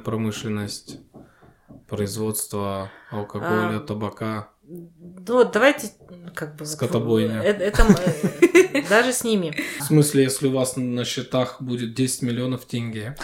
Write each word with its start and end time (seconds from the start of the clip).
Промышленность, 0.00 0.98
производство 1.88 2.90
алкоголя, 3.10 3.76
А, 3.76 3.80
табака. 3.80 4.48
Ну, 4.66 4.88
вот 5.26 5.52
давайте 5.52 5.90
как 6.34 6.52
бы... 6.56 6.64
вот, 6.64 6.68
Скотобойня. 6.68 7.42
э, 7.42 7.48
Это, 7.52 7.82
э, 7.82 8.82
даже 8.88 9.12
с 9.12 9.22
ними. 9.22 9.54
В 9.80 9.82
смысле, 9.84 10.22
если 10.22 10.46
у 10.48 10.52
вас 10.52 10.76
на 10.76 11.04
счетах 11.04 11.60
будет 11.60 11.94
10 11.94 12.22
миллионов 12.22 12.64
тенге, 12.64 13.16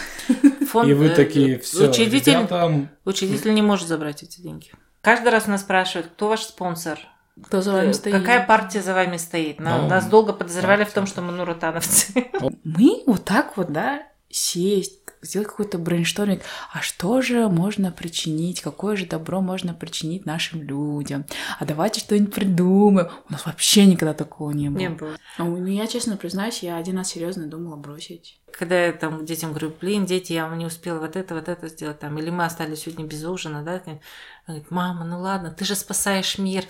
Фонд, 0.69 0.87
и 0.89 0.93
вы 0.93 1.07
э, 1.07 1.15
такие, 1.15 1.57
все, 1.59 1.89
учредитель, 1.89 2.33
ребята, 2.33 2.87
учредитель 3.05 3.53
не 3.53 3.61
может 3.63 3.87
забрать 3.87 4.21
эти 4.23 4.39
деньги. 4.39 4.71
Каждый 5.01 5.29
раз 5.29 5.47
нас 5.47 5.61
спрашивают, 5.61 6.11
кто 6.11 6.27
ваш 6.29 6.41
спонсор, 6.43 6.99
Кто 7.43 7.61
за 7.61 7.71
вами 7.71 7.91
стоит? 7.91 8.13
какая 8.15 8.45
партия 8.45 8.81
за 8.81 8.93
вами 8.93 9.17
стоит. 9.17 9.59
На- 9.59 9.79
Ну, 9.81 9.87
Нас 9.89 10.05
долго 10.07 10.33
подозревали 10.33 10.83
в 10.83 10.87
партия. 10.87 10.93
том, 10.95 11.07
что 11.07 11.21
мы 11.23 11.31
нуротановцы. 11.31 12.29
Мы 12.63 13.01
вот 13.07 13.25
так 13.25 13.57
вот, 13.57 13.71
да, 13.73 14.03
сесть, 14.33 15.01
сделать 15.21 15.47
какой-то 15.47 15.77
brainstorming. 15.77 16.41
А 16.73 16.81
что 16.81 17.21
же 17.21 17.47
можно 17.47 17.91
причинить? 17.91 18.61
Какое 18.61 18.95
же 18.95 19.05
добро 19.05 19.41
можно 19.41 19.73
причинить 19.73 20.25
нашим 20.25 20.61
людям? 20.61 21.25
А 21.59 21.65
давайте 21.65 21.99
что-нибудь 21.99 22.33
придумаем. 22.33 23.09
У 23.29 23.31
нас 23.31 23.45
вообще 23.45 23.85
никогда 23.85 24.13
такого 24.13 24.51
не 24.51 24.69
было. 24.69 24.79
Не 24.79 24.89
было. 24.89 25.15
А 25.37 25.43
у 25.43 25.57
меня, 25.57 25.87
честно 25.87 26.17
признаюсь, 26.17 26.63
я 26.63 26.77
один 26.77 26.97
раз 26.97 27.09
серьезно 27.09 27.47
думала 27.47 27.75
бросить. 27.75 28.39
Когда 28.51 28.85
я 28.85 28.91
там 28.91 29.25
детям 29.25 29.51
говорю, 29.51 29.73
блин, 29.79 30.05
дети, 30.05 30.33
я 30.33 30.47
вам 30.47 30.57
не 30.57 30.65
успела 30.65 30.99
вот 30.99 31.15
это, 31.15 31.35
вот 31.35 31.47
это 31.47 31.69
сделать, 31.69 31.99
там, 31.99 32.17
или 32.17 32.29
мы 32.29 32.43
остались 32.43 32.79
сегодня 32.79 33.05
без 33.05 33.23
ужина, 33.23 33.63
да, 33.63 33.81
они 33.85 34.01
говорят, 34.45 34.71
мама, 34.71 35.05
ну 35.05 35.21
ладно, 35.21 35.51
ты 35.51 35.63
же 35.63 35.75
спасаешь 35.75 36.37
мир. 36.37 36.65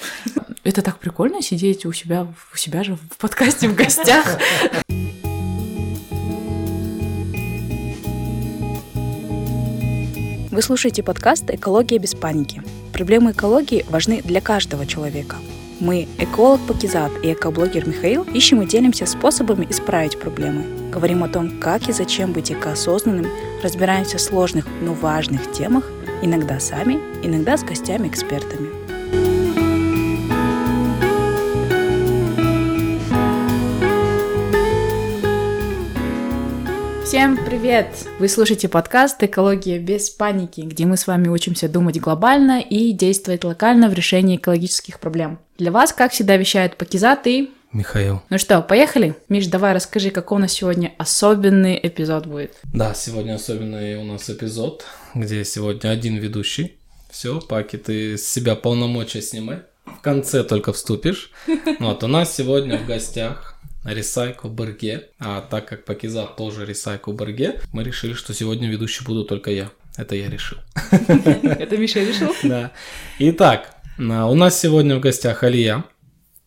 Это 0.64 0.84
так 0.84 1.00
прикольно 1.00 1.42
сидеть 1.42 1.86
у 1.88 1.92
себя, 1.92 2.28
у 2.54 2.58
себя 2.58 2.84
же 2.84 2.96
в 2.96 3.18
подкасте 3.18 3.68
в 3.68 3.76
гостях. 3.76 4.38
Вы 10.52 10.62
слушаете 10.62 11.02
подкаст 11.02 11.50
«Экология 11.50 11.98
без 11.98 12.14
паники». 12.14 12.62
Проблемы 12.92 13.32
экологии 13.32 13.86
важны 13.90 14.22
для 14.22 14.42
каждого 14.42 14.86
человека. 14.86 15.38
Мы, 15.80 16.10
эколог 16.18 16.60
Пакизат 16.68 17.10
и 17.24 17.32
экоблогер 17.32 17.88
Михаил, 17.88 18.24
ищем 18.24 18.62
и 18.62 18.68
делимся 18.68 19.06
способами 19.06 19.66
исправить 19.70 20.20
проблемы. 20.20 20.92
Говорим 20.92 21.24
о 21.24 21.30
том, 21.30 21.58
как 21.62 21.88
и 21.88 21.94
зачем 21.94 22.34
быть 22.34 22.52
экоосознанным, 22.52 23.28
разбираемся 23.64 24.18
в 24.18 24.22
сложных, 24.22 24.66
но 24.82 24.94
важных 24.94 25.54
темах, 25.54 25.90
иногда 26.22 26.60
сами, 26.60 27.00
иногда 27.24 27.56
с 27.56 27.64
гостями-экспертами. 27.64 28.81
Всем 37.12 37.38
привет! 37.46 37.88
Вы 38.20 38.30
слушаете 38.30 38.70
подкаст 38.70 39.22
«Экология 39.22 39.80
без 39.80 40.10
паники», 40.10 40.62
где 40.62 40.86
мы 40.86 40.96
с 40.96 41.08
вами 41.08 41.28
учимся 41.28 41.68
думать 41.68 42.00
глобально 42.00 42.62
и 42.62 42.94
действовать 42.94 43.44
локально 43.44 43.90
в 43.90 43.94
решении 43.94 44.38
экологических 44.38 44.98
проблем. 44.98 45.38
Для 45.58 45.74
вас, 45.74 45.92
как 45.92 46.14
всегда, 46.14 46.38
вещает 46.38 46.78
Пакизат 46.78 47.28
и... 47.28 47.52
Михаил. 47.74 48.22
Ну 48.30 48.38
что, 48.38 48.62
поехали? 48.62 49.14
Миш, 49.28 49.48
давай 49.48 49.74
расскажи, 49.74 50.10
какой 50.10 50.38
у 50.38 50.42
нас 50.42 50.54
сегодня 50.54 50.94
особенный 50.98 51.78
эпизод 51.84 52.28
будет. 52.28 52.56
Да, 52.72 52.94
сегодня 52.94 53.36
особенный 53.36 53.98
у 53.98 54.06
нас 54.06 54.30
эпизод, 54.30 54.86
где 55.14 55.44
сегодня 55.44 55.90
один 55.90 56.16
ведущий. 56.16 56.78
Все, 57.10 57.42
Паки, 57.42 57.76
ты 57.76 58.18
с 58.18 58.26
себя 58.26 58.56
полномочия 58.56 59.22
снимай. 59.22 59.64
В 59.86 60.00
конце 60.00 60.46
только 60.46 60.72
вступишь. 60.72 61.34
Вот, 61.82 62.06
у 62.06 62.08
нас 62.08 62.34
сегодня 62.34 62.78
в 62.78 62.88
гостях 62.88 63.51
Recycle 63.84 64.50
Берге. 64.50 65.10
А 65.20 65.42
так 65.42 65.68
как 65.68 65.86
Пакизат 65.86 66.36
тоже 66.36 66.66
Recycle 66.66 67.14
Берге, 67.16 67.60
мы 67.72 67.84
решили, 67.84 68.14
что 68.14 68.34
сегодня 68.34 68.70
ведущий 68.70 69.04
буду 69.04 69.24
только 69.26 69.52
я. 69.52 69.72
Это 69.98 70.16
я 70.16 70.30
решил. 70.30 70.58
Это 70.92 71.78
Миша 71.78 72.00
решил? 72.00 72.34
Да. 72.44 72.72
Итак, 73.20 73.76
на- 73.98 74.28
у 74.30 74.36
нас 74.36 74.60
сегодня 74.60 74.96
в 74.96 75.00
гостях 75.02 75.44
Алия. 75.44 75.84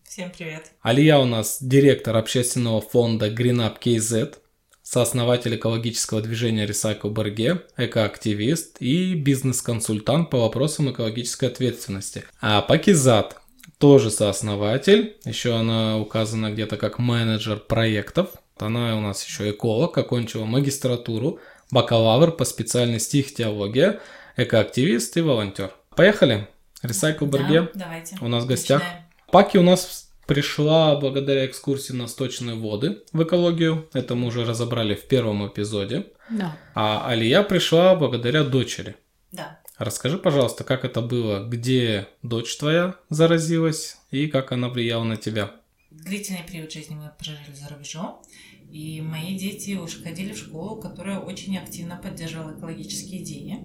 Всем 0.09 0.31
привет. 0.37 0.73
Алия 0.81 1.19
у 1.19 1.25
нас 1.25 1.59
директор 1.61 2.17
общественного 2.17 2.81
фонда 2.81 3.29
GreenUp 3.29 3.79
KZ, 3.85 4.37
сооснователь 4.83 5.57
экологического 5.57 6.23
движения 6.23 6.67
Recycle 6.67 7.11
Берге, 7.13 7.63
экоактивист 7.77 8.77
и 8.81 9.15
бизнес-консультант 9.15 10.31
по 10.31 10.39
вопросам 10.39 10.91
экологической 10.93 11.47
ответственности. 11.47 12.25
А 12.41 12.63
Пакизат 12.63 13.37
тоже 13.79 14.11
сооснователь, 14.11 15.17
еще 15.25 15.55
она 15.57 15.99
указана 15.99 16.51
где-то 16.51 16.77
как 16.77 16.99
менеджер 16.99 17.59
проектов. 17.59 18.31
Она 18.59 18.97
у 18.97 19.01
нас 19.01 19.25
еще 19.25 19.51
эколог, 19.51 19.97
окончила 19.99 20.45
магистратуру, 20.45 21.41
бакалавр 21.71 22.33
по 22.33 22.45
специальности 22.45 23.21
ихтиология, 23.21 24.01
экоактивист 24.37 25.17
и 25.17 25.21
волонтер. 25.21 25.73
Поехали! 25.97 26.49
Recycle 26.83 27.27
Берге. 27.27 27.71
давайте. 27.75 28.17
у 28.21 28.29
нас 28.29 28.45
в 28.45 28.47
гостях. 28.47 28.83
Паки 29.31 29.57
у 29.57 29.63
нас 29.63 30.11
пришла 30.27 30.97
благодаря 30.97 31.47
экскурсии 31.47 31.93
на 31.93 32.07
сточные 32.07 32.57
воды 32.57 33.03
в 33.13 33.23
экологию. 33.23 33.89
Это 33.93 34.15
мы 34.15 34.29
уже 34.29 34.45
разобрали 34.45 34.95
в 34.95 35.07
первом 35.07 35.47
эпизоде. 35.47 36.07
Да. 36.31 36.57
А 36.75 37.09
Алия 37.09 37.43
пришла 37.43 37.95
благодаря 37.95 38.45
дочери. 38.45 38.97
Да. 39.33 39.61
Расскажи, 39.79 40.19
пожалуйста, 40.19 40.63
как 40.63 40.85
это 40.85 41.01
было, 41.01 41.49
где 41.49 42.07
дочь 42.23 42.57
твоя 42.57 42.95
заразилась 43.11 43.97
и 44.13 44.29
как 44.29 44.53
она 44.53 44.69
влияла 44.69 45.03
на 45.03 45.17
тебя. 45.17 45.51
Длительный 45.91 46.45
период 46.47 46.71
жизни 46.71 46.95
мы 46.95 47.11
прожили 47.19 47.53
за 47.55 47.75
рубежом, 47.75 48.23
и 48.71 49.01
мои 49.01 49.37
дети 49.37 49.73
уже 49.73 50.01
ходили 50.03 50.33
в 50.33 50.39
школу, 50.39 50.81
которая 50.81 51.19
очень 51.19 51.59
активно 51.59 51.97
поддерживала 51.97 52.57
экологические 52.57 53.23
идеи. 53.23 53.59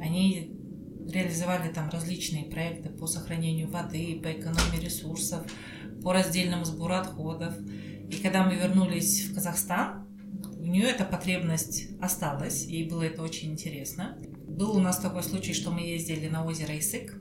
Они 0.00 0.54
реализовали 1.08 1.72
там 1.72 1.88
различные 1.88 2.44
проекты 2.44 2.90
по 2.90 3.06
сохранению 3.06 3.68
воды, 3.68 4.20
по 4.22 4.32
экономии 4.32 4.84
ресурсов, 4.84 5.42
по 6.02 6.12
раздельному 6.12 6.64
сбору 6.66 6.94
отходов. 6.94 7.54
И 8.10 8.20
когда 8.22 8.44
мы 8.44 8.56
вернулись 8.56 9.24
в 9.24 9.34
Казахстан, 9.34 10.06
у 10.58 10.66
нее 10.66 10.88
эта 10.88 11.04
потребность 11.04 11.88
осталась, 12.00 12.64
ей 12.64 12.88
было 12.88 13.02
это 13.02 13.22
очень 13.22 13.52
интересно. 13.52 14.18
Был 14.56 14.76
у 14.76 14.80
нас 14.80 14.98
такой 14.98 15.22
случай, 15.22 15.54
что 15.54 15.70
мы 15.70 15.80
ездили 15.80 16.28
на 16.28 16.44
озеро 16.44 16.78
Исык, 16.78 17.20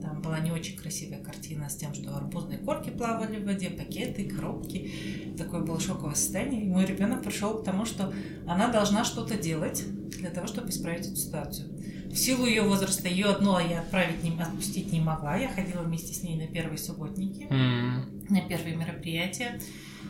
там 0.00 0.22
была 0.22 0.40
не 0.40 0.50
очень 0.50 0.76
красивая 0.76 1.22
картина 1.22 1.68
с 1.68 1.76
тем, 1.76 1.94
что 1.94 2.16
арбузные 2.16 2.58
корки 2.58 2.90
плавали 2.90 3.38
в 3.38 3.44
воде, 3.44 3.70
пакеты, 3.70 4.24
коробки. 4.24 5.34
Такое 5.36 5.60
было 5.60 5.78
шоковое 5.78 6.14
состояние. 6.14 6.64
И 6.64 6.68
мой 6.68 6.86
ребенок 6.86 7.22
пришел 7.22 7.58
к 7.58 7.64
тому, 7.64 7.84
что 7.84 8.12
она 8.46 8.68
должна 8.68 9.04
что-то 9.04 9.36
делать 9.36 9.84
для 10.18 10.30
того, 10.30 10.46
чтобы 10.46 10.70
исправить 10.70 11.06
эту 11.06 11.16
ситуацию. 11.16 11.68
В 12.10 12.16
силу 12.16 12.46
ее 12.46 12.62
возраста 12.62 13.08
ее 13.08 13.26
одну 13.26 13.58
я 13.58 13.80
отправить 13.80 14.24
не, 14.24 14.30
отпустить 14.40 14.90
не 14.90 15.00
могла. 15.00 15.36
Я 15.36 15.48
ходила 15.48 15.82
вместе 15.82 16.12
с 16.12 16.22
ней 16.22 16.36
на 16.36 16.46
первые 16.46 16.78
субботники, 16.78 17.46
на 17.50 18.40
первые 18.48 18.76
мероприятия. 18.76 19.60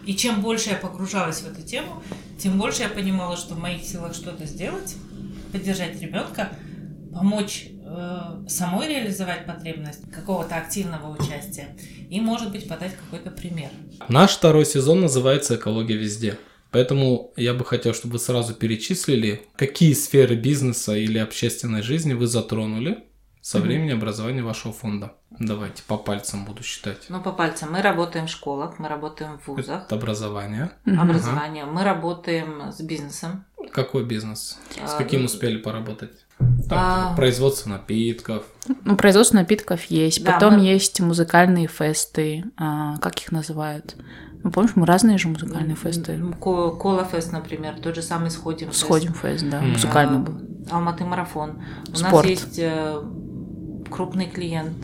И 0.07 0.15
чем 0.15 0.41
больше 0.41 0.71
я 0.71 0.77
погружалась 0.77 1.43
в 1.43 1.47
эту 1.47 1.63
тему, 1.63 2.03
тем 2.39 2.59
больше 2.59 2.83
я 2.83 2.89
понимала, 2.89 3.37
что 3.37 3.55
в 3.55 3.59
моих 3.59 3.83
силах 3.83 4.15
что-то 4.15 4.47
сделать, 4.47 4.97
поддержать 5.53 6.01
ребенка, 6.01 6.51
помочь 7.13 7.69
э, 7.85 8.45
самой 8.49 8.89
реализовать 8.89 9.47
потребность 9.47 10.11
какого-то 10.11 10.57
активного 10.57 11.17
участия 11.17 11.77
и, 12.09 12.21
может 12.21 12.53
быть, 12.53 12.69
подать 12.69 12.97
какой-то 12.97 13.31
пример. 13.31 13.71
Наш 14.09 14.33
второй 14.37 14.65
сезон 14.65 15.01
называется 15.01 15.57
«Экология 15.57 15.97
везде». 15.97 16.39
Поэтому 16.71 17.33
я 17.37 17.53
бы 17.53 17.65
хотел, 17.65 17.95
чтобы 17.95 18.13
вы 18.13 18.19
сразу 18.21 18.55
перечислили, 18.55 19.43
какие 19.57 19.93
сферы 19.93 20.37
бизнеса 20.37 20.95
или 20.95 21.19
общественной 21.19 21.83
жизни 21.83 22.13
вы 22.15 22.29
затронули 22.29 23.05
со 23.41 23.59
времени 23.59 23.91
образования 23.91 24.43
вашего 24.43 24.73
фонда. 24.73 25.15
Давайте 25.31 25.83
по 25.87 25.97
пальцам 25.97 26.45
буду 26.45 26.63
считать. 26.63 27.07
Ну, 27.09 27.21
по 27.23 27.33
пальцам. 27.33 27.73
Мы 27.73 27.83
работаем 27.83 28.27
в 28.27 28.31
школах, 28.31 28.79
мы 28.79 28.89
работаем 28.89 29.39
в 29.39 29.49
вузах, 29.49 29.87
Это 29.87 29.95
образование. 29.97 30.73
Мгм. 30.85 31.01
образование, 31.01 31.65
мы 31.65 31.83
работаем 31.83 32.71
с 32.71 32.81
бизнесом. 32.83 33.47
Какой 33.73 34.05
бизнес? 34.05 34.59
С 34.87 34.95
А, 34.95 34.99
каким 34.99 35.21
ну, 35.21 35.27
успели 35.27 35.57
поработать? 35.59 36.13
Так, 36.69 36.79
а- 36.79 37.15
производство 37.17 37.69
напитков. 37.71 38.45
Ну, 38.85 38.97
производство 38.97 39.37
напитков 39.37 39.85
есть. 39.85 40.25
Да, 40.25 40.33
Потом 40.33 40.55
мы- 40.55 40.65
есть 40.65 41.01
музыкальные 41.01 41.67
фесты. 41.69 42.45
а, 42.57 42.97
как 42.99 43.21
их 43.21 43.33
называют? 43.33 43.97
Ну, 44.43 44.51
помнишь, 44.51 44.73
мы 44.75 44.87
разные 44.87 45.19
же 45.19 45.29
музыкальные 45.29 45.77
фесты. 45.77 46.19
Кола 46.41 47.05
фест, 47.05 47.33
например, 47.33 47.75
тот 47.83 47.95
же 47.95 48.03
самый 48.03 48.31
Сходим 48.31 48.69
фест. 48.69 48.81
Сходим 48.81 49.13
фест, 49.13 49.45
да, 49.51 49.61
Мгм. 49.61 49.73
музыкальный 49.73 50.17
А, 50.19 50.21
был. 50.21 50.41
Алматы 50.71 51.05
марафон. 51.05 51.63
У 51.93 51.97
Спорт. 51.97 52.13
нас 52.15 52.27
есть 52.27 52.59
э, 52.59 53.03
крупный 53.91 54.27
клиент, 54.31 54.77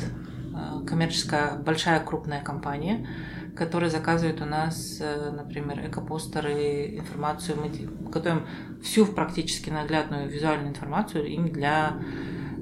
э, 0.54 0.84
коммерческая 0.86 1.56
большая 1.56 2.00
крупная 2.00 2.42
компания, 2.42 3.08
которая 3.56 3.90
заказывает 3.90 4.40
у 4.40 4.44
нас, 4.44 4.98
э, 5.00 5.30
например, 5.30 5.86
экопостеры, 5.86 6.96
информацию. 6.98 7.56
Мы 7.58 7.70
готовим 8.10 8.46
всю 8.82 9.06
практически 9.06 9.70
наглядную 9.70 10.28
визуальную 10.28 10.68
информацию 10.68 11.26
им 11.26 11.48
для 11.48 11.96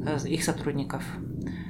э, 0.06 0.18
их 0.28 0.44
сотрудников. 0.44 1.02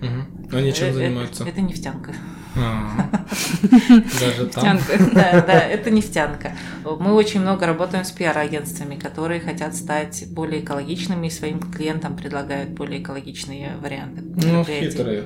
Мгм. 0.01 0.49
Они 0.53 0.73
чем 0.73 0.89
Э, 0.89 0.93
занимаются? 0.93 1.45
Это 1.45 1.61
нефтянка. 1.61 2.13
А, 2.57 3.11
Даже 4.21 4.47
там? 4.47 4.79
Да, 5.13 5.41
да, 5.41 5.59
это 5.59 5.91
нефтянка. 5.91 6.57
Мы 6.85 7.13
очень 7.13 7.41
много 7.41 7.67
работаем 7.67 8.05
с 8.05 8.13
пиар-агентствами, 8.13 8.97
которые 8.97 9.41
хотят 9.41 9.75
стать 9.75 10.27
более 10.31 10.63
экологичными 10.63 11.27
и 11.27 11.31
своим 11.31 11.59
клиентам 11.59 12.17
предлагают 12.17 12.71
более 12.71 13.03
экологичные 13.03 13.77
варианты. 13.81 14.23
Ну, 14.23 14.65
хитрые. 14.65 15.25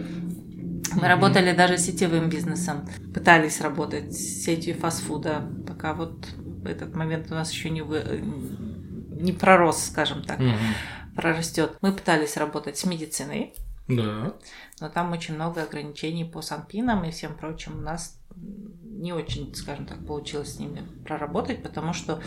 Мы 1.01 1.07
работали 1.09 1.53
даже 1.53 1.79
с 1.79 1.87
сетевым 1.87 2.29
бизнесом, 2.29 2.89
пытались 3.15 3.61
работать 3.61 4.13
с 4.13 4.45
сетью 4.45 4.75
фастфуда, 4.75 5.49
пока 5.67 5.95
вот 5.95 6.27
этот 6.65 6.95
момент 6.95 7.31
у 7.31 7.35
нас 7.35 7.53
еще 7.53 7.71
не, 7.71 7.83
вы- 7.83 8.21
не 9.21 9.33
пророс, 9.33 9.85
скажем 9.85 10.23
так, 10.25 10.39
Мгм. 10.41 10.57
прорастет. 11.15 11.77
Мы 11.81 11.93
пытались 11.93 12.37
работать 12.37 12.77
с 12.79 12.85
медициной, 12.85 13.55
Да. 13.87 14.35
но 14.81 14.89
там 14.89 15.13
очень 15.13 15.35
много 15.35 15.63
ограничений 15.63 16.25
по 16.25 16.43
санпинам 16.43 17.05
и 17.05 17.11
всем 17.11 17.37
прочим. 17.37 17.79
У 17.79 17.81
нас 17.81 18.21
не 18.83 19.13
очень, 19.13 19.55
скажем 19.55 19.87
так, 19.87 20.05
получилось 20.05 20.55
с 20.55 20.59
ними 20.59 20.83
проработать, 21.05 21.63
потому 21.63 21.93
что, 21.93 22.21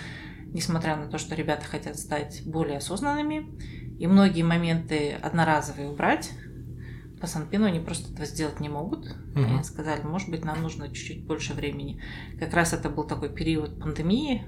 несмотря 0.53 0.95
на 0.95 1.07
то, 1.07 1.17
что 1.17 1.35
ребята 1.35 1.65
хотят 1.65 1.97
стать 1.99 2.43
более 2.45 2.77
осознанными, 2.77 3.47
и 3.99 4.07
многие 4.07 4.43
моменты 4.43 5.11
одноразовые 5.21 5.89
убрать, 5.89 6.31
по 7.21 7.27
санпину 7.27 7.65
они 7.67 7.79
просто 7.79 8.11
этого 8.11 8.25
сделать 8.25 8.59
не 8.59 8.67
могут. 8.69 9.05
И 9.05 9.39
Мгм. 9.39 9.53
Они 9.55 9.63
сказали, 9.63 10.01
может 10.01 10.29
быть, 10.29 10.43
нам 10.43 10.61
нужно 10.61 10.87
чуть-чуть 10.89 11.25
больше 11.25 11.53
времени. 11.53 12.01
Как 12.39 12.53
раз 12.53 12.73
это 12.73 12.89
был 12.89 13.03
такой 13.05 13.29
период 13.29 13.79
пандемии, 13.79 14.45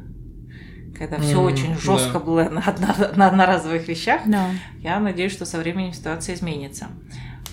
когда 0.97 1.17
все 1.19 1.39
М, 1.39 1.45
очень 1.45 1.75
жестко 1.77 2.13
да. 2.13 2.19
было 2.19 2.49
на, 2.49 2.61
одно- 2.61 3.15
на 3.15 3.27
одноразовых 3.27 3.87
вещах. 3.87 4.21
Да. 4.25 4.49
Я 4.79 4.99
надеюсь, 4.99 5.31
что 5.31 5.45
со 5.45 5.57
временем 5.59 5.93
ситуация 5.93 6.35
изменится. 6.35 6.87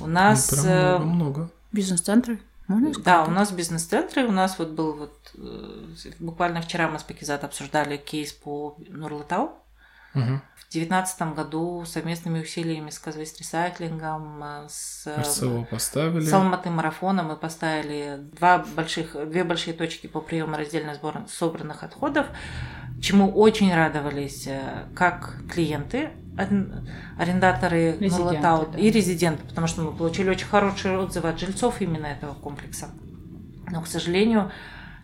У 0.00 0.06
Ну, 0.06 0.12
нас... 0.12 0.48
прям 0.48 0.66
э, 0.66 0.98
много-много. 0.98 1.50
Бизнес-центры? 1.72 2.38
Можно 2.68 2.88
сказать? 2.92 3.04
Да, 3.04 3.24
у 3.24 3.30
нас 3.30 3.50
бизнес-центры, 3.52 4.24
у 4.26 4.32
нас 4.32 4.58
вот 4.58 4.70
был 4.70 4.92
вот... 4.94 5.32
э, 5.36 6.12
Буквально 6.20 6.60
вчера 6.62 6.88
мы 6.88 6.98
с 6.98 7.02
Пакизат 7.02 7.44
обсуждали 7.44 7.96
кейс 7.96 8.32
по 8.32 8.76
Нурлатау. 8.88 9.50
В 10.14 10.72
девятнадцатом 10.72 11.34
году 11.34 11.84
совместными 11.84 12.40
усилиями 12.42 12.90
с 12.90 12.98
Казвест 13.00 13.40
Ресайклингом, 13.40 14.40
э, 14.42 14.66
с 14.68 15.04
э, 15.06 15.20
РСО 15.20 15.66
поставили. 15.68 16.24
с 16.24 16.32
Алматы 16.32 16.70
марафоном 16.70 17.26
мы 17.26 17.36
поставили 17.36 18.18
два 18.38 18.58
больших, 18.76 19.16
две 19.28 19.42
большие 19.42 19.74
точки 19.74 20.06
по 20.06 20.20
приему 20.20 20.56
раздельно 20.56 20.94
сбор- 20.94 21.26
собранных 21.28 21.82
отходов, 21.82 22.26
чему 23.00 23.32
очень 23.32 23.74
радовались 23.74 24.46
э, 24.46 24.86
как 24.94 25.38
клиенты, 25.52 26.10
арен- 26.36 26.88
арендаторы 27.18 27.96
Нурлатау 27.98 28.66
да. 28.70 28.78
и 28.78 28.92
резиденты, 28.92 29.44
потому 29.48 29.66
что 29.66 29.82
мы 29.82 29.92
получили 29.92 30.30
очень 30.30 30.46
хорошие 30.46 30.96
отзывы 30.98 31.30
от 31.30 31.40
жильцов 31.40 31.80
именно 31.80 32.06
этого 32.06 32.34
комплекса. 32.34 32.90
Но, 33.68 33.82
к 33.82 33.88
сожалению, 33.88 34.52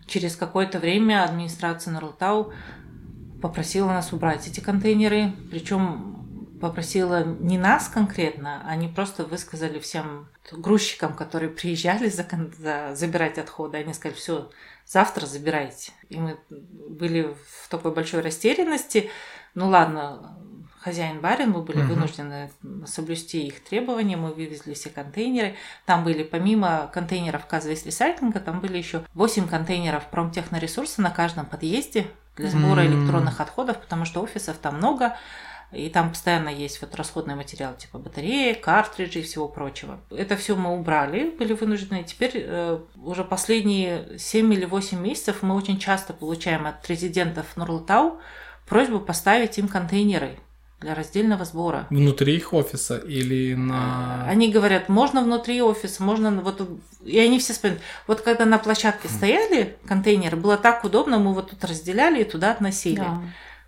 через 0.05 0.37
какое-то 0.37 0.79
время 0.79 1.25
администрация 1.25 1.91
Нурлатау 1.93 2.53
попросила 3.41 3.87
нас 3.87 4.13
убрать 4.13 4.47
эти 4.47 4.59
контейнеры, 4.59 5.31
причем 5.51 6.15
попросила 6.59 7.23
не 7.23 7.57
нас 7.57 7.87
конкретно, 7.87 8.63
они 8.67 8.87
просто 8.87 9.25
высказали 9.25 9.79
всем 9.79 10.27
грузчикам, 10.51 11.13
которые 11.13 11.49
приезжали 11.49 12.09
за, 12.09 12.25
за- 12.57 12.95
забирать 12.95 13.37
отходы, 13.37 13.77
они 13.77 13.93
сказали, 13.93 14.17
все, 14.17 14.49
завтра 14.85 15.25
забирайте. 15.27 15.91
И 16.09 16.17
мы 16.17 16.39
были 16.49 17.35
в 17.63 17.69
такой 17.69 17.93
большой 17.93 18.21
растерянности. 18.21 19.11
Ну 19.53 19.69
ладно, 19.69 20.35
хозяин 20.79 21.19
барин, 21.21 21.51
мы 21.51 21.61
были 21.61 21.79
Мгм. 21.79 21.89
вынуждены 21.89 22.49
соблюсти 22.87 23.45
их 23.45 23.63
требования, 23.63 24.17
мы 24.17 24.33
вывезли 24.33 24.73
все 24.73 24.89
контейнеры. 24.89 25.55
Там 25.85 26.03
были 26.03 26.23
помимо 26.23 26.89
контейнеров 26.91 27.45
Казвейс 27.45 27.85
ресайклинга, 27.85 28.39
там 28.39 28.61
были 28.61 28.77
еще 28.77 29.03
8 29.13 29.47
контейнеров 29.47 30.09
промтехноресурса 30.09 31.01
на 31.03 31.11
каждом 31.11 31.45
подъезде 31.45 32.07
для 32.37 32.49
сбора 32.49 32.81
М. 32.81 32.87
электронных 32.87 33.41
отходов, 33.41 33.79
потому 33.79 34.05
что 34.05 34.21
офисов 34.21 34.57
там 34.57 34.77
много, 34.77 35.17
и 35.71 35.89
там 35.89 36.09
постоянно 36.11 36.49
есть 36.49 36.79
вот 36.81 36.95
расходный 36.95 37.35
материал 37.35 37.75
типа 37.75 37.97
батареи, 37.97 38.53
картриджи 38.53 39.19
и 39.19 39.23
всего 39.23 39.49
прочего. 39.49 39.99
Это 40.09 40.37
все 40.37 40.55
мы 40.55 40.73
убрали, 40.73 41.31
были 41.31 41.51
вынуждены. 41.53 42.03
Теперь 42.03 42.31
э, 42.35 42.79
уже 42.95 43.25
последние 43.25 44.17
7 44.17 44.53
или 44.53 44.65
8 44.65 44.97
месяцев 44.99 45.41
мы 45.41 45.55
очень 45.55 45.77
часто 45.77 46.13
получаем 46.13 46.65
от 46.67 46.87
резидентов 46.87 47.57
Нурлтау 47.57 48.21
просьбу 48.65 48.99
поставить 49.01 49.57
им 49.57 49.67
контейнеры 49.67 50.39
для 50.79 50.93
раздельного 50.93 51.43
сбора. 51.43 51.87
Внутри 51.89 52.35
их 52.35 52.53
офиса 52.53 52.97
или 52.97 53.55
на... 53.55 54.25
Они 54.27 54.51
говорят, 54.51 54.89
можно 54.89 55.23
внутри 55.23 55.61
офиса, 55.61 56.03
можно 56.03 56.31
вот 56.41 56.61
и 57.03 57.17
они 57.19 57.39
все 57.39 57.53
вспоминают. 57.53 57.83
Вот 58.05 58.21
когда 58.21 58.45
на 58.45 58.59
площадке 58.59 59.07
стояли 59.07 59.77
контейнеры, 59.87 60.37
было 60.37 60.57
так 60.57 60.83
удобно, 60.83 61.17
мы 61.17 61.33
вот 61.33 61.49
тут 61.49 61.63
разделяли 61.63 62.21
и 62.21 62.25
туда 62.25 62.51
относили. 62.51 62.97
Да. 62.97 63.21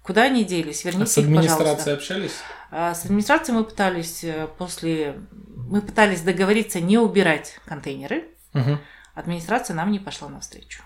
Куда 0.04 0.24
они 0.24 0.44
делись? 0.44 0.86
А 0.86 0.90
Верните 0.90 1.12
с 1.12 1.18
их, 1.18 1.26
администрацией 1.26 1.66
пожалуйста. 1.68 1.94
общались? 1.94 2.34
А 2.72 2.94
С 2.94 3.06
администрацией 3.06 3.58
мы 3.58 3.64
пытались 3.64 4.24
э, 4.24 4.48
после... 4.58 5.20
Мы 5.70 5.82
пытались 5.82 6.22
договориться 6.22 6.80
не 6.80 6.98
убирать 6.98 7.60
контейнеры. 7.66 8.26
Мгм. 8.54 8.80
Администрация 9.14 9.76
нам 9.76 9.92
не 9.92 10.00
пошла 10.00 10.30
навстречу. 10.30 10.82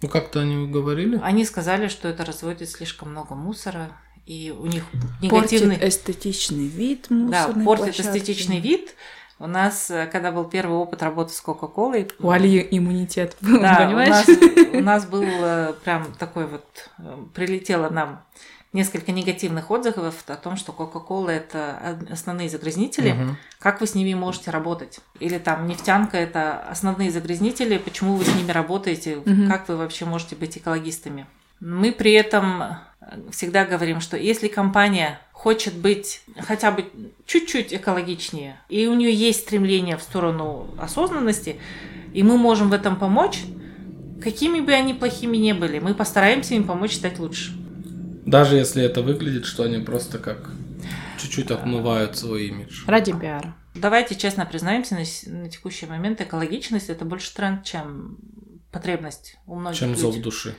Ну, 0.00 0.08
как-то 0.08 0.40
они 0.40 0.68
говорили? 0.68 1.18
Они 1.22 1.44
сказали, 1.44 1.88
что 1.88 2.08
это 2.08 2.24
разводит 2.24 2.68
слишком 2.70 3.10
много 3.10 3.34
мусора, 3.34 3.90
и 4.28 4.50
у 4.56 4.66
них 4.66 4.84
Портит 4.90 5.22
негативный... 5.62 5.88
эстетичный 5.88 6.66
вид 6.66 7.06
Да, 7.08 7.48
портит 7.64 7.96
площадки. 7.96 8.18
эстетичный 8.18 8.60
вид. 8.60 8.94
У 9.38 9.46
нас, 9.46 9.90
э, 9.90 10.06
когда 10.12 10.32
был 10.32 10.44
первый 10.44 10.76
опыт 10.76 11.02
работы 11.02 11.32
с 11.32 11.40
Кока-Колой... 11.40 12.10
У 12.18 12.28
Али 12.28 12.68
иммунитет 12.70 13.36
был, 13.40 13.58
Да, 13.58 13.78
у 13.80 13.86
понимаешь? 13.86 14.26
нас, 14.26 14.72
у 14.74 14.80
нас 14.80 15.06
был 15.06 15.24
э, 15.24 15.72
прям 15.82 16.12
такой 16.18 16.46
вот... 16.46 16.64
э, 16.98 17.16
Прилетело 17.34 17.88
нам 17.88 18.22
несколько 18.74 19.12
негативных 19.12 19.70
отзывов 19.70 20.16
о 20.26 20.36
том, 20.36 20.56
что 20.58 20.72
Кока-Кола– 20.72 21.30
это 21.30 21.96
основные 22.10 22.50
загрязнители. 22.50 23.12
Мгм. 23.12 23.38
Как 23.58 23.80
вы 23.80 23.86
с 23.86 23.94
ними 23.94 24.12
можете 24.12 24.50
работать? 24.50 25.00
Или 25.20 25.38
там 25.38 25.66
нефтянка– 25.66 26.16
это 26.18 26.60
основные 26.68 27.10
загрязнители, 27.10 27.78
почему 27.78 28.16
вы 28.16 28.26
с 28.26 28.34
ними 28.34 28.50
работаете? 28.50 29.22
Мгм. 29.24 29.48
Как 29.48 29.68
вы 29.68 29.78
вообще 29.78 30.04
можете 30.04 30.36
быть 30.36 30.58
экологистами? 30.58 31.26
Мы 31.60 31.92
при 31.92 32.12
этом 32.12 32.62
э, 32.62 32.66
всегда 33.30 33.64
говорим, 33.64 34.00
что 34.00 34.16
если 34.16 34.48
компания 34.48 35.20
хочет 35.32 35.74
быть 35.74 36.22
хотя 36.38 36.70
бы 36.70 36.86
чуть-чуть 37.26 37.72
экологичнее, 37.72 38.60
и 38.68 38.86
у 38.86 38.94
нее 38.94 39.12
есть 39.12 39.40
стремление 39.40 39.96
в 39.96 40.02
сторону 40.02 40.68
осознанности, 40.78 41.60
и 42.12 42.22
мы 42.22 42.36
можем 42.36 42.70
в 42.70 42.72
этом 42.72 42.96
помочь, 42.96 43.42
какими 44.22 44.60
бы 44.60 44.72
они 44.72 44.94
плохими 44.94 45.36
не 45.36 45.54
были, 45.54 45.78
мы 45.78 45.94
постараемся 45.94 46.54
им 46.54 46.64
помочь 46.64 46.94
стать 46.94 47.18
лучше. 47.18 47.52
Даже 48.26 48.56
если 48.56 48.82
это 48.82 49.00
выглядит, 49.02 49.46
что 49.46 49.62
они 49.62 49.78
просто 49.78 50.18
как 50.18 50.50
чуть-чуть 51.18 51.50
отмывают 51.50 52.16
свой 52.16 52.48
имидж. 52.48 52.84
Ради 52.86 53.12
пиара. 53.12 53.54
Давайте 53.74 54.14
честно 54.14 54.44
признаемся, 54.44 54.94
на, 54.94 55.40
на 55.40 55.48
текущий 55.48 55.86
момент 55.86 56.20
экологичность 56.20 56.90
это 56.90 57.04
больше 57.04 57.34
тренд, 57.34 57.64
чем 57.64 58.18
потребность 58.72 59.36
у 59.46 59.54
многих 59.54 59.78
Чем 59.78 59.90
людей. 59.90 60.02
зов 60.02 60.16
души. 60.20 60.54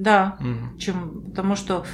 Да, 0.00 0.36
Мгм. 0.40 0.78
чем, 0.78 1.22
потому 1.26 1.56
что 1.56 1.84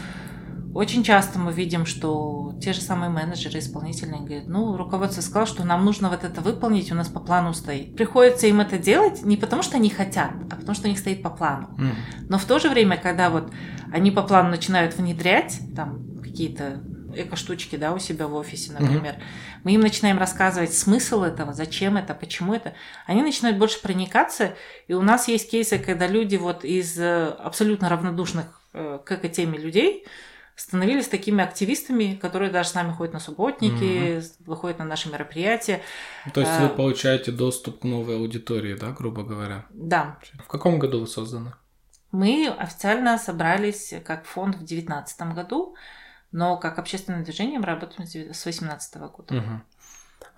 очень 0.74 1.02
часто 1.02 1.38
мы 1.38 1.52
видим, 1.52 1.86
что 1.86 2.54
те 2.60 2.72
же 2.72 2.80
самые 2.80 3.10
менеджеры 3.10 3.58
исполнительные 3.58 4.20
говорят, 4.20 4.46
ну, 4.46 4.76
руководство 4.76 5.22
сказало, 5.22 5.46
что 5.46 5.64
нам 5.64 5.84
нужно 5.84 6.08
вот 6.10 6.22
это 6.22 6.40
выполнить, 6.40 6.92
у 6.92 6.94
нас 6.94 7.08
по 7.08 7.18
плану 7.18 7.54
стоит. 7.54 7.96
Приходится 7.96 8.46
им 8.46 8.60
это 8.60 8.78
делать 8.78 9.24
не 9.24 9.36
потому, 9.36 9.62
что 9.62 9.76
они 9.76 9.88
хотят, 9.90 10.32
а 10.50 10.56
потому, 10.56 10.74
что 10.74 10.86
у 10.86 10.90
них 10.90 10.98
стоит 10.98 11.22
по 11.22 11.30
плану. 11.30 11.68
Мгм. 11.78 11.94
Но 12.28 12.38
в 12.38 12.44
то 12.44 12.58
же 12.58 12.68
время, 12.68 12.96
когда 12.96 13.30
вот 13.30 13.50
они 13.92 14.10
по 14.10 14.22
плану 14.22 14.50
начинают 14.50 14.96
внедрять 14.96 15.60
там 15.74 16.18
какие-то 16.22 16.82
эко-штучки, 17.22 17.76
да, 17.76 17.92
у 17.92 17.98
себя 17.98 18.26
в 18.26 18.34
офисе, 18.34 18.72
например, 18.72 19.16
мы 19.64 19.72
им 19.72 19.80
начинаем 19.80 20.18
рассказывать 20.18 20.74
смысл 20.74 21.22
этого, 21.22 21.52
зачем 21.52 21.96
это, 21.96 22.14
почему 22.14 22.54
это, 22.54 22.74
они 23.06 23.22
начинают 23.22 23.58
больше 23.58 23.80
проникаться, 23.82 24.54
и 24.88 24.94
у 24.94 25.02
нас 25.02 25.28
есть 25.28 25.50
кейсы, 25.50 25.78
когда 25.78 26.06
люди 26.06 26.36
вот 26.36 26.64
из 26.64 26.98
э, 26.98 27.28
абсолютно 27.28 27.88
равнодушных 27.88 28.60
э, 28.72 28.98
к 29.04 29.12
эко-теме 29.12 29.58
людей 29.58 30.06
становились 30.56 31.08
такими 31.08 31.44
активистами, 31.44 32.18
которые 32.20 32.50
даже 32.50 32.70
с 32.70 32.74
нами 32.74 32.92
ходят 32.92 33.12
на 33.12 33.20
субботники, 33.20 34.22
выходят 34.46 34.78
на 34.78 34.84
наши 34.86 35.10
мероприятия. 35.10 35.82
То 36.32 36.40
есть 36.40 36.52
А. 36.56 36.62
вы 36.62 36.68
получаете 36.70 37.30
доступ 37.30 37.80
к 37.80 37.84
новой 37.84 38.16
аудитории, 38.16 38.74
да, 38.74 38.90
грубо 38.92 39.22
говоря? 39.22 39.66
Да, 39.70 40.18
В 40.38 40.48
каком 40.48 40.78
году 40.78 41.00
вы 41.00 41.06
созданы? 41.06 41.52
Мы 42.10 42.48
официально 42.58 43.18
собрались 43.18 43.92
как 44.04 44.24
фонд 44.24 44.54
в 44.54 44.58
2019 44.60 45.34
году, 45.34 45.76
но 46.32 46.56
как 46.56 46.78
общественное 46.78 47.24
движение 47.24 47.58
мы 47.58 47.66
работаем 47.66 48.06
с 48.06 48.12
2018 48.12 48.96
года. 48.96 49.62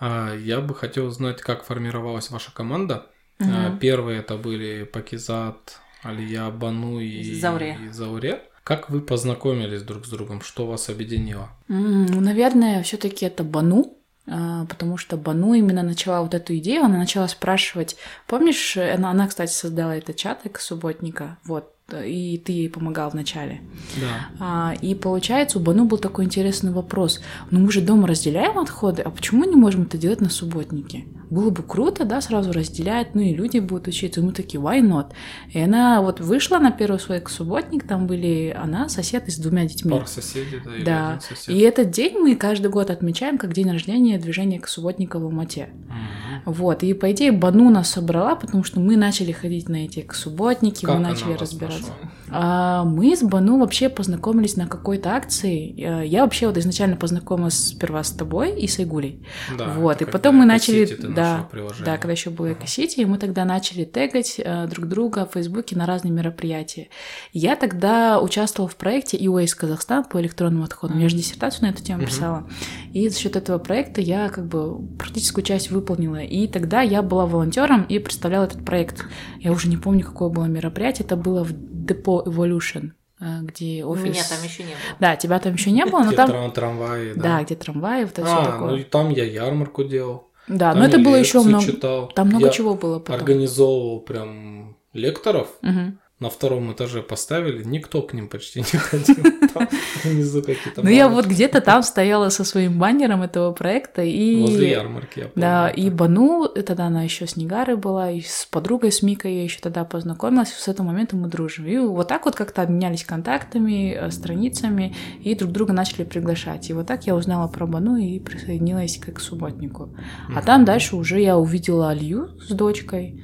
А, 0.00 0.34
Я 0.34 0.60
бы 0.60 0.74
хотел 0.74 1.06
узнать, 1.06 1.40
как 1.40 1.64
формировалась 1.64 2.30
ваша 2.30 2.52
команда. 2.52 3.06
А, 3.40 3.76
Первые 3.78 4.20
это 4.20 4.36
были 4.36 4.84
Пакизат, 4.84 5.80
Алия, 6.02 6.50
Бану 6.50 7.00
и 7.00 7.34
Зауре. 7.40 7.78
и 7.84 7.88
Зауре. 7.90 8.42
Как 8.64 8.90
вы 8.90 9.00
познакомились 9.00 9.82
друг 9.82 10.04
с 10.06 10.10
другом? 10.10 10.42
Что 10.42 10.66
вас 10.66 10.88
объединило? 10.90 11.48
Ну, 11.68 12.20
наверное, 12.20 12.82
все-таки 12.82 13.24
это 13.26 13.42
Бану. 13.44 13.94
а, 14.30 14.66
потому 14.66 14.98
что 14.98 15.16
Бану 15.16 15.54
именно 15.54 15.82
начала 15.82 16.20
вот 16.20 16.34
эту 16.34 16.54
идею, 16.58 16.84
она 16.84 16.98
начала 16.98 17.28
спрашивать, 17.28 17.96
помнишь, 18.26 18.76
она, 18.76 19.10
она 19.10 19.26
кстати, 19.26 19.50
создала 19.52 19.96
этот 19.96 20.16
чат 20.16 20.42
субботника, 20.58 21.38
вот, 21.44 21.74
и 21.96 22.36
ты 22.38 22.52
ей 22.52 22.68
помогал 22.68 23.08
вначале. 23.10 23.60
Да. 23.98 24.28
А, 24.38 24.74
и 24.82 24.94
получается, 24.94 25.58
у 25.58 25.62
Бану 25.62 25.86
был 25.86 25.96
такой 25.96 26.26
интересный 26.26 26.70
вопрос. 26.70 27.20
Ну 27.50 27.60
мы 27.60 27.72
же 27.72 27.80
дома 27.80 28.06
разделяем 28.06 28.58
отходы, 28.58 29.00
а 29.02 29.10
почему 29.10 29.44
не 29.44 29.56
можем 29.56 29.82
это 29.82 29.96
делать 29.96 30.20
на 30.20 30.28
субботнике? 30.28 31.04
Было 31.30 31.50
бы 31.50 31.62
круто, 31.62 32.04
да, 32.04 32.20
сразу 32.20 32.52
разделять, 32.52 33.14
ну 33.14 33.20
и 33.20 33.34
люди 33.34 33.58
будут 33.58 33.88
учиться. 33.88 34.20
И 34.20 34.22
мы 34.24 34.32
такие, 34.32 34.60
why 34.62 34.80
not? 34.80 35.12
И 35.52 35.60
она 35.60 36.00
вот 36.00 36.20
вышла 36.20 36.58
на 36.58 36.70
первый 36.70 36.98
свой 36.98 37.22
субботник, 37.28 37.86
там 37.86 38.06
были 38.06 38.56
она, 38.58 38.88
сосед 38.88 39.28
и 39.28 39.30
с 39.30 39.36
двумя 39.38 39.64
детьми. 39.66 39.90
Пара 39.92 40.06
соседей, 40.06 40.60
да, 40.64 40.70
Да. 40.84 41.08
один 41.10 41.20
сосед. 41.20 41.48
И 41.54 41.58
этот 41.60 41.90
день 41.90 42.18
мы 42.18 42.34
каждый 42.34 42.70
год 42.70 42.90
отмечаем 42.90 43.38
как 43.38 43.52
день 43.52 43.70
рождения 43.70 44.18
движения 44.18 44.58
к 44.60 44.68
субботника 44.68 45.18
в 45.18 45.24
Алмате. 45.24 45.68
Мгм. 45.86 46.54
Вот, 46.54 46.82
и 46.82 46.94
по 46.94 47.10
идее 47.12 47.32
Бану 47.32 47.68
нас 47.70 47.90
собрала, 47.90 48.34
потому 48.36 48.64
что 48.64 48.80
мы 48.80 48.96
начали 48.96 49.32
ходить 49.32 49.68
на 49.68 49.84
эти 49.84 50.06
субботники, 50.12 50.84
Как 50.84 50.94
мы 50.96 51.00
начали 51.00 51.32
разбираться. 51.34 51.80
нашла? 51.80 52.27
А, 52.30 52.84
мы 52.84 53.16
с 53.16 53.22
Бану 53.22 53.58
вообще 53.58 53.88
познакомились 53.88 54.56
на 54.56 54.66
какой-то 54.66 55.10
акции. 55.10 55.74
Э, 55.78 56.06
Я 56.06 56.22
вообще 56.22 56.46
вот 56.46 56.56
изначально 56.58 56.96
познакомилась 56.96 57.68
сперва 57.68 58.02
с 58.02 58.10
тобой 58.10 58.58
и 58.58 58.66
с 58.66 58.78
Айгулей. 58.78 59.26
Да, 59.56 59.72
вот, 59.74 60.02
и 60.02 60.04
потом 60.04 60.36
мы 60.36 60.44
начали, 60.44 60.86
да, 61.00 61.48
да, 61.84 61.96
когда 61.96 62.12
еще 62.12 62.30
было 62.30 62.52
Экосити, 62.52 63.04
мы 63.04 63.18
тогда 63.18 63.44
начали 63.44 63.84
тегать 63.84 64.36
э, 64.38 64.66
друг 64.66 64.86
друга 64.86 65.26
в 65.26 65.34
Фейсбуке 65.34 65.76
на 65.76 65.86
разные 65.86 66.12
мероприятия. 66.12 66.88
Я 67.32 67.56
тогда 67.56 68.20
участвовала 68.20 68.68
в 68.68 68.76
проекте 68.76 69.16
e 69.16 69.46
Казахстан 69.48 70.04
по 70.04 70.20
электронным 70.20 70.64
отходам. 70.64 70.98
Я 70.98 71.08
же 71.08 71.16
диссертацию 71.16 71.66
на 71.66 71.70
эту 71.70 71.82
тему 71.82 72.04
писала. 72.04 72.48
И 72.92 73.08
за 73.08 73.18
счет 73.18 73.36
этого 73.36 73.58
проекта 73.58 74.00
я 74.00 74.28
как 74.28 74.46
бы 74.46 74.80
практическую 74.98 75.44
часть 75.44 75.70
выполнила. 75.70 76.22
И 76.22 76.46
тогда 76.46 76.82
я 76.82 77.02
была 77.02 77.26
волонтером 77.26 77.82
и 77.82 77.98
представляла 77.98 78.44
этот 78.44 78.64
проект. 78.64 79.04
Я 79.40 79.52
уже 79.52 79.68
не 79.68 79.76
помню, 79.76 80.04
какое 80.04 80.28
было 80.28 80.44
мероприятие. 80.44 81.06
Это 81.06 81.16
было 81.16 81.44
в 81.44 81.52
депо 81.52 82.17
Evolution, 82.26 82.92
э, 83.20 83.40
где 83.42 83.84
офис. 83.84 84.04
Меня 84.04 84.22
там 84.28 84.42
еще 84.44 84.62
не 84.62 84.70
было. 84.70 84.96
Да, 85.00 85.16
тебя 85.16 85.38
там 85.38 85.54
еще 85.54 85.70
не 85.70 85.84
было, 85.86 86.00
но 86.00 86.08
Где 86.08 86.16
там. 86.16 86.30
трам- 86.30 86.52
трамваи, 86.52 87.12
да. 87.14 87.22
Да, 87.22 87.42
где 87.44 87.54
трамваи, 87.56 88.02
вот 88.04 88.12
это 88.12 88.24
все 88.24 88.34
А, 88.36 88.44
такое. 88.44 88.70
ну 88.70 88.76
и 88.76 88.82
там 88.84 89.10
я 89.10 89.24
ярмарку 89.24 89.84
делал. 89.84 90.28
Да, 90.48 90.70
там 90.70 90.78
но 90.80 90.86
это 90.86 90.98
было 90.98 91.16
еще 91.16 91.42
много. 91.42 91.64
читал. 91.64 92.08
Там 92.14 92.28
много 92.28 92.46
Я 92.46 92.52
чего 92.52 92.74
было 92.74 92.98
потом. 93.00 93.16
Организовывал 93.16 94.00
прям 94.00 94.76
лекторов. 94.94 95.48
Мгм. 95.62 95.98
На 96.20 96.30
втором 96.30 96.72
этаже 96.72 97.00
поставили, 97.00 97.62
никто 97.62 98.02
к 98.02 98.12
ним 98.12 98.28
почти 98.28 98.58
не 98.58 98.64
ходил. 98.78 99.14
Там 99.54 99.68
внизу 100.02 100.42
какие-то 100.42 100.82
Ну, 100.82 100.90
я 100.90 101.08
вот 101.08 101.26
где-то 101.26 101.60
там 101.60 101.84
стояла 101.84 102.28
со 102.30 102.42
своим 102.42 102.76
баннером 102.76 103.22
этого 103.22 103.52
проекта 103.52 104.02
и... 104.02 104.40
Возле 104.40 104.70
ярмарки, 104.70 105.20
я 105.20 105.24
помню. 105.26 105.40
Да, 105.40 105.68
и 105.68 105.90
Бану, 105.90 106.48
тогда 106.48 106.86
она 106.86 107.04
еще 107.04 107.28
с 107.28 107.36
Нигарой 107.36 107.76
была, 107.76 108.10
и 108.10 108.20
с 108.20 108.48
подругой, 108.50 108.90
с 108.90 109.02
Микой 109.02 109.32
я 109.32 109.44
еще 109.44 109.60
тогда 109.60 109.84
познакомилась, 109.84 110.48
с 110.48 110.66
этого 110.66 110.88
момента 110.88 111.14
мы 111.14 111.28
дружим. 111.28 111.66
И 111.66 111.78
вот 111.78 112.08
так 112.08 112.24
вот 112.24 112.34
как-то 112.34 112.62
обменялись 112.62 113.04
контактами, 113.04 113.92
э, 113.92 114.10
страницами, 114.10 114.96
и 115.22 115.36
друг 115.36 115.52
друга 115.52 115.72
начали 115.72 116.02
приглашать. 116.02 116.68
И 116.68 116.72
вот 116.72 116.88
так 116.88 117.06
я 117.06 117.14
узнала 117.14 117.46
про 117.46 117.64
Бану 117.68 117.96
и 117.96 118.18
присоединилась 118.18 118.98
к 118.98 119.20
субботнику. 119.20 119.94
А 120.34 120.42
там 120.42 120.64
дальше 120.64 120.96
уже 120.96 121.20
я 121.20 121.38
увидела 121.38 121.90
Алью 121.90 122.30
с 122.40 122.50
дочкой. 122.50 123.22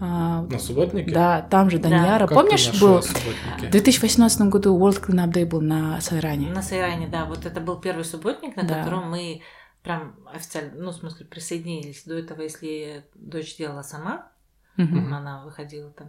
А, 0.00 0.42
На 0.42 0.58
субботнике? 0.58 1.10
Да, 1.12 1.42
там 1.42 1.70
же 1.70 1.78
Да. 1.78 1.88
Даньяра. 1.88 2.26
Как 2.26 2.34
Помнишь, 2.36 2.70
был... 2.80 3.00
В 3.00 3.04
субботники? 3.04 3.70
2018 3.70 4.40
году 4.42 4.78
World 4.78 5.02
Cleanup 5.04 5.32
Day 5.32 5.46
был 5.46 5.60
на 5.60 6.00
Сайране. 6.00 6.50
На 6.50 6.62
Сайране, 6.62 7.08
да, 7.08 7.24
вот 7.24 7.46
это 7.46 7.60
был 7.60 7.76
первый 7.80 8.04
субботник, 8.04 8.56
на 8.56 8.64
Да. 8.64 8.80
котором 8.80 9.10
мы 9.10 9.42
прям 9.82 10.16
официально, 10.32 10.72
ну, 10.74 10.90
в 10.90 10.94
смысле, 10.96 11.26
присоединились. 11.26 12.04
До 12.04 12.14
этого, 12.18 12.42
если 12.42 13.04
дочь 13.14 13.56
делала 13.56 13.82
сама, 13.82 14.28
Мгм. 14.76 15.14
она 15.14 15.42
выходила 15.44 15.90
там... 15.90 16.08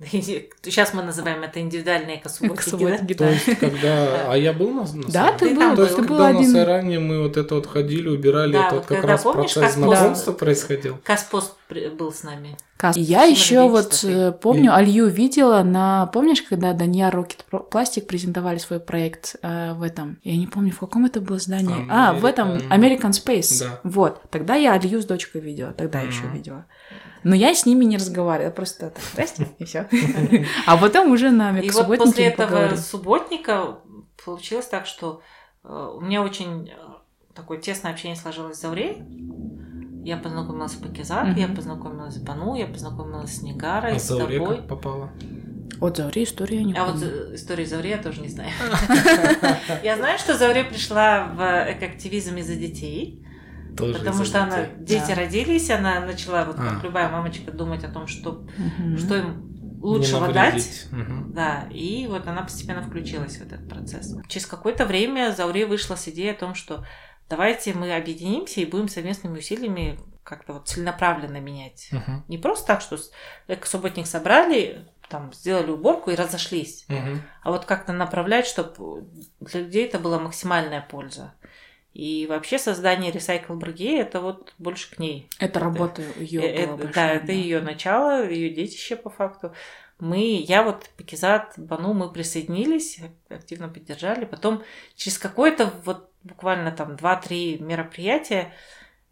Сейчас 0.62 0.94
мы 0.94 1.02
называем 1.02 1.42
это 1.42 1.60
индивидуальные 1.60 2.18
экосубботники, 2.18 3.14
да? 3.14 3.26
То 3.26 3.30
есть, 3.30 3.58
когда... 3.58 4.32
А 4.32 4.36
я 4.36 4.52
был 4.52 4.70
на, 4.70 4.82
на 4.82 5.08
Да, 5.08 5.32
ты 5.32 5.54
был, 5.54 5.74
То 5.74 5.82
есть, 5.82 5.96
когда 5.96 6.32
на. 6.32 6.44
Сайране 6.44 7.00
мы 7.00 7.22
вот 7.22 7.36
это 7.36 7.56
вот 7.56 7.66
ходили, 7.66 8.08
убирали, 8.08 8.58
это 8.58 8.76
вот 8.76 8.86
как 8.86 9.02
раз 9.04 9.22
помнишь, 9.22 9.54
процесс 9.54 9.74
как 9.74 9.84
знакомства 9.84 10.32
происходил. 10.32 10.98
Каспост 11.02 11.56
был 11.98 12.12
с 12.12 12.22
нами. 12.22 12.56
И 12.94 13.00
я 13.00 13.24
еще 13.24 13.68
вот 13.68 14.04
э, 14.04 14.30
помню, 14.32 14.72
Алью 14.72 15.08
видела 15.08 15.64
на... 15.64 16.06
Помнишь, 16.06 16.42
когда 16.42 16.72
Данья 16.74 17.10
Рокет 17.10 17.44
Пластик 17.70 18.06
презентовали 18.06 18.58
свой 18.58 18.78
проект 18.78 19.34
э, 19.42 19.72
в 19.74 19.82
этом? 19.82 20.18
Я 20.22 20.36
не 20.36 20.46
помню, 20.46 20.70
в 20.72 20.78
каком 20.78 21.04
это 21.04 21.20
было 21.20 21.38
здании. 21.38 21.86
А, 21.90 22.12
в 22.12 22.24
этом 22.24 22.52
American- 22.52 22.68
American 22.70 23.10
Space. 23.10 23.64
Да. 23.64 23.80
Вот. 23.82 24.22
Тогда 24.30 24.54
я 24.54 24.74
Алью 24.74 25.02
с 25.02 25.06
дочкой 25.06 25.40
видела. 25.40 25.72
Тогда 25.72 26.02
еще 26.02 26.22
видела. 26.32 26.66
Но 27.28 27.34
я 27.34 27.54
с 27.54 27.66
ними 27.66 27.84
не 27.84 27.98
разговаривала. 27.98 28.50
Просто 28.50 28.88
так, 28.88 28.94
здрасте, 29.12 29.46
и 29.58 29.64
все. 29.66 29.86
А 30.66 30.78
потом 30.78 31.12
уже 31.12 31.30
на 31.30 31.58
И 31.58 31.68
вот 31.70 31.98
после 31.98 32.28
этого 32.28 32.74
субботника 32.76 33.80
получилось 34.24 34.66
так, 34.66 34.86
что 34.86 35.20
э, 35.62 35.92
у 35.96 36.00
меня 36.00 36.22
очень 36.22 36.70
э, 36.70 36.74
такое 37.34 37.58
тесное 37.58 37.92
общение 37.92 38.16
сложилось 38.16 38.56
с 38.56 38.62
Заврей. 38.62 39.02
Я 40.04 40.16
познакомилась 40.16 40.72
с 40.72 40.76
Пакизат, 40.76 41.36
я 41.36 41.48
Мгм. 41.48 41.56
познакомилась 41.56 42.14
с 42.14 42.18
Бану, 42.18 42.54
я 42.54 42.66
познакомилась 42.66 43.34
с 43.36 43.42
Негарой, 43.42 43.96
А 43.96 43.98
с 43.98 44.06
Зауре 44.06 44.38
тобой. 44.38 44.56
как 44.56 44.68
попала? 44.68 45.10
Вот 45.80 45.98
Заври 45.98 46.24
история 46.24 46.56
я 46.60 46.64
не 46.64 46.72
А 46.74 46.86
вот 46.86 46.94
помню. 46.94 47.08
э, 47.08 47.34
историю 47.34 47.66
Завре 47.66 47.90
я 47.90 47.98
тоже 47.98 48.22
не 48.22 48.28
знаю. 48.28 48.50
Я 49.82 49.96
знаю, 49.98 50.18
что 50.18 50.34
Завре 50.34 50.64
пришла 50.64 51.24
в 51.26 51.72
экоактивизм 51.74 52.36
из-за 52.38 52.54
детей, 52.54 53.22
Тоже 53.78 53.98
потому 53.98 54.24
что 54.24 54.42
она 54.42 54.66
дети 54.78 55.08
Да. 55.08 55.14
родились, 55.14 55.70
она 55.70 56.00
начала, 56.00 56.44
вот 56.44 56.56
А. 56.58 56.74
как 56.74 56.84
любая 56.84 57.08
мамочка, 57.08 57.50
думать 57.52 57.84
о 57.84 57.88
том, 57.88 58.06
что, 58.06 58.46
Мгм. 58.56 58.98
что 58.98 59.16
им 59.16 59.78
лучшего 59.80 60.32
дать. 60.32 60.86
Мгм. 60.90 61.32
Да, 61.32 61.68
и 61.70 62.06
вот 62.08 62.26
она 62.26 62.42
постепенно 62.42 62.82
включилась 62.82 63.36
в 63.38 63.42
этот 63.42 63.68
процесс. 63.68 64.14
Через 64.28 64.46
какое-то 64.46 64.86
время 64.86 65.32
Зауре 65.36 65.66
вышла 65.66 65.94
с 65.94 66.08
идеей 66.08 66.30
о 66.32 66.34
том, 66.38 66.54
что 66.54 66.84
давайте 67.28 67.72
мы 67.74 67.94
объединимся 67.94 68.60
и 68.60 68.64
будем 68.66 68.88
совместными 68.88 69.38
усилиями 69.38 69.98
как-то 70.24 70.52
вот 70.54 70.68
целенаправленно 70.68 71.40
менять. 71.40 71.88
Мгм. 71.92 72.24
Не 72.28 72.38
просто 72.38 72.66
так, 72.66 72.80
что 72.82 72.98
с- 72.98 73.10
эко-субботник 73.46 74.06
собрали, 74.06 74.84
там, 75.08 75.32
сделали 75.32 75.70
уборку 75.70 76.10
и 76.10 76.14
разошлись, 76.16 76.84
Мгм. 76.88 77.22
а 77.42 77.50
вот 77.50 77.64
как-то 77.64 77.94
направлять, 77.94 78.46
чтобы 78.46 79.08
для 79.40 79.60
людей 79.60 79.86
это 79.86 79.98
была 79.98 80.18
максимальная 80.18 80.82
польза. 80.82 81.32
И 81.98 82.28
вообще 82.28 82.60
создание 82.60 83.10
Recycle 83.10 83.56
Бригей 83.56 84.00
это 84.00 84.20
вот 84.20 84.54
больше 84.56 84.94
к 84.94 85.00
ней. 85.00 85.28
Это 85.40 85.58
работа 85.58 86.00
ее 86.20 86.42
Э, 86.42 86.66
была 86.66 86.74
э, 86.74 86.84
большая, 86.84 86.92
Да, 86.94 87.24
это 87.24 87.32
ее 87.32 87.60
начало, 87.60 88.24
ее 88.24 88.50
детище 88.50 88.94
по 88.94 89.10
факту. 89.10 89.52
Мы, 89.98 90.36
я 90.46 90.62
вот, 90.62 90.88
Пакизат, 90.96 91.54
Бану, 91.56 91.94
мы 91.94 92.12
присоединились, 92.12 93.00
активно 93.28 93.68
поддержали. 93.68 94.26
Потом 94.26 94.62
через 94.94 95.18
какое-то 95.18 95.72
вот 95.84 96.12
буквально 96.22 96.70
там 96.70 96.92
2-3 96.92 97.60
мероприятия 97.60 98.54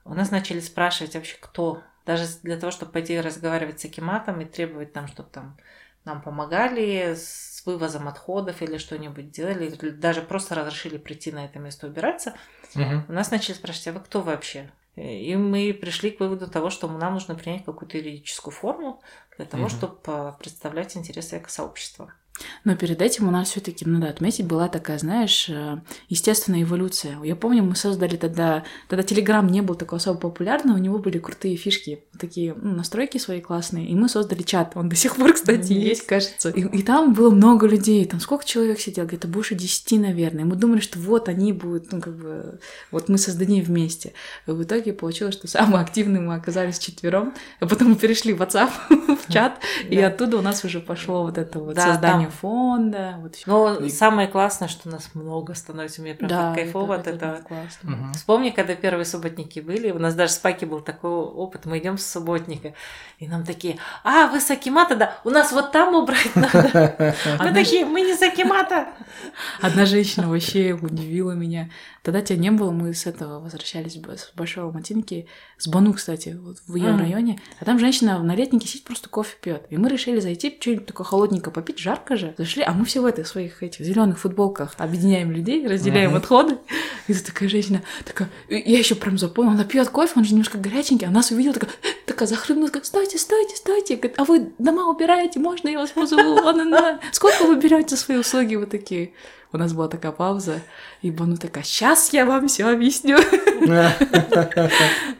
у 0.04 0.14
нас 0.14 0.30
начали 0.30 0.60
спрашивать 0.60 1.16
вообще 1.16 1.38
кто. 1.40 1.82
Даже 2.04 2.26
для 2.44 2.56
того, 2.56 2.70
чтобы 2.70 2.92
пойти 2.92 3.20
разговаривать 3.20 3.80
с 3.80 3.84
Акиматом 3.84 4.40
и 4.40 4.44
требовать 4.44 4.92
там, 4.92 5.08
чтобы 5.08 5.28
там 5.30 5.56
нам 6.04 6.22
помогали 6.22 7.14
с 7.16 7.62
вывозом 7.66 8.06
отходов 8.06 8.62
или 8.62 8.78
что-нибудь 8.78 9.32
делали, 9.32 9.66
или 9.66 9.90
даже 9.90 10.22
просто 10.22 10.54
разрешили 10.54 10.98
прийти 10.98 11.32
на 11.32 11.44
это 11.44 11.58
место 11.58 11.88
убираться. 11.88 12.34
Мгм. 12.76 13.04
У 13.08 13.12
нас 13.12 13.30
начали 13.30 13.54
спрашивать, 13.54 13.88
а 13.88 13.92
вы 13.92 14.00
кто 14.00 14.20
вообще? 14.20 14.70
И 14.96 15.36
мы 15.36 15.74
пришли 15.74 16.10
к 16.10 16.20
выводу 16.20 16.48
того, 16.48 16.70
что 16.70 16.88
нам 16.88 17.14
нужно 17.14 17.34
принять 17.34 17.64
какую-то 17.64 17.98
юридическую 17.98 18.52
форму 18.52 19.02
для 19.36 19.44
того, 19.44 19.64
Мгм. 19.64 19.70
чтобы 19.70 20.34
представлять 20.38 20.96
интересы 20.96 21.38
экосообщества. 21.38 22.12
Но 22.64 22.76
перед 22.76 23.00
этим 23.00 23.28
у 23.28 23.30
нас 23.30 23.50
все-таки, 23.50 23.84
надо 23.84 24.08
отметить, 24.08 24.44
была 24.46 24.68
такая, 24.68 24.98
знаешь, 24.98 25.48
э, 25.48 25.78
естественная 26.08 26.62
эволюция. 26.62 27.16
Я 27.22 27.36
помню, 27.36 27.62
мы 27.62 27.76
создали 27.76 28.16
тогда, 28.16 28.64
тогда 28.88 29.02
Телеграм 29.02 29.46
не 29.46 29.62
был 29.62 29.74
такой 29.74 29.98
особо 29.98 30.18
популярный, 30.18 30.74
у 30.74 30.78
него 30.78 30.98
были 30.98 31.18
крутые 31.18 31.56
фишки, 31.56 32.04
такие 32.18 32.54
ну, 32.60 32.74
настройки 32.74 33.18
свои 33.18 33.40
классные, 33.40 33.86
и 33.88 33.94
мы 33.94 34.08
создали 34.08 34.42
чат. 34.42 34.72
Он 34.74 34.88
до 34.88 34.96
сих 34.96 35.16
пор, 35.16 35.32
кстати, 35.34 35.72
Есть. 35.72 35.86
есть, 35.88 36.06
кажется. 36.06 36.50
И, 36.50 36.60
и 36.78 36.82
там 36.82 37.14
было 37.14 37.30
много 37.30 37.66
людей, 37.66 38.04
там 38.04 38.20
сколько 38.20 38.44
человек 38.44 38.80
сидел, 38.80 39.06
где-то 39.06 39.28
больше 39.28 39.54
десяти, 39.54 39.98
наверное. 39.98 40.42
И 40.42 40.46
мы 40.46 40.56
думали, 40.56 40.80
что 40.80 40.98
вот 40.98 41.28
они 41.28 41.52
будут, 41.52 41.92
ну 41.92 42.00
как 42.00 42.16
бы, 42.16 42.58
вот 42.90 43.08
мы 43.08 43.18
создадим 43.18 43.62
вместе. 43.64 44.12
И 44.46 44.50
в 44.50 44.62
итоге 44.62 44.92
получилось, 44.92 45.34
что 45.34 45.48
самые 45.48 45.80
активные 45.82 46.20
мы 46.20 46.34
оказались 46.34 46.78
четвером, 46.78 47.34
а 47.60 47.66
потом 47.66 47.90
мы 47.90 47.94
перешли 47.96 48.32
в 48.34 48.42
WhatsApp, 48.42 48.70
в 49.26 49.32
чат, 49.32 49.58
и 49.88 49.96
Да. 49.96 50.08
оттуда 50.08 50.36
у 50.38 50.42
нас 50.42 50.64
уже 50.64 50.80
пошло 50.80 51.22
вот 51.22 51.38
это 51.38 51.58
вот 51.60 51.74
Да, 51.76 51.92
создание 51.92 52.25
там- 52.26 52.32
фонда. 52.38 53.14
Вот. 53.20 53.36
Но 53.46 53.74
И- 53.76 53.88
самое 53.88 54.28
классное, 54.28 54.68
что 54.68 54.88
нас 54.88 55.10
много 55.14 55.54
становится. 55.54 56.02
Мне 56.02 56.14
прям 56.14 56.28
так 56.30 56.54
кайфово 56.54 56.94
от 56.96 57.06
это 57.06 57.26
этого. 57.26 57.36
классно. 57.42 57.90
Мгм. 57.90 58.12
Вспомни, 58.14 58.50
когда 58.50 58.74
первые 58.74 59.04
субботники 59.04 59.60
были, 59.60 59.90
у 59.90 59.98
нас 59.98 60.14
даже 60.14 60.32
с 60.32 60.38
Паки 60.38 60.64
был 60.64 60.80
такой 60.80 61.10
опыт. 61.10 61.64
Мы 61.66 61.78
идем 61.78 61.98
субботника. 61.98 62.74
И 63.18 63.28
нам 63.28 63.44
такие, 63.44 63.78
а, 64.04 64.26
вы 64.28 64.40
с 64.40 64.50
Акимата, 64.50 64.94
да, 64.96 65.18
у 65.24 65.30
нас 65.30 65.52
вот 65.52 65.72
там 65.72 65.94
убрать 65.94 66.34
надо. 66.36 67.14
Мы 67.40 67.52
такие, 67.54 67.84
мы 67.84 68.00
не 68.02 68.14
с 68.14 68.22
Акимата. 68.22 68.88
Одна 69.60 69.86
женщина 69.86 70.28
вообще 70.28 70.72
удивила 70.80 71.32
меня. 71.32 71.70
Тогда 72.02 72.20
тебя 72.22 72.38
не 72.38 72.50
было, 72.50 72.70
мы 72.70 72.94
с 72.94 73.06
этого 73.06 73.40
возвращались 73.40 73.94
с 73.94 74.32
Большого 74.34 74.70
Матинки, 74.70 75.26
с 75.58 75.66
Бану, 75.66 75.92
кстати, 75.92 76.38
вот 76.40 76.58
в 76.66 76.76
ее 76.76 76.94
районе. 76.96 77.40
А 77.58 77.64
там 77.64 77.78
женщина 77.78 78.18
на 78.22 78.34
летнике 78.34 78.68
сидит, 78.68 78.84
просто 78.84 79.08
кофе 79.08 79.36
пьет. 79.40 79.66
И 79.70 79.76
мы 79.76 79.88
решили 79.88 80.20
зайти, 80.20 80.56
что-нибудь 80.60 80.86
такое 80.86 81.04
холодненько 81.06 81.50
попить, 81.50 81.78
жарко 81.78 82.15
же. 82.16 82.34
Зашли, 82.38 82.62
а 82.62 82.72
мы 82.72 82.84
все 82.84 83.00
в 83.00 83.06
этих 83.06 83.26
своих 83.26 83.62
этих 83.62 83.84
зеленых 83.84 84.18
футболках 84.18 84.74
объединяем 84.78 85.30
людей, 85.30 85.66
разделяем 85.66 86.14
отходы. 86.14 86.58
И 87.08 87.14
такая 87.14 87.48
женщина, 87.48 87.82
такая, 88.04 88.28
я 88.48 88.78
еще 88.78 88.94
прям 88.94 89.18
запомнила, 89.18 89.54
она 89.54 89.64
пьет 89.64 89.88
кофе, 89.88 90.12
он 90.16 90.24
же 90.24 90.32
немножко 90.32 90.58
горяченький, 90.58 91.06
а 91.06 91.10
нас 91.10 91.30
увидела, 91.30 91.54
такая, 91.54 91.70
такая 92.04 92.28
захлебнулась, 92.28 92.72
такая, 92.72 92.86
стойте, 92.86 93.18
стойте, 93.18 93.56
стойте. 93.56 93.96
Говорит, 93.96 94.18
а 94.18 94.24
вы 94.24 94.52
дома 94.58 94.88
убираете, 94.88 95.38
можно 95.38 95.68
я 95.68 95.78
вас 95.78 95.90
позову? 95.90 96.38
Сколько 97.12 97.44
вы 97.44 97.56
берете 97.56 97.96
свои 97.96 98.18
услуги 98.18 98.56
вот 98.56 98.70
такие? 98.70 99.12
У 99.52 99.58
нас 99.58 99.72
была 99.72 99.88
такая 99.88 100.12
пауза, 100.12 100.60
и 101.02 101.10
Бану 101.10 101.36
такая, 101.36 101.64
сейчас 101.64 102.12
я 102.12 102.26
вам 102.26 102.48
все 102.48 102.66
объясню. 102.66 103.18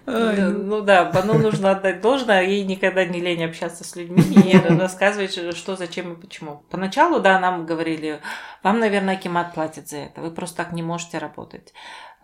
Ну 0.06 0.82
да, 0.82 1.06
Бану 1.06 1.34
нужно 1.38 1.72
отдать 1.72 2.00
должное, 2.00 2.42
ей 2.42 2.64
никогда 2.64 3.04
не 3.04 3.20
лень 3.20 3.44
общаться 3.44 3.82
с 3.82 3.96
людьми 3.96 4.22
и 4.22 4.56
рассказывать, 4.78 5.32
что, 5.56 5.76
зачем 5.76 6.12
и 6.12 6.20
почему. 6.20 6.62
Поначалу, 6.70 7.20
да, 7.20 7.38
нам 7.38 7.66
говорили, 7.66 8.20
вам, 8.62 8.78
наверное, 8.78 9.16
Кимат 9.16 9.54
платит 9.54 9.88
за 9.88 9.98
это, 9.98 10.20
вы 10.20 10.30
просто 10.30 10.58
так 10.58 10.72
не 10.72 10.82
можете 10.82 11.18
работать. 11.18 11.72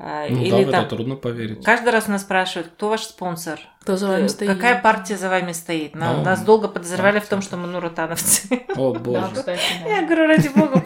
А, 0.05 0.27
ну, 0.29 0.43
Или 0.43 0.65
да, 0.65 0.73
там, 0.73 0.81
это 0.81 0.97
трудно 0.97 1.15
поверить. 1.15 1.65
Каждый 1.65 1.91
раз 1.91 2.09
нас 2.09 2.23
спрашивают, 2.23 2.73
кто 2.73 2.89
ваш 2.89 3.03
спонсор? 3.03 3.61
Кто 3.83 3.97
за 3.97 4.09
вами 4.09 4.25
э, 4.25 4.29
стоит? 4.29 4.51
Какая 4.51 4.83
партия 4.83 5.17
за 5.17 5.29
вами 5.29 5.53
стоит? 5.53 5.95
Нам, 5.95 6.17
ну, 6.17 6.25
нас 6.25 6.43
долго 6.43 6.67
подозревали 6.67 7.21
в 7.21 7.29
том, 7.29 7.41
что 7.41 7.57
мы 7.57 7.69
нуротановцы. 7.69 8.65
О, 8.75 8.93
боже. 8.95 9.31
Я 9.87 10.03
говорю, 10.03 10.27
ради 10.27 10.49
бога, 10.49 10.83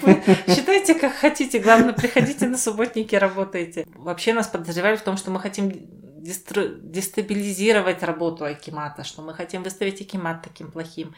считайте, 0.47 0.95
как 0.97 1.15
хотите. 1.15 1.61
Главное, 1.61 1.95
приходите 1.95 2.47
на 2.47 2.59
субботники, 2.59 3.15
работайте. 3.15 3.87
Вообще 3.95 4.35
нас 4.35 4.49
подозревали 4.49 4.97
в 4.97 5.03
том, 5.03 5.17
что 5.17 5.31
мы 5.31 5.41
хотим 5.41 5.73
дестабилизировать 6.21 8.03
работу 8.03 8.45
Акимата, 8.45 9.03
что 9.03 9.23
мы 9.23 9.33
хотим 9.33 9.63
выставить 9.63 10.03
Акимат 10.03 10.43
таким 10.43 10.71
плохим 10.71 11.15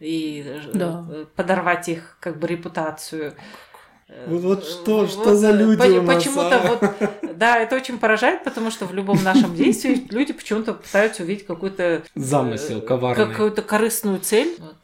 и 0.00 0.42
э, 0.46 0.70
да. 0.72 1.04
подорвать 1.36 1.90
их 1.90 2.16
как 2.18 2.38
бы 2.38 2.46
репутацию. 2.46 3.34
Вот, 4.08 4.40
вот 4.42 4.64
что, 4.64 5.00
вот, 5.00 5.10
что 5.10 5.34
за 5.34 5.50
люди 5.50 5.82
по, 5.82 5.84
у 5.84 6.02
нас, 6.02 6.16
Почему-то 6.16 6.60
а? 6.60 6.68
вот, 6.68 7.36
да, 7.36 7.58
это 7.58 7.74
очень 7.74 7.98
поражает, 7.98 8.44
потому 8.44 8.70
что 8.70 8.86
в 8.86 8.94
любом 8.94 9.20
нашем 9.24 9.54
действии 9.56 10.06
люди 10.10 10.32
почему-то 10.32 10.74
пытаются 10.74 11.24
увидеть 11.24 11.44
какой-то... 11.44 12.04
Замысел 12.14 12.80
коварный. 12.80 13.26
Какую-то 13.26 13.62
корыстную 13.62 14.20
цель. 14.20 14.56
Вот. 14.58 14.76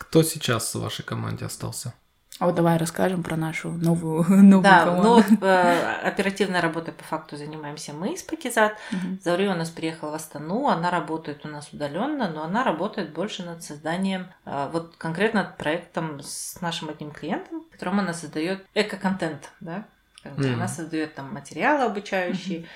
Кто 0.00 0.22
сейчас 0.22 0.74
в 0.74 0.80
вашей 0.80 1.04
команде 1.04 1.44
остался? 1.44 1.94
А 2.38 2.46
вот 2.46 2.54
давай 2.54 2.76
расскажем 2.76 3.22
про 3.22 3.36
нашу 3.36 3.70
новую, 3.70 4.24
новую 4.28 4.62
да, 4.62 4.84
команду. 4.84 5.24
Ну, 5.28 5.46
э, 5.46 5.92
оперативной 6.02 6.60
работой 6.60 6.94
по 6.94 7.02
факту 7.02 7.36
занимаемся 7.36 7.92
мы 7.92 8.14
из 8.14 8.22
Пакизат. 8.22 8.76
Угу. 8.92 9.18
Заври 9.22 9.48
у 9.48 9.54
нас 9.54 9.70
приехала 9.70 10.12
в 10.12 10.14
Астану, 10.14 10.68
она 10.68 10.90
работает 10.90 11.44
у 11.44 11.48
нас 11.48 11.72
удаленно, 11.72 12.28
но 12.28 12.44
она 12.44 12.62
работает 12.62 13.12
больше 13.12 13.42
над 13.42 13.62
созданием, 13.62 14.28
э, 14.44 14.68
вот 14.72 14.96
конкретно 14.96 15.42
над 15.42 15.56
проектом 15.56 16.20
с 16.22 16.60
нашим 16.60 16.88
одним 16.88 17.10
клиентом, 17.10 17.64
которому 17.72 18.00
она 18.00 18.12
создает 18.12 18.64
эко-контент, 18.74 19.50
да? 19.60 19.84
Mm. 20.24 20.54
Она 20.54 20.68
создает 20.68 21.14
там 21.14 21.32
материалы 21.32 21.84
обучающие. 21.84 22.60
Mm-hmm 22.60 22.66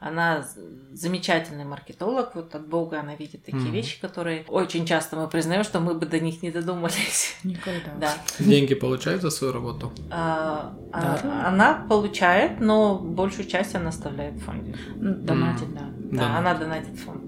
она 0.00 0.46
замечательный 0.92 1.66
маркетолог, 1.66 2.34
вот 2.34 2.54
от 2.54 2.66
Бога 2.66 3.00
она 3.00 3.14
видит 3.14 3.44
такие 3.44 3.66
mm 3.66 3.70
вещи, 3.70 4.00
которые 4.00 4.44
очень 4.48 4.86
часто 4.86 5.14
мы 5.14 5.28
признаем, 5.28 5.62
что 5.62 5.78
мы 5.78 5.94
бы 5.94 6.06
до 6.06 6.18
них 6.18 6.42
не 6.42 6.50
додумались. 6.50 7.36
Никогда. 7.44 7.92
Да. 8.00 8.12
Деньги 8.38 8.74
получает 8.74 9.20
за 9.20 9.28
свою 9.28 9.52
работу? 9.52 9.92
А, 10.10 10.74
да. 10.90 11.20
а, 11.22 11.48
она 11.48 11.74
получает, 11.86 12.60
но 12.60 12.98
большую 12.98 13.46
часть 13.46 13.74
она 13.74 13.90
оставляет 13.90 14.36
в 14.36 14.44
фонде. 14.44 14.74
Донатит, 14.96 15.68
mm 15.68 15.74
да. 15.74 15.90
Да, 16.12 16.28
да, 16.28 16.38
она 16.38 16.54
донатит 16.54 16.98
фонд. 16.98 17.22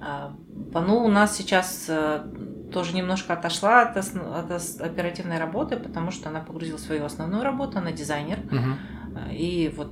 А, 0.00 0.36
ну, 0.72 1.04
у 1.04 1.08
нас 1.08 1.36
сейчас 1.36 1.86
э, 1.88 2.24
тоже 2.72 2.94
немножко 2.94 3.32
отошла 3.32 3.82
от, 3.82 3.96
от 3.96 4.80
оперативной 4.80 5.38
работы, 5.38 5.76
потому 5.76 6.12
что 6.12 6.28
она 6.28 6.40
погрузила 6.40 6.78
свою 6.78 7.04
основную 7.04 7.42
работу, 7.42 7.78
она 7.78 7.90
дизайнер. 7.90 8.38
Угу. 8.38 9.32
И 9.32 9.72
вот 9.76 9.90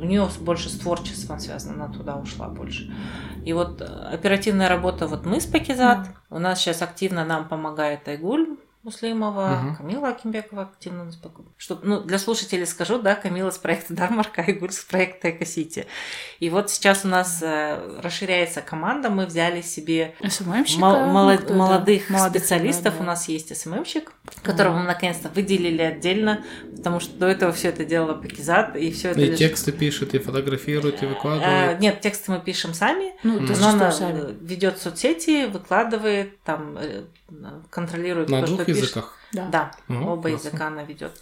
у 0.00 0.04
нее 0.04 0.28
больше 0.40 0.68
с 0.68 0.78
творчеством 0.78 1.38
связано, 1.40 1.84
она 1.84 1.92
туда 1.92 2.16
ушла 2.16 2.48
больше. 2.48 2.92
И 3.44 3.52
вот 3.52 3.80
э, 3.80 3.84
оперативная 3.84 4.68
работа, 4.68 5.06
вот 5.06 5.24
мы 5.24 5.40
с 5.40 5.46
Пакизат, 5.46 6.06
mm. 6.06 6.12
у 6.30 6.38
нас 6.38 6.60
сейчас 6.60 6.82
активно 6.82 7.24
нам 7.24 7.48
помогает 7.48 8.08
Айгуль, 8.08 8.56
Муслимова, 8.86 9.64
угу. 9.66 9.76
Камила 9.78 10.10
Акимбекова 10.10 10.62
активно 10.62 11.06
нас 11.06 11.18
Чтобы, 11.56 11.80
ну, 11.84 12.00
для 12.02 12.20
слушателей 12.20 12.66
скажу, 12.66 13.00
да, 13.02 13.16
Камила 13.16 13.50
с 13.50 13.58
проекта 13.58 13.94
Дармарка 13.94 14.42
и 14.46 14.52
Гуль 14.52 14.70
с 14.70 14.78
проекта 14.78 15.30
Экосити. 15.30 15.86
И 16.38 16.50
вот 16.50 16.70
сейчас 16.70 17.04
у 17.04 17.08
нас 17.08 17.42
э, 17.42 18.00
расширяется 18.00 18.60
команда, 18.60 19.10
мы 19.10 19.26
взяли 19.26 19.60
себе 19.60 20.14
мол- 20.76 21.04
молод- 21.06 21.50
молодых, 21.50 22.08
молодых 22.10 22.42
специалистов, 22.42 22.92
да, 22.92 22.98
да. 22.98 23.00
у 23.00 23.06
нас 23.06 23.28
есть 23.28 23.56
СММщик, 23.56 24.12
которого 24.44 24.76
мы 24.76 24.84
наконец-то 24.84 25.30
выделили 25.30 25.82
отдельно, 25.82 26.44
потому 26.76 27.00
что 27.00 27.12
до 27.18 27.26
этого 27.26 27.50
все 27.50 27.70
это 27.70 27.84
делала 27.84 28.14
Пакизат, 28.14 28.76
и 28.76 28.92
все 28.92 29.10
это... 29.10 29.20
И 29.20 29.30
лишь... 29.30 29.38
тексты 29.40 29.72
пишет, 29.72 30.14
и 30.14 30.20
фотографирует, 30.20 31.02
и 31.02 31.06
выкладывает. 31.06 31.48
А, 31.50 31.74
нет, 31.74 32.00
тексты 32.02 32.30
мы 32.30 32.38
пишем 32.38 32.72
сами, 32.72 33.14
ну, 33.24 33.40
но 33.40 33.68
она 33.68 33.92
ведет 34.40 34.78
соцсети, 34.78 35.46
ведет 35.46 36.30
там 36.44 36.78
э, 36.78 37.02
контролирует 37.70 38.28
На 38.28 38.40
то, 38.40 38.46
двух 38.46 38.62
что 38.62 38.70
языках? 38.70 39.14
Пишет. 39.30 39.50
Да, 39.50 39.72
ну, 39.88 40.12
оба 40.12 40.28
классно. 40.28 40.48
языка 40.48 40.66
она 40.68 40.84
ведет. 40.84 41.12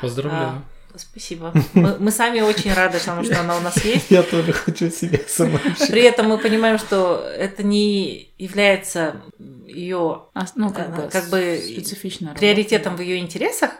Поздравляю. 0.00 0.62
А, 0.94 0.98
спасибо. 0.98 1.52
Мы, 1.74 1.96
мы 1.98 2.10
сами 2.10 2.40
очень 2.40 2.72
рады, 2.72 2.98
потому 2.98 3.24
что 3.24 3.40
она 3.40 3.56
у 3.56 3.60
нас 3.60 3.76
есть. 3.84 4.10
Я 4.10 4.22
тоже 4.22 4.52
хочу 4.52 4.90
себе 4.90 5.24
сама. 5.28 5.58
При 5.88 6.02
этом 6.02 6.28
мы 6.28 6.38
понимаем, 6.38 6.78
что 6.78 7.24
это 7.36 7.62
не 7.62 8.32
является 8.38 9.22
ее 9.38 10.24
а, 10.34 10.44
ну, 10.54 10.72
как, 10.72 10.88
э, 10.88 11.02
бы, 11.02 11.08
как 11.08 11.28
бы 11.30 12.34
приоритетом 12.34 12.96
в 12.96 13.00
ее 13.00 13.18
интересах, 13.18 13.70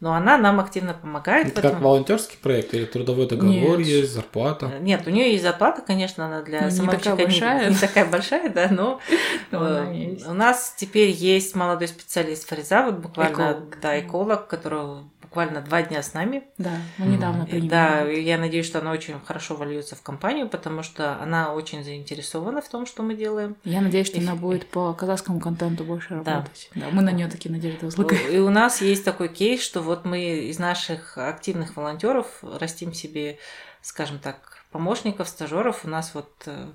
но 0.00 0.14
она 0.14 0.38
нам 0.38 0.60
активно 0.60 0.94
помогает. 0.94 1.48
Это 1.48 1.62
как 1.62 1.80
волонтерский 1.80 2.38
проект 2.40 2.72
или 2.72 2.84
трудовой 2.84 3.26
договор 3.26 3.78
Нет. 3.78 3.86
есть, 3.86 4.12
зарплата? 4.12 4.70
Э, 4.74 4.78
нет, 4.78 5.06
у 5.06 5.10
нее 5.10 5.32
есть 5.32 5.42
зарплата, 5.42 5.82
конечно, 5.84 6.26
она 6.26 6.42
для 6.42 6.68
ну, 6.70 6.82
не 6.82 6.88
такая 6.88 7.16
большая. 7.16 7.64
Не, 7.64 7.70
не 7.74 7.80
такая 7.80 8.04
большая, 8.04 8.48
да, 8.48 8.68
но, 8.70 9.00
э, 9.50 10.16
у 10.26 10.34
нас 10.34 10.74
теперь 10.76 11.10
есть 11.10 11.56
молодой 11.56 11.88
специалист 11.88 12.48
Фариза, 12.48 12.82
вот 12.82 12.96
буквально, 12.96 13.60
да, 13.82 13.98
эколог, 13.98 14.46
который 14.46 15.02
буквально 15.28 15.60
два 15.60 15.82
дня 15.82 16.02
с 16.02 16.14
нами. 16.14 16.42
Да, 16.56 16.72
мы 16.96 17.06
недавно 17.06 17.44
приняли. 17.44 17.68
Да, 17.68 18.02
я 18.02 18.38
надеюсь, 18.38 18.66
что 18.66 18.78
она 18.78 18.92
очень 18.92 19.20
хорошо 19.20 19.54
вольется 19.54 19.94
в 19.94 20.02
компанию, 20.02 20.48
потому 20.48 20.82
что 20.82 21.20
она 21.20 21.52
очень 21.52 21.84
заинтересована 21.84 22.62
в 22.62 22.68
том, 22.68 22.86
что 22.86 23.02
мы 23.02 23.14
делаем. 23.14 23.56
Я 23.64 23.82
надеюсь, 23.82 24.06
что 24.06 24.18
и... 24.18 24.22
она 24.22 24.34
будет 24.34 24.66
по 24.66 24.94
казахскому 24.94 25.38
контенту 25.38 25.84
больше 25.84 26.14
работать. 26.14 26.70
Да, 26.74 26.80
да 26.80 26.86
мы 26.92 27.02
на 27.02 27.10
нее 27.10 27.28
такие 27.28 27.52
надежды 27.52 27.86
возлагаем. 27.86 28.30
И 28.30 28.38
у 28.38 28.48
нас 28.48 28.80
есть 28.80 29.04
такой 29.04 29.28
кейс, 29.28 29.62
что 29.62 29.82
вот 29.82 30.04
мы 30.04 30.20
из 30.48 30.58
наших 30.58 31.18
активных 31.18 31.76
волонтеров 31.76 32.42
растим 32.42 32.94
себе, 32.94 33.38
скажем 33.82 34.18
так, 34.18 34.58
помощников, 34.70 35.28
стажеров. 35.28 35.84
У 35.84 35.88
нас 35.88 36.14
вот 36.14 36.30
э, 36.46 36.68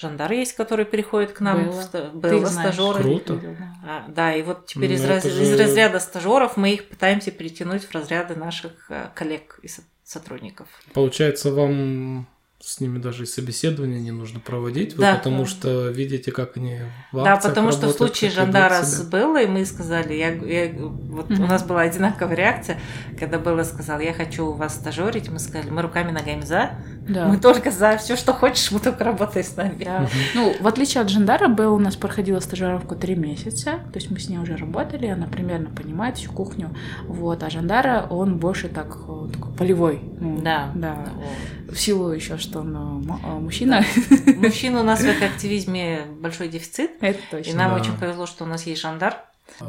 Жандар 0.00 0.32
есть, 0.32 0.54
который 0.54 0.86
переходит 0.86 1.32
к 1.32 1.40
нам. 1.40 1.64
Белла, 1.64 2.10
Белла 2.14 2.46
стажеры. 2.46 3.02
Круто. 3.02 3.38
А, 3.86 4.06
да, 4.08 4.34
и 4.34 4.42
вот 4.42 4.64
теперь 4.64 4.88
ну, 4.88 4.94
из, 4.94 5.04
раз... 5.04 5.24
же... 5.24 5.42
из 5.42 5.60
разряда 5.60 6.00
стажеров 6.00 6.56
мы 6.56 6.70
их 6.70 6.88
пытаемся 6.88 7.30
перетянуть 7.30 7.84
в 7.84 7.94
разряды 7.94 8.34
наших 8.34 8.90
э, 8.90 9.10
коллег 9.14 9.60
и 9.62 9.68
сотрудников. 10.02 10.68
Получается, 10.94 11.52
вам 11.52 12.26
с 12.62 12.78
ними 12.78 12.98
даже 12.98 13.22
и 13.22 13.26
собеседование 13.26 14.00
не 14.00 14.10
нужно 14.10 14.38
проводить, 14.38 14.94
да. 14.96 15.14
потому 15.16 15.46
что 15.46 15.88
видите, 15.88 16.30
как 16.30 16.58
они 16.58 16.80
в 17.10 17.24
Да, 17.24 17.36
потому 17.36 17.72
что 17.72 17.88
в 17.88 17.92
случае 17.92 18.30
Жандара 18.30 18.82
с 18.82 19.02
Беллой 19.02 19.46
мы 19.46 19.64
сказали, 19.64 20.12
я, 20.12 20.28
я, 20.28 20.70
вот 20.74 21.30
mm-hmm. 21.30 21.42
у 21.42 21.46
нас 21.46 21.62
была 21.62 21.82
одинаковая 21.82 22.36
реакция, 22.36 22.78
когда 23.18 23.38
Белла 23.38 23.62
сказала, 23.62 24.00
я 24.00 24.12
хочу 24.12 24.46
у 24.46 24.52
вас 24.52 24.74
стажерить, 24.74 25.30
мы 25.30 25.38
сказали, 25.38 25.70
мы 25.70 25.80
руками 25.80 26.10
ногами 26.10 26.42
за, 26.42 26.72
да. 27.08 27.28
мы 27.28 27.38
только 27.38 27.70
за, 27.70 27.96
все, 27.96 28.14
что 28.14 28.34
хочешь, 28.34 28.70
мы 28.70 28.78
только 28.78 29.04
работай 29.04 29.42
с 29.42 29.56
нами. 29.56 29.82
Да. 29.82 30.02
Mm-hmm. 30.02 30.30
Ну, 30.34 30.54
в 30.60 30.66
отличие 30.66 31.00
от 31.00 31.08
Жандара, 31.08 31.48
Белла 31.48 31.74
у 31.74 31.78
нас 31.78 31.96
проходила 31.96 32.40
стажировку 32.40 32.94
три 32.94 33.14
месяца, 33.14 33.78
то 33.90 33.94
есть 33.94 34.10
мы 34.10 34.18
с 34.18 34.28
ней 34.28 34.38
уже 34.38 34.56
работали, 34.56 35.06
она 35.06 35.26
примерно 35.26 35.70
понимает 35.70 36.18
всю 36.18 36.30
кухню, 36.30 36.76
вот, 37.06 37.42
а 37.42 37.48
Жандара, 37.48 38.06
он 38.10 38.36
больше 38.36 38.68
так, 38.68 38.98
такой 39.32 39.52
полевой. 39.56 40.00
Ну, 40.20 40.38
да. 40.42 40.72
Да. 40.74 40.98
В 41.72 41.78
силу 41.78 42.10
еще, 42.10 42.38
что 42.38 42.60
он 42.60 42.76
а, 42.76 43.38
мужчина. 43.38 43.84
Да. 44.10 44.32
Мужчин 44.36 44.76
у 44.76 44.82
нас 44.82 45.00
в 45.00 45.22
активизме 45.22 46.06
большой 46.20 46.48
дефицит. 46.48 46.90
Это 47.00 47.18
точно. 47.30 47.50
И 47.50 47.54
нам 47.54 47.74
да. 47.74 47.80
очень 47.80 47.96
повезло, 47.96 48.26
что 48.26 48.44
у 48.44 48.46
нас 48.46 48.66
есть 48.66 48.80
жандар. 48.80 49.16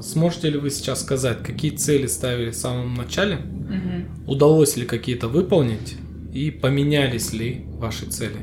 Сможете 0.01 0.49
ли 0.49 0.57
вы 0.57 0.69
сейчас 0.69 1.01
сказать, 1.01 1.43
какие 1.43 1.71
цели 1.71 2.07
ставили 2.07 2.51
в 2.51 2.55
самом 2.55 2.93
начале? 2.93 3.37
Угу. 3.37 4.31
удалось 4.33 4.75
ли 4.75 4.85
какие-то 4.85 5.27
выполнить 5.27 5.95
и 6.33 6.51
поменялись 6.51 7.33
ли 7.33 7.65
ваши 7.67 8.05
цели? 8.05 8.39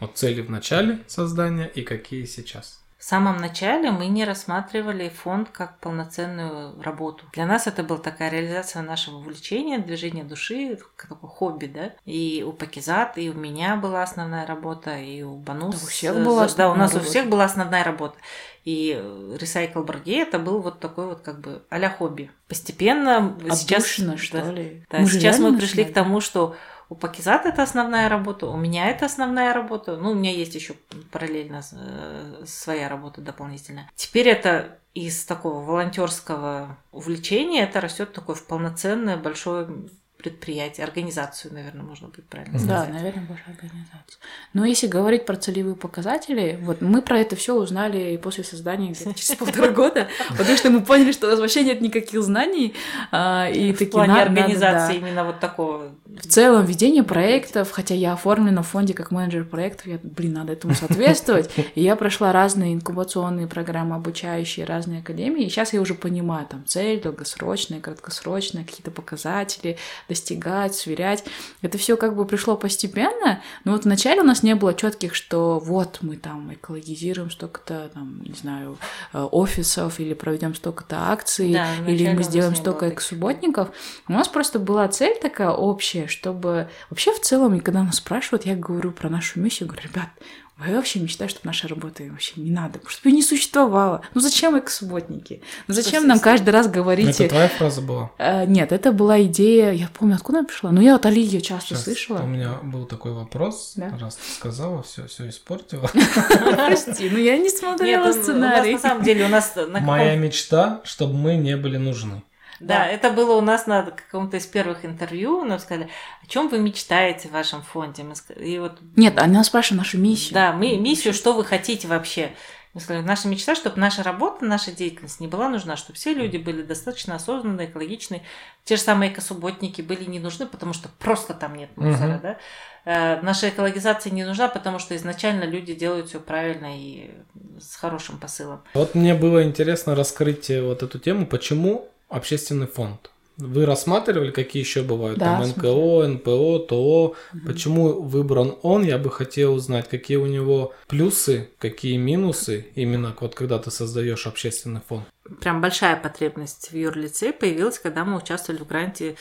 Вот 0.00 0.16
цели 0.16 0.42
в 0.42 0.50
начале 0.50 0.98
создания 1.06 1.70
и 1.74 1.82
какие 1.82 2.24
сейчас? 2.24 2.83
В 3.04 3.06
самом 3.06 3.36
начале 3.36 3.90
мы 3.90 4.06
не 4.06 4.24
рассматривали 4.24 5.10
фонд 5.10 5.50
как 5.52 5.78
полноценную 5.78 6.80
работу. 6.82 7.26
Для 7.34 7.44
нас 7.44 7.66
это 7.66 7.82
была 7.82 7.98
такая 7.98 8.30
реализация 8.30 8.80
нашего 8.80 9.16
увлечения, 9.16 9.78
движения 9.78 10.24
души, 10.24 10.78
такое 10.96 11.18
хобби, 11.28 11.66
да. 11.66 11.92
И 12.06 12.42
у 12.48 12.52
Пакизат, 12.52 13.18
и 13.18 13.28
у 13.28 13.34
меня 13.34 13.76
была 13.76 14.04
основная 14.04 14.46
работа, 14.46 14.96
и 14.96 15.20
у 15.20 15.36
Банус. 15.36 15.76
Да, 15.76 15.84
у 15.84 15.86
всех 15.86 16.16
была 16.16 16.48
Да, 16.56 16.70
у 16.70 16.74
нас 16.76 16.94
работа. 16.94 17.06
у 17.06 17.10
всех 17.10 17.28
была 17.28 17.44
основная 17.44 17.84
работа. 17.84 18.16
И 18.64 18.98
Recycle 19.38 19.84
Барге 19.84 20.22
это 20.22 20.38
был 20.38 20.62
вот 20.62 20.80
такой 20.80 21.04
вот 21.04 21.20
как 21.20 21.40
бы 21.42 21.62
а 21.68 21.90
хобби. 21.90 22.30
Постепенно 22.48 23.36
сейчас... 23.50 23.84
Отдушина, 23.84 24.16
что 24.16 24.40
да, 24.40 24.50
ли? 24.50 24.82
Да, 24.88 25.00
Мы 25.00 25.08
сейчас 25.08 25.38
мы 25.38 25.54
пришли 25.54 25.84
к 25.84 25.88
начинали. 25.88 25.92
тому, 25.92 26.20
что 26.22 26.56
у 26.88 26.94
Пакизат 26.94 27.46
это 27.46 27.62
основная 27.62 28.08
работа, 28.08 28.46
у 28.46 28.56
меня 28.56 28.90
это 28.90 29.06
основная 29.06 29.52
работа. 29.54 29.96
Ну, 29.96 30.10
у 30.10 30.14
меня 30.14 30.30
есть 30.30 30.54
еще 30.54 30.74
параллельно 31.10 31.62
э, 31.72 32.44
своя 32.46 32.88
работа 32.88 33.20
дополнительная. 33.20 33.90
Теперь 33.96 34.28
это 34.28 34.78
из 34.94 35.24
такого 35.24 35.60
волонтерского 35.64 36.76
увлечения 36.92 37.64
это 37.64 37.80
растет 37.80 38.12
такое 38.12 38.36
в 38.36 38.46
полноценное 38.46 39.16
большое 39.16 39.68
предприятие, 40.16 40.86
организацию, 40.86 41.52
наверное, 41.52 41.82
можно 41.82 42.08
будет 42.08 42.24
правильно 42.26 42.56
Мгм. 42.56 42.66
Да, 42.66 42.76
сказать. 42.84 42.94
наверное, 42.94 43.24
большая 43.26 43.54
организация. 43.54 44.18
Но 44.54 44.64
если 44.64 44.86
говорить 44.86 45.26
про 45.26 45.36
целевые 45.36 45.76
показатели, 45.76 46.58
вот 46.62 46.80
мы 46.80 47.02
про 47.02 47.18
это 47.18 47.36
все 47.36 47.54
узнали 47.54 48.16
после 48.16 48.42
создания 48.42 48.94
через 49.14 49.34
полтора 49.36 49.68
года, 49.68 50.08
потому 50.30 50.56
что 50.56 50.70
мы 50.70 50.80
поняли, 50.82 51.12
что 51.12 51.26
у 51.26 51.30
нас 51.30 51.40
вообще 51.40 51.62
нет 51.62 51.82
никаких 51.82 52.22
знаний. 52.22 52.74
а, 53.10 53.50
И 53.50 53.74
в 53.74 53.90
плане 53.90 54.14
«На- 54.14 54.18
надо, 54.20 54.30
организации 54.30 54.92
да». 54.94 54.98
именно 54.98 55.24
вот 55.24 55.40
такого. 55.40 55.94
В 56.16 56.26
целом, 56.28 56.64
ведение 56.64 57.02
проектов, 57.02 57.70
хотя 57.70 57.94
я 57.94 58.12
оформлена 58.12 58.62
в 58.62 58.68
фонде 58.68 58.94
как 58.94 59.10
менеджер 59.10 59.44
проектов, 59.44 59.86
я, 59.86 59.98
блин, 60.02 60.34
надо 60.34 60.52
этому 60.52 60.74
соответствовать. 60.74 61.50
И 61.74 61.82
я 61.82 61.96
прошла 61.96 62.32
разные 62.32 62.74
инкубационные 62.74 63.46
программы, 63.46 63.96
обучающие 63.96 64.64
разные 64.64 65.00
академии. 65.00 65.44
И 65.44 65.48
сейчас 65.48 65.72
я 65.72 65.80
уже 65.80 65.94
понимаю, 65.94 66.46
там, 66.46 66.64
цель 66.66 67.00
долгосрочная, 67.00 67.80
краткосрочная, 67.80 68.64
какие-то 68.64 68.90
показатели, 68.90 69.76
достигать, 70.08 70.74
сверять. 70.74 71.24
Это 71.62 71.78
все 71.78 71.96
как 71.96 72.14
бы 72.14 72.24
пришло 72.26 72.56
постепенно, 72.56 73.40
но 73.64 73.72
вот 73.72 73.84
вначале 73.84 74.20
у 74.20 74.24
нас 74.24 74.42
не 74.42 74.54
было 74.54 74.74
четких, 74.74 75.14
что 75.14 75.58
вот 75.58 75.98
мы 76.00 76.16
там 76.16 76.52
экологизируем 76.52 77.30
столько-то, 77.30 77.90
там, 77.92 78.22
не 78.22 78.34
знаю, 78.34 78.78
э, 79.12 79.20
офисов 79.20 79.98
или 80.00 80.14
проведем 80.14 80.54
столько-то 80.54 81.10
акций, 81.10 81.52
Да, 81.52 81.66
или 81.86 82.12
мы 82.12 82.22
сделаем 82.22 82.52
не 82.52 82.56
было 82.56 82.62
столько 82.62 82.80
таких. 82.86 82.94
экосубботников. 82.98 83.68
У 84.08 84.12
нас 84.12 84.28
просто 84.28 84.58
была 84.58 84.86
цель 84.88 85.18
такая 85.20 85.50
общая, 85.50 86.03
чтобы 86.08 86.68
вообще 86.90 87.12
в 87.12 87.20
целом, 87.20 87.54
и 87.54 87.60
когда 87.60 87.82
нас 87.82 87.96
спрашивают, 87.96 88.46
я 88.46 88.54
говорю 88.56 88.92
про 88.92 89.08
нашу 89.08 89.40
миссию, 89.40 89.68
говорю, 89.68 89.88
ребят, 89.88 90.08
вы 90.56 90.72
вообще 90.76 91.00
мечтаю, 91.00 91.28
чтобы 91.28 91.46
наша 91.46 91.66
работа 91.66 92.04
вообще 92.04 92.34
не 92.40 92.52
надо, 92.52 92.78
чтобы 92.86 93.08
ее 93.10 93.16
не 93.16 93.22
существовало. 93.24 94.02
Ну 94.14 94.20
зачем 94.20 94.56
экосубботники? 94.56 95.42
Ну 95.66 95.74
зачем 95.74 96.06
нам 96.06 96.20
каждый 96.20 96.50
раз 96.50 96.68
говорить... 96.68 97.18
Это 97.20 97.28
твоя 97.30 97.48
фраза 97.48 97.80
была? 97.80 98.12
Э, 98.18 98.46
Нет, 98.46 98.70
это 98.70 98.92
была 98.92 99.20
идея, 99.24 99.72
я 99.72 99.88
помню, 99.92 100.14
откуда 100.14 100.38
она 100.38 100.46
пришла. 100.46 100.70
Ну, 100.70 100.80
я 100.80 100.94
от 100.94 101.06
Али 101.06 101.20
ее 101.20 101.40
часто 101.40 101.70
Сейчас 101.70 101.82
слышала. 101.84 102.18
У 102.20 102.26
меня 102.28 102.52
был 102.62 102.84
такой 102.86 103.12
вопрос, 103.14 103.72
Да. 103.74 103.90
раз 104.00 104.14
ты 104.14 104.32
сказала, 104.32 104.84
все, 104.84 105.08
все 105.08 105.28
испортила. 105.28 105.90
Прости, 106.54 107.10
ну 107.10 107.18
я 107.18 107.36
не 107.36 107.48
смотрела 107.50 108.02
у- 108.02 108.04
у 108.04 108.06
нас 108.08 108.16
сценарий. 108.22 108.72
на 108.74 108.78
самом 108.78 109.02
деле 109.02 109.24
у 109.24 109.28
нас 109.28 109.56
на 109.56 109.80
Моя 109.80 110.14
мечта, 110.14 110.82
чтобы 110.84 111.14
мы 111.14 111.34
не 111.34 111.56
были 111.56 111.78
нужны. 111.78 112.22
Да, 112.60 112.86
это 112.86 113.10
было 113.10 113.34
у 113.36 113.40
нас 113.40 113.66
на 113.66 113.82
каком-то 113.82 114.36
из 114.36 114.46
первых 114.46 114.84
интервью. 114.84 115.44
Нам 115.44 115.58
сказали, 115.58 115.88
о 116.22 116.26
чем 116.26 116.48
вы 116.48 116.58
мечтаете 116.58 117.28
в 117.28 117.32
вашем 117.32 117.62
фонде? 117.62 118.02
Мы 118.02 118.12
ска- 118.12 118.40
И 118.42 118.58
вот 118.58 118.78
Нет, 118.96 119.18
она 119.18 119.44
спрашивает 119.44 119.78
нашу 119.84 119.98
миссию. 119.98 120.34
Да, 120.34 120.52
мы, 120.52 120.76
миссию, 120.76 121.14
что 121.14 121.32
вы 121.32 121.44
хотите 121.44 121.88
вообще. 121.88 122.32
Мы 122.72 122.80
сказали, 122.80 123.04
наша 123.04 123.28
мечта, 123.28 123.54
чтобы 123.54 123.78
наша 123.78 124.02
работа, 124.02 124.44
наша 124.44 124.72
деятельность 124.72 125.20
не 125.20 125.28
была 125.28 125.48
нужна, 125.48 125.76
чтобы 125.76 125.96
все 125.96 126.12
люди 126.12 126.38
были 126.38 126.62
достаточно 126.62 127.14
осознанные, 127.14 127.68
экологичные. 127.68 128.22
Те 128.64 128.74
же 128.74 128.82
самые 128.82 129.12
экосубботники 129.12 129.80
были 129.80 130.04
не 130.06 130.18
нужны, 130.18 130.44
потому 130.46 130.72
что 130.72 130.88
просто 130.98 131.34
там 131.34 131.54
нет 131.54 131.70
мусора, 131.76 132.14
Мгм. 132.14 132.20
да. 132.20 132.38
Э, 132.84 133.20
Наша 133.22 133.50
экологизация 133.50 134.10
не 134.12 134.24
нужна, 134.24 134.48
потому 134.48 134.80
что 134.80 134.96
изначально 134.96 135.44
люди 135.44 135.72
делают 135.72 136.08
все 136.08 136.18
правильно 136.18 136.76
и 136.76 137.12
с 137.60 137.76
хорошим 137.76 138.18
посылом. 138.18 138.62
Вот 138.74 138.96
мне 138.96 139.14
было 139.14 139.44
интересно 139.44 139.94
раскрыть 139.94 140.48
вот 140.50 140.82
эту 140.82 140.98
тему, 140.98 141.26
почему 141.26 141.88
общественный 142.08 142.66
фонд? 142.66 143.10
Вы 143.36 143.66
рассматривали, 143.66 144.30
какие 144.30 144.62
еще 144.62 144.82
бывают? 144.82 145.18
Да, 145.18 145.40
Там 145.40 145.48
НКО, 145.48 146.06
НПО, 146.06 146.58
ТО. 146.60 147.16
Мгм. 147.32 147.46
Почему 147.46 148.00
выбран 148.00 148.54
он? 148.62 148.84
Я 148.84 148.96
бы 148.96 149.10
хотел 149.10 149.54
узнать, 149.54 149.88
какие 149.88 150.18
у 150.18 150.26
него 150.26 150.72
плюсы, 150.86 151.50
какие 151.58 151.96
минусы, 151.96 152.66
именно 152.76 153.14
вот 153.18 153.34
когда 153.34 153.58
ты 153.58 153.72
создаешь 153.72 154.28
общественный 154.28 154.80
фонд. 154.88 155.04
Прям 155.40 155.60
большая 155.60 155.96
потребность 155.96 156.70
в 156.70 156.76
юрлице 156.76 157.32
появилась, 157.32 157.80
когда 157.80 158.04
мы 158.04 158.18
участвовали 158.18 158.60
в 158.60 158.68
гранте 158.68 159.16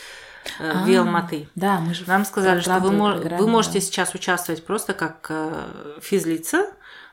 э, 0.60 0.72
А. 0.72 0.86
Да, 1.56 1.80
мы 1.80 1.96
же 1.96 2.04
Нам 2.06 2.26
сказали, 2.26 2.60
что 2.60 2.78
вы, 2.80 2.90
программе, 3.14 3.42
вы 3.42 3.48
можете 3.48 3.80
да. 3.80 3.86
сейчас 3.86 4.14
участвовать 4.14 4.64
просто 4.64 4.94
как 4.94 5.26
э, 5.30 5.98
физлица, 6.02 6.68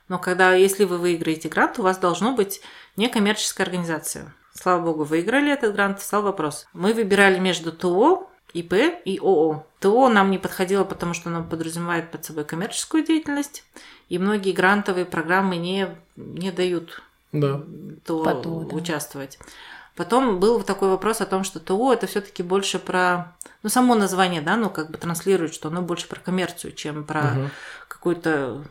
но 0.09 0.19
когда, 0.19 0.53
если 0.55 0.85
вы 0.85 0.99
выиграете 0.99 1.49
грант, 1.49 1.79
у 1.79 1.83
вас 1.83 1.97
должно 1.97 2.35
быть 2.35 2.61
некоммерческая 2.97 3.67
организация. 3.67 4.35
Слава 4.55 4.83
богу, 4.83 5.05
выиграли 5.05 5.53
этот 5.53 5.75
грант, 5.75 6.01
стал 6.01 6.23
вопрос. 6.23 6.67
Мы 6.73 6.93
выбирали 6.93 7.39
между 7.39 7.73
ТО, 7.73 8.29
ИП 8.53 8.75
и 9.05 9.19
ООО. 9.19 9.65
ТО 9.79 10.09
нам 10.09 10.31
не 10.31 10.39
подходило, 10.39 10.85
потому 10.85 11.15
что 11.15 11.31
оно 11.31 11.45
подразумевает 11.45 12.11
под 12.11 12.25
собой 12.25 12.45
коммерческую 12.45 13.05
деятельность, 13.05 13.65
и 14.09 14.19
многие 14.19 14.53
грантовые 14.53 15.07
программы 15.07 15.57
не, 15.57 15.89
не 16.17 16.51
дают 16.51 17.03
Да. 17.33 17.63
ТО 18.05 18.25
По 18.25 18.35
ТО, 18.35 18.65
да. 18.69 18.77
участвовать. 18.77 19.39
Потом 19.97 20.41
был 20.41 20.63
такой 20.63 20.89
вопрос 20.89 21.21
о 21.21 21.27
том, 21.27 21.45
что 21.45 21.61
ТО 21.61 21.93
это 21.93 22.07
все-таки 22.07 22.43
больше 22.43 22.79
про, 22.79 23.37
ну 23.63 23.69
само 23.69 23.95
название, 23.95 24.41
да, 24.41 24.57
ну 24.57 24.69
как 24.71 24.91
бы 24.91 24.99
транслирует, 24.99 25.55
что 25.55 25.69
оно 25.69 25.83
больше 25.83 26.09
про 26.09 26.19
коммерцию, 26.21 26.73
чем 26.73 27.05
про 27.05 27.23
Мгм. 27.23 27.51
какую-то 27.89 28.65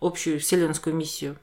общую 0.00 0.38
вселенскую 0.40 0.94
миссию. 0.96 1.36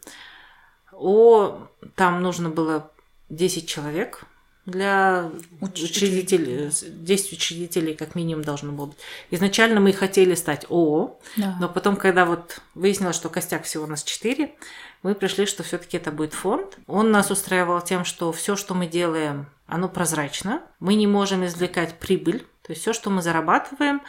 О, 0.91 1.67
там 1.95 2.21
нужно 2.21 2.49
было 2.49 2.91
10 3.35 3.67
человек 3.67 4.23
для 4.65 5.29
учредителей, 5.59 6.69
10 6.69 7.33
учредителей 7.33 7.95
как 7.95 8.15
минимум 8.15 8.43
должно 8.43 8.71
было 8.71 8.85
быть. 8.87 8.97
Изначально 9.29 9.79
мы 9.81 9.91
хотели 9.91 10.35
стать 10.35 10.65
ООО, 10.69 11.19
Да. 11.35 11.57
но 11.59 11.67
потом, 11.67 11.97
когда 11.97 12.25
вот 12.25 12.61
выяснилось, 12.73 13.15
что 13.15 13.29
костяк 13.29 13.63
всего 13.65 13.83
у 13.83 13.87
нас 13.87 14.03
4, 14.03 14.53
мы 15.01 15.15
пришли, 15.15 15.45
что 15.45 15.63
все-таки 15.63 15.97
это 15.97 16.11
будет 16.11 16.33
фонд. 16.33 16.77
Он 16.87 17.11
нас 17.11 17.29
устраивал 17.29 17.81
тем, 17.81 18.05
что 18.05 18.31
все, 18.31 18.55
что 18.55 18.73
мы 18.73 18.87
делаем, 18.87 19.47
оно 19.67 19.89
прозрачно. 19.89 20.61
Мы 20.79 20.95
не 20.95 21.07
можем 21.07 21.45
извлекать 21.45 21.99
прибыль. 21.99 22.45
То 22.61 22.71
есть 22.71 22.81
все, 22.83 22.93
что 22.93 23.09
мы 23.09 23.21
зарабатываем, 23.21 24.01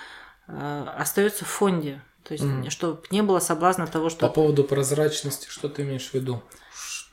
э, 0.47 0.87
остается 0.97 1.45
в 1.45 1.49
фонде. 1.49 2.01
То 2.23 2.33
есть, 2.33 2.45
Мгм. 2.45 2.71
чтобы 2.71 3.03
не 3.11 3.23
было 3.23 3.41
соблазна 3.41 3.87
того, 3.89 4.05
По 4.05 4.11
что 4.11 4.29
поводу 4.29 4.63
прозрачности, 4.63 5.49
что 5.51 5.69
ты 5.69 5.83
имеешь 5.83 6.09
в 6.11 6.15
виду? 6.15 6.43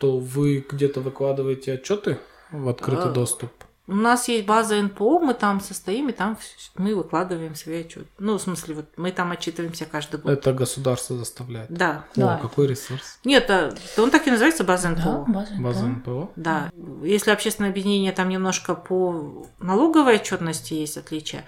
Что 0.02 0.18
вы 0.18 0.66
где-то 0.68 1.00
выкладываете 1.00 1.74
отчеты 1.74 2.18
в 2.52 2.68
открытый 2.70 3.12
А, 3.12 3.14
доступ? 3.14 3.52
у 3.88 3.94
нас 3.94 4.28
есть 4.30 4.48
база 4.48 4.82
НПО, 4.82 5.20
мы 5.20 5.36
там 5.36 5.62
состоим, 5.62 6.10
и 6.10 6.12
там 6.12 6.40
мы 6.74 6.96
выкладываем 6.96 7.54
свои 7.54 7.82
отчеты. 7.82 8.08
Ну, 8.18 8.40
в 8.40 8.42
смысле, 8.42 8.74
вот 8.76 8.86
мы 8.98 9.12
там 9.12 9.32
отчитываемся 9.32 9.86
каждый 9.86 10.20
год. 10.20 10.32
Это 10.32 10.54
государство 10.54 11.16
заставляет. 11.18 11.70
Да. 11.72 12.06
Да. 12.16 12.38
О, 12.38 12.40
какой 12.40 12.66
ресурс? 12.66 13.20
Нет, 13.24 13.48
а, 13.52 13.76
он 14.00 14.10
так 14.10 14.26
и 14.26 14.32
называется 14.32 14.64
база 14.64 14.90
Да, 14.90 15.20
НПО. 15.20 15.32
база 15.32 15.54
База 15.60 15.86
НПО. 15.86 16.12
НПО? 16.24 16.32
Да. 16.36 16.72
Если 17.04 17.30
общественное 17.30 17.70
объединение, 17.70 18.12
там 18.12 18.30
немножко 18.30 18.74
по 18.74 19.46
налоговой 19.60 20.16
отчетности 20.16 20.74
есть 20.74 20.98
отличия. 20.98 21.46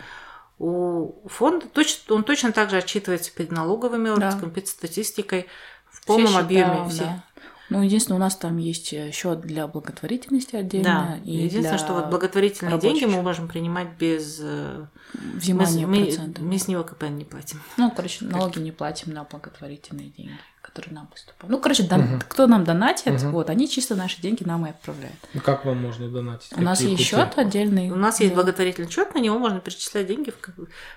У 0.60 1.28
фонда 1.28 1.66
точно, 1.74 2.14
он 2.14 2.24
точно 2.24 2.52
так 2.52 2.70
же 2.70 2.78
отчитывается 2.78 3.34
перед 3.34 3.52
налоговыми 3.52 4.10
органами, 4.12 4.52
перед 4.52 4.68
статистикой 4.68 5.48
в 5.90 6.06
полном 6.06 6.28
Все 6.34 6.40
объеме. 6.40 6.74
счета, 6.74 6.90
все. 6.90 7.04
да. 7.04 7.24
Ну, 7.70 7.82
единственное, 7.82 8.18
у 8.18 8.20
нас 8.20 8.36
там 8.36 8.58
есть 8.58 8.94
счет 9.14 9.42
для 9.42 9.68
благотворительности 9.68 10.52
Да. 10.52 10.58
отдельно. 10.60 11.20
и 11.24 11.32
Единственное, 11.32 11.70
для 11.70 11.78
что 11.78 11.94
вот 11.94 12.08
благотворительные 12.10 12.72
рабочих 12.74 13.00
деньги 13.00 13.16
мы 13.16 13.22
можем 13.22 13.48
принимать 13.48 13.88
без... 13.98 14.40
э, 14.42 14.86
Мы, 15.14 15.40
взимания 15.40 15.88
мы, 15.88 16.04
процентов. 16.06 16.44
мы 16.44 16.58
с 16.60 16.68
него 16.68 16.84
КПН 16.84 17.16
не 17.18 17.26
платим. 17.26 17.62
Ну, 17.78 17.90
короче, 17.92 18.26
налоги 18.26 18.60
не 18.60 18.72
платим 18.72 19.14
на 19.14 19.24
благотворительные 19.24 20.10
деньги, 20.10 20.38
которые 20.62 20.94
нам 20.94 21.08
поступают. 21.08 21.50
Ну, 21.52 21.58
короче, 21.60 21.84
дон- 21.84 22.02
Мгм. 22.02 22.22
кто 22.28 22.48
нам 22.48 22.64
донатит, 22.66 23.14
Мгм. 23.24 23.32
вот, 23.32 23.50
они 23.50 23.68
чисто 23.70 23.96
наши 23.96 24.22
деньги 24.22 24.44
нам 24.44 24.66
и 24.66 24.70
отправляют. 24.70 25.16
Ну, 25.34 25.42
Как 25.42 25.66
вам 25.66 25.78
можно 25.82 26.10
донатить? 26.10 26.52
У 26.56 26.62
нас 26.62 26.80
Какие 26.80 26.92
типа 26.96 27.00
есть 27.00 27.10
счет 27.12 27.38
отдельный. 27.38 27.90
У 27.92 27.96
нас 27.96 28.20
есть 28.20 28.34
Да. 28.36 28.42
благотворительный 28.42 28.90
счет, 28.92 29.16
на 29.16 29.20
него 29.20 29.40
можно 29.40 29.60
перечислять 29.62 30.06
деньги 30.08 30.32
в 30.32 30.36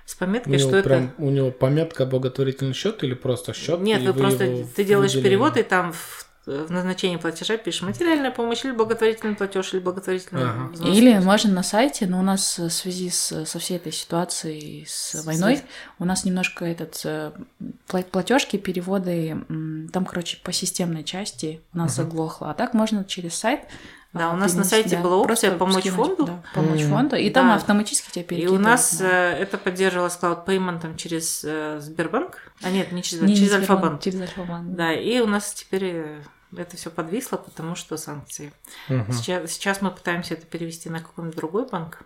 с 0.05 0.15
У 0.15 0.19
пометкой, 0.19 0.59
него 0.59 0.69
что 0.69 0.83
прям 0.83 1.05
это... 1.05 1.15
у 1.23 1.31
него 1.31 1.51
пометка 1.53 2.07
благотворительный 2.07 2.75
счет 2.75 3.03
или 3.05 3.15
просто 3.15 3.55
счет? 3.55 3.81
Нет, 3.81 4.03
вы 4.03 4.13
просто 4.13 4.65
ты 4.75 4.85
делаешь 4.85 5.13
выделили? 5.13 5.29
перевод, 5.29 5.57
и 5.57 5.63
там 5.63 5.93
в 5.93 6.26
в 6.47 6.71
назначении 6.71 7.17
платежа 7.17 7.57
пишешь 7.57 7.83
материальная 7.83 8.31
помощь 8.31 8.65
или 8.65 8.71
благотворительный 8.73 9.35
платеж 9.35 9.75
или 9.75 9.81
благотворительный 9.81 10.45
Ага. 10.45 10.69
взнос. 10.73 10.97
Или 10.97 11.19
можно 11.19 11.53
на 11.53 11.63
сайте, 11.65 12.07
но 12.07 12.21
у 12.21 12.23
нас 12.23 12.59
в 12.59 12.71
связи 12.71 13.11
с, 13.11 13.45
со 13.45 13.59
всей 13.59 13.77
этой 13.79 13.91
ситуацией 13.93 14.87
с 14.89 15.25
войной, 15.25 15.63
у 15.99 16.05
нас 16.05 16.25
немножко 16.25 16.65
этот 16.65 17.01
э, 17.05 17.33
пла- 17.89 18.05
платежки, 18.05 18.57
переводы, 18.57 19.45
там, 19.93 20.05
короче, 20.05 20.39
по 20.43 20.53
системной 20.53 21.03
части 21.05 21.61
у 21.75 21.79
нас 21.79 21.97
заглохло. 21.97 22.51
А 22.51 22.55
так 22.55 22.75
можно 22.75 23.05
через 23.05 23.35
сайт. 23.35 23.61
Да, 24.13 24.31
а, 24.31 24.33
у 24.33 24.37
нас 24.37 24.55
на 24.55 24.65
сайте 24.65 24.97
да, 24.97 25.03
была 25.03 25.17
опция 25.17 25.51
«Помочь 25.59 25.81
скинуть, 25.81 25.97
фонду». 25.97 26.25
да, 26.25 26.43
помочь 26.55 26.81
Мгм. 26.81 26.91
фонду, 26.91 27.17
и 27.17 27.29
там 27.29 27.49
Да. 27.49 27.57
автоматически 27.57 28.11
тебя 28.11 28.23
И 28.23 28.27
перекидывают. 28.27 28.61
у 28.61 28.65
нас 28.65 28.97
да. 28.97 29.33
э, 29.33 29.43
это 29.43 29.59
поддерживалось 29.59 30.17
Cloud 30.19 30.47
Payment 30.47 30.97
через 30.97 31.43
э, 31.45 31.81
Сбербанк. 31.83 32.39
А 32.63 32.71
нет, 32.71 32.93
не 32.93 33.03
через, 33.03 33.23
Не 33.25 33.35
через 33.37 33.49
Сбербанк, 33.51 33.71
Альфа-банк. 33.71 34.01
Через 34.03 34.21
Альфа-банк. 34.23 34.75
Да, 34.75 34.95
и 34.95 35.19
у 35.21 35.27
нас 35.27 35.53
теперь 35.53 35.85
э, 35.85 36.19
это 36.59 36.77
все 36.77 36.90
подвисло, 36.90 37.37
потому 37.37 37.75
что 37.75 37.97
санкции. 37.97 38.53
Мгм. 38.88 39.12
Сейчас, 39.12 39.53
сейчас 39.53 39.83
мы 39.83 39.90
пытаемся 39.90 40.35
это 40.35 40.47
перевести 40.47 40.90
на 40.90 41.01
какой-нибудь 41.01 41.37
другой 41.37 41.66
банк. 41.66 42.03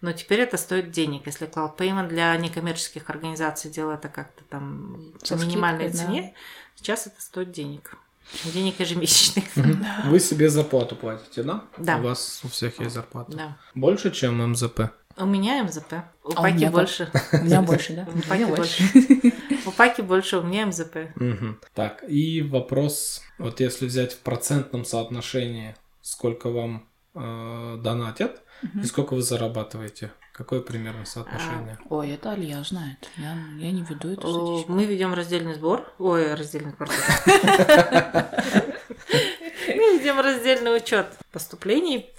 Но 0.00 0.12
теперь 0.12 0.40
это 0.40 0.56
стоит 0.56 0.90
денег. 0.90 1.26
Если 1.26 1.46
Cloud 1.46 1.76
Payment 1.76 2.08
для 2.08 2.36
некоммерческих 2.36 3.08
организаций 3.08 3.70
делает 3.70 4.00
это 4.00 4.08
как-то 4.08 4.42
там 4.44 5.12
Со 5.22 5.36
по 5.36 5.40
минимальной 5.40 5.88
скидкой, 5.88 6.06
цене, 6.06 6.34
сейчас 6.74 7.06
это 7.06 7.22
стоит 7.22 7.52
денег. 7.52 7.96
Денег 8.44 8.80
ежемесячных. 8.80 9.44
Мгм. 9.56 9.84
Вы 10.06 10.20
себе 10.20 10.48
зарплату 10.48 10.96
платите, 10.96 11.42
да? 11.42 11.64
Да. 11.78 11.98
У 11.98 12.02
вас 12.02 12.40
у 12.44 12.48
всех 12.48 12.80
есть 12.80 12.94
зарплата. 12.94 13.32
Да. 13.36 13.56
Больше, 13.74 14.10
чем 14.10 14.38
МЗП? 14.50 14.80
У 15.16 15.26
меня 15.26 15.62
МЗП. 15.62 15.92
У 16.24 16.28
А 16.28 16.40
у 16.40 16.42
Паки 16.42 16.54
меня 16.54 16.70
бо- 16.70 16.78
больше. 16.78 17.10
У 17.32 17.44
меня 17.44 17.60
больше, 17.62 17.92
да? 17.94 18.08
У 18.14 18.18
У 18.18 18.22
Паки 18.22 18.44
больше. 18.44 18.82
У 19.66 19.70
Паки 19.70 20.00
больше, 20.00 20.38
у 20.38 20.42
меня 20.42 20.66
МЗП. 20.66 20.96
Так, 21.74 22.02
и 22.08 22.40
вопрос, 22.42 23.22
вот 23.38 23.60
если 23.60 23.86
взять 23.86 24.12
в 24.14 24.18
процентном 24.20 24.84
соотношении, 24.86 25.76
сколько 26.00 26.48
вам 26.50 26.88
э, 27.14 27.78
донатят 27.82 28.42
и 28.82 28.84
сколько 28.86 29.14
вы 29.14 29.22
зарабатываете? 29.22 30.12
Какое 30.32 30.60
примерно 30.60 31.04
соотношение? 31.04 31.78
Ой, 31.90 32.10
это 32.10 32.32
Алия 32.32 32.62
знает. 32.64 33.08
Я, 33.18 33.36
я 33.58 33.70
не 33.70 33.82
веду 33.82 34.12
эту 34.12 34.26
О, 34.26 34.32
статистику. 34.32 34.72
Мы 34.72 34.86
ведем 34.86 35.12
раздельный 35.12 35.54
сбор. 35.54 35.92
Ой, 35.98 36.34
раздельный 36.34 36.72
сбор. 36.72 36.88
Мы 39.68 39.98
ведем 39.98 40.18
раздельный 40.20 40.74
учет 40.74 41.06
поступлений. 41.32 42.10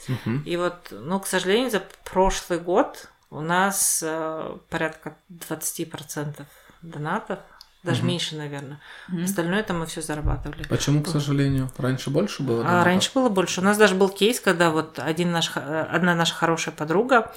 И 0.46 0.56
вот, 0.58 0.90
ну, 0.92 1.20
к 1.20 1.26
сожалению, 1.26 1.72
за 1.72 1.82
прошлый 2.04 2.60
год 2.60 3.10
у 3.32 3.42
нас 3.42 4.04
э, 4.06 4.58
порядка 4.70 5.18
20% 5.32 6.46
донатов, 6.84 7.40
даже 7.82 8.04
меньше, 8.04 8.36
наверное. 8.36 8.80
Остальное 9.24 9.60
это 9.60 9.74
мы 9.74 9.88
все 9.88 10.02
зарабатывали. 10.02 10.64
Почему, 10.70 11.04
к 11.04 11.08
сожалению? 11.10 11.70
Раньше 11.78 12.12
больше 12.12 12.44
было? 12.44 12.64
А 12.66 12.84
раньше 12.84 13.12
было 13.14 13.28
больше. 13.28 13.60
У 13.60 13.64
нас 13.64 13.78
даже 13.78 13.96
был 13.96 14.08
кейс, 14.08 14.40
когда 14.40 14.70
вот 14.70 15.00
один 15.00 15.32
наш, 15.32 15.52
э, 15.56 15.88
одна 15.92 16.16
наша 16.16 16.34
хорошая 16.34 16.74
подруга, 16.74 17.34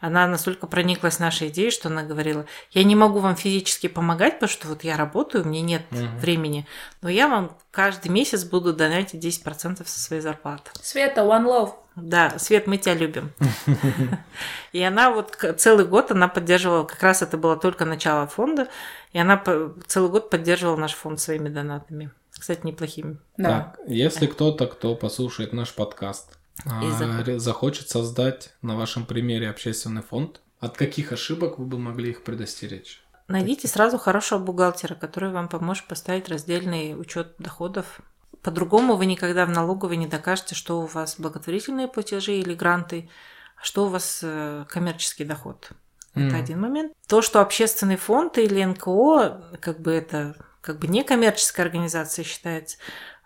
она 0.00 0.26
настолько 0.26 0.66
прониклась 0.66 1.18
нашей 1.18 1.48
идеей, 1.48 1.70
что 1.70 1.88
она 1.88 2.02
говорила, 2.02 2.46
я 2.72 2.84
не 2.84 2.96
могу 2.96 3.18
вам 3.20 3.36
физически 3.36 3.86
помогать, 3.86 4.34
потому 4.34 4.50
что 4.50 4.68
вот 4.68 4.82
я 4.84 4.96
работаю, 4.96 5.46
мне 5.46 5.60
нет 5.60 5.82
Мгм. 5.90 6.18
времени, 6.18 6.66
но 7.02 7.08
я 7.08 7.28
вам 7.28 7.56
каждый 7.70 8.08
месяц 8.08 8.44
буду 8.44 8.72
донатить 8.72 9.20
10% 9.20 9.86
со 9.86 10.00
своей 10.00 10.22
зарплаты. 10.22 10.70
Света, 10.82 11.20
one 11.22 11.44
love. 11.46 11.72
Да, 11.96 12.38
Свет, 12.38 12.66
мы 12.66 12.78
тебя 12.78 12.94
любим. 12.94 13.32
И 14.72 14.82
она 14.82 15.10
вот 15.10 15.36
целый 15.58 15.84
год 15.84 16.10
она 16.10 16.28
поддерживала, 16.28 16.84
как 16.84 17.02
раз 17.02 17.22
это 17.22 17.36
было 17.36 17.56
только 17.56 17.84
начало 17.84 18.26
фонда, 18.26 18.68
и 19.12 19.18
она 19.18 19.42
целый 19.86 20.10
год 20.10 20.30
поддерживала 20.30 20.76
наш 20.76 20.94
фонд 20.94 21.20
своими 21.20 21.48
донатами. 21.48 22.10
Кстати, 22.30 22.60
неплохими. 22.64 23.18
Да. 23.36 23.48
Так, 23.76 23.80
если 23.86 24.26
кто-то, 24.26 24.66
кто 24.66 24.94
послушает 24.94 25.52
наш 25.52 25.74
подкаст, 25.74 26.38
а, 26.66 27.38
захочет. 27.38 27.88
создать 27.88 28.54
на 28.62 28.76
вашем 28.76 29.06
примере 29.06 29.48
общественный 29.48 30.02
фонд, 30.02 30.40
от 30.58 30.76
каких 30.76 31.12
ошибок 31.12 31.58
вы 31.58 31.66
бы 31.66 31.78
могли 31.78 32.10
их 32.10 32.22
предостеречь? 32.22 33.02
Найдите 33.28 33.68
сразу 33.68 33.96
хорошего 33.96 34.40
бухгалтера, 34.40 34.94
который 34.94 35.30
вам 35.30 35.48
поможет 35.48 35.86
поставить 35.86 36.28
раздельный 36.28 37.00
учет 37.00 37.34
доходов. 37.38 38.00
По-другому 38.42 38.96
вы 38.96 39.06
никогда 39.06 39.46
в 39.46 39.50
налоговой 39.50 39.96
не 39.96 40.06
докажете, 40.06 40.54
что 40.54 40.82
у 40.82 40.86
вас 40.86 41.14
благотворительные 41.18 41.86
платежи 41.86 42.38
или 42.38 42.54
гранты, 42.54 43.08
а 43.56 43.64
что 43.64 43.86
у 43.86 43.88
вас 43.88 44.20
э, 44.22 44.64
коммерческий 44.68 45.24
доход. 45.24 45.70
Это 46.14 46.24
Мгм. 46.24 46.36
один 46.36 46.60
момент. 46.60 46.92
То, 47.06 47.22
что 47.22 47.40
общественный 47.40 47.96
фонд 47.96 48.38
или 48.38 48.64
НКО, 48.64 49.58
как 49.60 49.80
бы 49.80 49.92
это 49.92 50.34
как 50.60 50.78
бы 50.78 50.88
некоммерческая 50.88 51.66
организация 51.66 52.24
считается, 52.24 52.76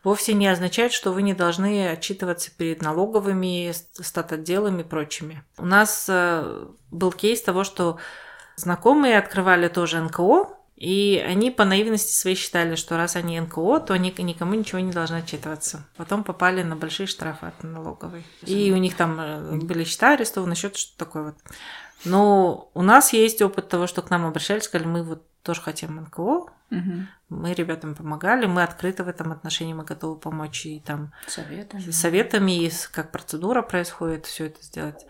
вовсе 0.04 0.34
не 0.34 0.46
означает, 0.46 0.92
что 0.92 1.12
вы 1.12 1.22
не 1.22 1.34
должны 1.34 1.88
отчитываться 1.88 2.50
перед 2.56 2.82
налоговыми, 2.82 3.72
ст- 3.72 4.04
статотделами 4.04 4.82
и 4.82 4.84
прочими. 4.84 5.42
У 5.58 5.66
нас 5.66 6.06
э, 6.08 6.66
был 6.90 7.10
кейс 7.12 7.42
того, 7.42 7.64
что 7.64 7.98
знакомые 8.56 9.18
открывали 9.18 9.68
тоже 9.68 10.00
НКО, 10.00 10.48
и 10.84 11.16
они 11.18 11.50
по 11.50 11.64
наивности 11.64 12.12
своей 12.12 12.36
считали, 12.36 12.74
что 12.74 12.98
раз 12.98 13.16
они 13.16 13.40
НКО, 13.40 13.80
то 13.80 13.94
они 13.94 14.12
никому 14.18 14.52
ничего 14.52 14.80
не 14.80 14.92
должны 14.92 15.16
отчитываться. 15.16 15.86
Потом 15.96 16.24
попали 16.24 16.62
на 16.62 16.76
большие 16.76 17.06
штрафы 17.06 17.46
от 17.46 17.64
налоговой. 17.64 18.22
И 18.42 18.70
у 18.70 18.76
них 18.76 18.94
там 18.94 19.18
э, 19.18 19.56
были 19.56 19.84
счета 19.84 20.12
арестованы, 20.12 20.54
счет 20.54 20.76
что 20.76 20.98
такое 20.98 21.22
вот. 21.22 21.36
Но 22.04 22.70
у 22.74 22.82
нас 22.82 23.14
есть 23.14 23.40
опыт 23.40 23.70
того, 23.70 23.86
что 23.86 24.02
к 24.02 24.10
нам 24.10 24.26
обращались, 24.26 24.64
сказали, 24.64 24.86
мы 24.86 25.02
вот 25.02 25.22
тоже 25.42 25.62
хотим 25.62 25.96
НКО, 25.96 26.52
Мгм. 26.68 27.08
мы 27.30 27.54
ребятам 27.54 27.94
помогали, 27.94 28.44
мы 28.44 28.62
открыты 28.62 29.04
в 29.04 29.08
этом 29.08 29.32
отношении, 29.32 29.72
мы 29.72 29.84
готовы 29.84 30.16
помочь 30.18 30.66
и 30.66 30.80
там 30.80 31.12
Советами. 31.26 31.80
с 31.80 31.98
советами, 31.98 32.66
и 32.66 32.72
как 32.92 33.10
процедура 33.10 33.62
происходит, 33.62 34.26
все 34.26 34.46
это 34.46 34.62
сделать. 34.62 35.06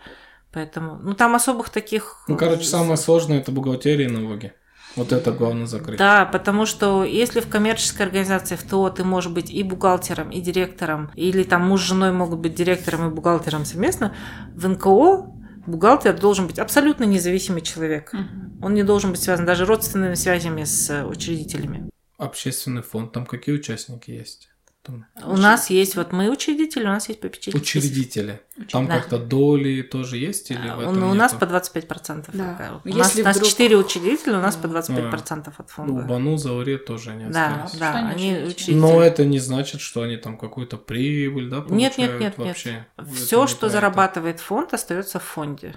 Поэтому, 0.53 0.95
ну 0.95 1.15
там 1.15 1.35
особых 1.35 1.69
таких... 1.69 2.23
Ну, 2.29 2.37
короче, 2.37 2.63
самое 2.63 2.95
сложное 2.95 3.39
это 3.39 3.51
бухгалтерия 3.51 4.07
и 4.07 4.11
налоги. 4.11 4.53
Вот 4.95 5.11
это 5.11 5.31
главное 5.31 5.65
закрыть. 5.65 5.97
Да, 5.97 6.25
потому 6.25 6.65
что 6.65 7.03
если 7.03 7.41
в 7.41 7.47
коммерческой 7.49 8.03
организации 8.03 8.55
в 8.55 8.63
ТО 8.63 8.89
ты 8.89 9.03
можешь 9.03 9.31
быть 9.31 9.51
и 9.51 9.61
бухгалтером, 9.63 10.29
и 10.29 10.39
директором, 10.41 11.11
или 11.15 11.43
там 11.43 11.67
муж 11.67 11.81
с 11.81 11.87
женой 11.87 12.11
могут 12.11 12.39
быть 12.39 12.55
директором 12.55 13.09
и 13.09 13.13
бухгалтером 13.13 13.65
совместно, 13.65 14.15
в 14.53 14.67
НКО 14.67 15.31
бухгалтер 15.65 16.17
должен 16.17 16.47
быть 16.47 16.59
абсолютно 16.59 17.03
независимый 17.03 17.61
человек. 17.61 18.13
Мгм. 18.13 18.59
Он 18.61 18.73
не 18.73 18.83
должен 18.83 19.11
быть 19.11 19.21
связан 19.21 19.45
даже 19.45 19.65
родственными 19.65 20.15
связями 20.15 20.63
с 20.63 20.89
э, 20.89 21.03
учредителями. 21.03 21.89
Общественный 22.17 22.81
фонд, 22.81 23.11
там 23.11 23.25
какие 23.25 23.55
участники 23.55 24.11
есть? 24.11 24.49
Там 24.85 25.05
У 25.25 25.35
нас 25.35 25.69
есть, 25.71 25.95
вот 25.95 26.11
мы 26.11 26.29
учредители, 26.29 26.83
у 26.83 26.89
нас 26.89 27.09
есть 27.09 27.19
попечитель. 27.19 27.57
учредители. 27.57 28.39
Там 28.71 28.85
Да. 28.87 28.99
как-то 28.99 29.17
доли 29.17 29.81
тоже 29.81 30.17
есть 30.17 30.51
или 30.51 30.69
в 30.69 30.77
У, 30.77 30.81
этом 30.81 31.03
у 31.09 31.13
нас 31.15 31.33
нету? 31.33 31.45
по 31.45 31.51
25%. 31.51 32.29
Да. 32.33 32.79
У 32.83 32.87
Если 32.87 32.99
нас, 32.99 33.15
у 33.17 33.23
нас 33.23 33.35
вдруг- 33.37 33.49
4 33.49 33.77
учредителя, 33.77 34.37
у 34.37 34.41
нас 34.41 34.55
Да. 34.55 34.61
по 34.61 34.67
25% 34.67 35.55
от 35.59 35.67
Ну, 35.69 35.73
фонда. 35.73 36.01
Бану, 36.03 36.37
Зауре 36.37 36.77
тоже 36.77 37.11
они 37.11 37.25
да, 37.31 37.63
остались. 37.63 37.79
да, 37.79 37.89
Что 37.91 37.97
они 38.07 38.13
учредители? 38.33 38.47
учредители. 38.47 38.75
Но 38.79 39.01
это 39.01 39.25
не 39.25 39.39
значит, 39.39 39.81
что 39.81 40.03
они 40.03 40.17
там 40.17 40.37
какую-то 40.37 40.77
прибыль, 40.77 41.49
да, 41.49 41.57
Нет, 41.69 41.97
нет, 41.97 42.11
получают 42.11 42.19
нет, 42.19 42.37
вообще. 42.37 42.85
нет. 42.97 43.07
Все, 43.15 43.47
что 43.47 43.65
это. 43.67 43.73
зарабатывает 43.73 44.39
фонд, 44.39 44.73
остается 44.73 45.19
в 45.19 45.23
фонде. 45.23 45.75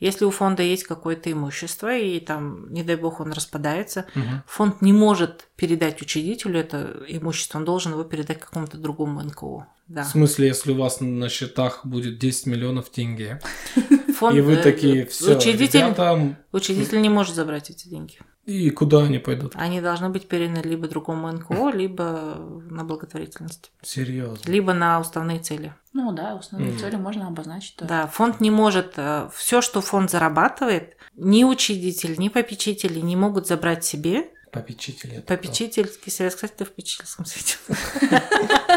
Если 0.00 0.24
у 0.24 0.30
фонда 0.30 0.62
есть 0.62 0.84
какое-то 0.84 1.30
имущество, 1.30 1.94
и 1.96 2.18
там, 2.20 2.72
не 2.72 2.82
дай 2.82 2.96
бог, 2.96 3.20
он 3.20 3.32
распадается, 3.32 4.06
Мгм. 4.14 4.42
фонд 4.46 4.82
не 4.82 4.92
может 4.92 5.48
передать 5.56 6.00
учредителю 6.02 6.58
это 6.58 7.04
имущество, 7.06 7.58
он 7.58 7.64
должен 7.64 7.92
его 7.92 8.04
передать 8.04 8.40
какому-то 8.40 8.78
другому 8.78 9.22
НКО. 9.22 9.66
Да. 9.88 10.04
В 10.04 10.06
смысле, 10.06 10.46
если 10.48 10.72
у 10.72 10.76
вас 10.76 11.00
на 11.00 11.28
счетах 11.28 11.84
будет 11.84 12.18
10 12.18 12.46
миллионов 12.46 12.90
тенге, 12.90 13.40
Фонд, 14.12 14.36
и 14.36 14.40
вы 14.40 14.54
э, 14.54 14.62
такие, 14.62 15.06
все, 15.06 15.36
учредитель, 15.36 15.80
ребята, 15.80 16.36
учредитель 16.52 17.00
не 17.00 17.08
может 17.08 17.34
забрать 17.34 17.70
эти 17.70 17.88
деньги. 17.88 18.18
и 18.46 18.70
куда 18.70 19.04
они 19.04 19.18
пойдут? 19.18 19.52
Они 19.56 19.80
должны 19.80 20.08
быть 20.08 20.28
переданы 20.28 20.62
либо 20.66 20.88
другому 20.88 21.30
НКО, 21.32 21.70
либо 21.74 22.36
на 22.70 22.84
благотворительность, 22.84 23.70
Серьезно. 23.82 24.50
либо 24.50 24.72
на 24.72 25.00
уставные 25.00 25.38
цели. 25.40 25.72
Ну 25.92 26.12
да, 26.12 26.38
основные 26.38 26.70
Мгм. 26.72 26.78
цели 26.78 26.96
можно 26.96 27.26
обозначить. 27.28 27.76
тоже. 27.76 27.88
Да, 27.88 28.06
фонд 28.06 28.40
не 28.40 28.50
может, 28.50 28.96
все, 29.34 29.60
что 29.60 29.80
фонд 29.80 30.10
зарабатывает, 30.10 30.96
ни 31.16 31.44
учредитель, 31.44 32.16
ни 32.18 32.28
попечители 32.28 33.00
не 33.00 33.16
могут 33.16 33.46
забрать 33.46 33.84
себе. 33.84 34.30
Попечители. 34.50 35.18
это 35.18 35.36
Попечительский 35.36 36.10
совет, 36.10 36.34
кстати, 36.34 36.52
ты 36.56 36.64
в 36.64 36.70
попечительском 36.70 37.24
совете. 37.24 37.56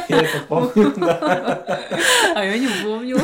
Я 0.09 0.21
это 0.21 0.39
помню, 0.47 0.93
да. 0.95 1.99
А 2.36 2.45
я 2.45 2.57
не 2.57 2.67
помню. 2.83 3.17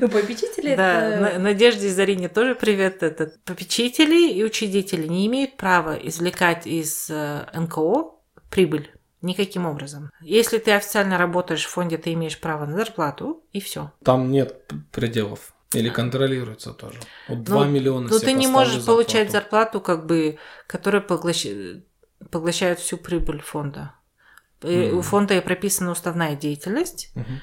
Ну, 0.00 0.08
попечители 0.08 0.74
Да, 0.74 1.38
Надежде 1.38 1.86
и 1.88 1.90
Зарине 1.90 2.28
тоже 2.28 2.54
привет. 2.54 3.02
Этот. 3.02 3.42
Попечители 3.44 4.30
и 4.30 4.44
учредители 4.44 5.06
не 5.06 5.26
имеют 5.26 5.56
права 5.56 5.94
извлекать 5.94 6.66
из 6.66 7.08
э, 7.10 7.46
НКО 7.54 8.12
прибыль 8.50 8.90
никаким 9.22 9.66
образом. 9.66 10.10
Если 10.20 10.58
ты 10.58 10.72
официально 10.72 11.16
работаешь 11.16 11.64
в 11.64 11.70
фонде, 11.70 11.96
ты 11.96 12.12
имеешь 12.12 12.38
право 12.38 12.66
на 12.66 12.76
зарплату, 12.76 13.44
и 13.52 13.60
все. 13.60 13.92
Там 14.04 14.30
нет 14.30 14.70
пределов. 14.90 15.54
Или 15.74 15.88
контролируется 15.88 16.72
тоже. 16.72 16.98
Вот 17.28 17.42
2 17.42 17.66
миллиона 17.66 18.08
Но 18.08 18.14
Ну, 18.14 18.20
ты 18.20 18.32
не 18.32 18.46
можешь 18.46 18.84
получать 18.84 19.30
зарплату. 19.30 19.78
зарплату, 19.78 19.80
как 19.80 20.06
бы, 20.06 20.38
которая 20.66 21.02
поглощ- 21.02 21.82
поглощает 22.30 22.78
всю 22.78 22.96
прибыль 22.98 23.40
фонда. 23.42 23.94
И 24.62 24.90
У 24.92 25.02
фонда 25.02 25.34
и 25.34 25.40
прописана 25.40 25.90
уставная 25.90 26.36
деятельность. 26.36 27.10
Мгм. 27.14 27.40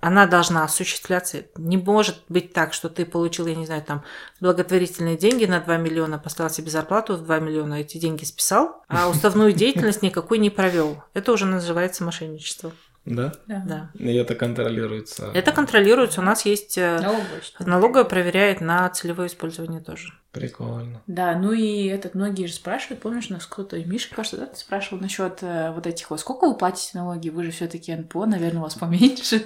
Она 0.00 0.26
должна 0.26 0.62
осуществляться. 0.64 1.46
Не 1.56 1.76
может 1.76 2.22
быть 2.28 2.52
так, 2.52 2.72
что 2.72 2.88
ты 2.88 3.04
получил, 3.04 3.46
я 3.48 3.56
не 3.56 3.66
знаю, 3.66 3.82
там, 3.82 4.04
благотворительные 4.40 5.16
деньги 5.16 5.46
на 5.46 5.58
2 5.60 5.78
миллиона, 5.78 6.18
поставил 6.18 6.50
себе 6.50 6.70
зарплату 6.70 7.16
в 7.16 7.24
2 7.24 7.40
миллиона, 7.40 7.74
эти 7.74 7.98
деньги 7.98 8.24
списал, 8.24 8.84
а 8.88 9.08
уставную 9.08 9.52
деятельность 9.64 10.02
никакой 10.02 10.38
не 10.38 10.50
провел. 10.50 11.02
Это 11.12 11.32
уже 11.32 11.44
называется 11.46 12.04
мошенничество. 12.04 12.72
Да? 13.04 13.34
Да. 13.46 13.90
И 13.94 14.14
это 14.14 14.34
контролируется. 14.34 15.30
Это 15.34 15.52
контролируется. 15.52 16.20
У 16.20 16.24
нас 16.24 16.46
есть... 16.46 16.78
э, 16.78 16.98
Налоговая. 17.00 17.40
Налоговая 17.60 18.04
проверяет 18.04 18.60
на 18.62 18.88
целевое 18.88 19.26
использование 19.26 19.80
тоже. 19.80 20.14
Прикольно. 20.32 21.02
Да, 21.06 21.36
ну 21.36 21.52
и 21.52 21.84
этот 21.86 22.14
многие 22.14 22.46
же 22.46 22.54
спрашивают, 22.54 23.00
помнишь, 23.02 23.28
нас 23.28 23.46
кто-то, 23.46 23.76
Миша, 23.84 24.12
кажется, 24.14 24.38
да, 24.38 24.46
ты 24.46 24.56
спрашивал 24.56 25.00
насчет 25.00 25.38
э, 25.42 25.70
вот 25.72 25.86
этих 25.86 26.10
вот, 26.10 26.18
сколько 26.18 26.46
вы 26.46 26.56
платите 26.56 26.98
налоги? 26.98 27.28
Вы 27.28 27.44
же 27.44 27.50
все-таки 27.52 27.94
НПО, 27.94 28.26
наверное, 28.26 28.60
у 28.60 28.64
вас 28.64 28.74
поменьше. 28.74 29.44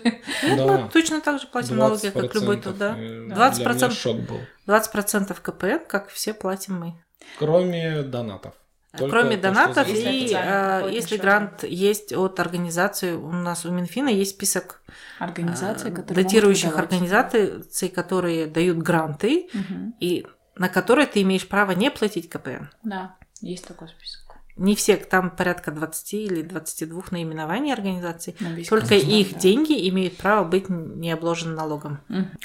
Да. 0.57 0.67
Мы 0.79 0.89
точно 0.91 1.21
так 1.21 1.41
же 1.41 1.47
платим 1.49 1.77
налоги, 1.77 2.09
как 2.11 2.35
любой 2.35 2.57
20%, 2.57 2.63
туда. 2.63 2.95
э, 2.97 3.27
20%. 3.29 3.55
Для 3.57 3.75
меня 3.75 3.91
шок 3.91 4.17
был. 4.21 4.39
20% 4.67 5.37
КПН, 5.43 5.85
как 5.87 6.09
все 6.09 6.33
платим 6.33 6.79
мы. 6.81 6.95
Кроме 7.39 8.03
донатов. 8.03 8.55
Только 8.99 9.21
Кроме 9.21 9.37
то, 9.37 9.43
донатов, 9.43 9.89
и 9.89 10.33
э, 10.35 10.89
если 10.91 11.17
грант 11.17 11.65
есть 11.65 12.13
от 12.13 12.41
организации, 12.41 13.13
у 13.13 13.31
нас 13.31 13.65
у 13.65 13.71
Минфина 13.71 14.09
есть 14.09 14.33
список 14.33 14.83
Организации, 15.19 15.91
э, 15.91 16.15
датирующих 16.15 16.77
организаций, 16.77 17.89
которые 17.95 18.47
дают 18.47 18.79
гранты, 18.79 19.49
Мгм. 19.53 19.95
и 20.01 20.27
на 20.57 20.69
которые 20.69 21.07
ты 21.07 21.23
имеешь 21.23 21.47
право 21.47 21.73
не 21.73 21.91
платить 21.91 22.29
КПН. 22.29 22.69
Да, 22.83 23.17
есть 23.41 23.67
такой 23.67 23.89
список. 23.89 24.28
Не 24.59 24.75
все, 24.75 24.97
там 24.97 25.31
порядка 25.31 25.71
20 25.71 26.15
или 26.15 26.43
22 26.43 27.05
наименований 27.13 27.73
организаций. 27.73 28.35
Весь 28.41 28.69
Только 28.69 28.97
их 28.97 29.33
да. 29.35 29.39
деньги 29.39 29.89
имеют 29.89 30.17
право 30.17 30.45
быть 30.45 30.69
не 30.69 31.13
обложены 31.13 31.55
налогом. 31.55 32.01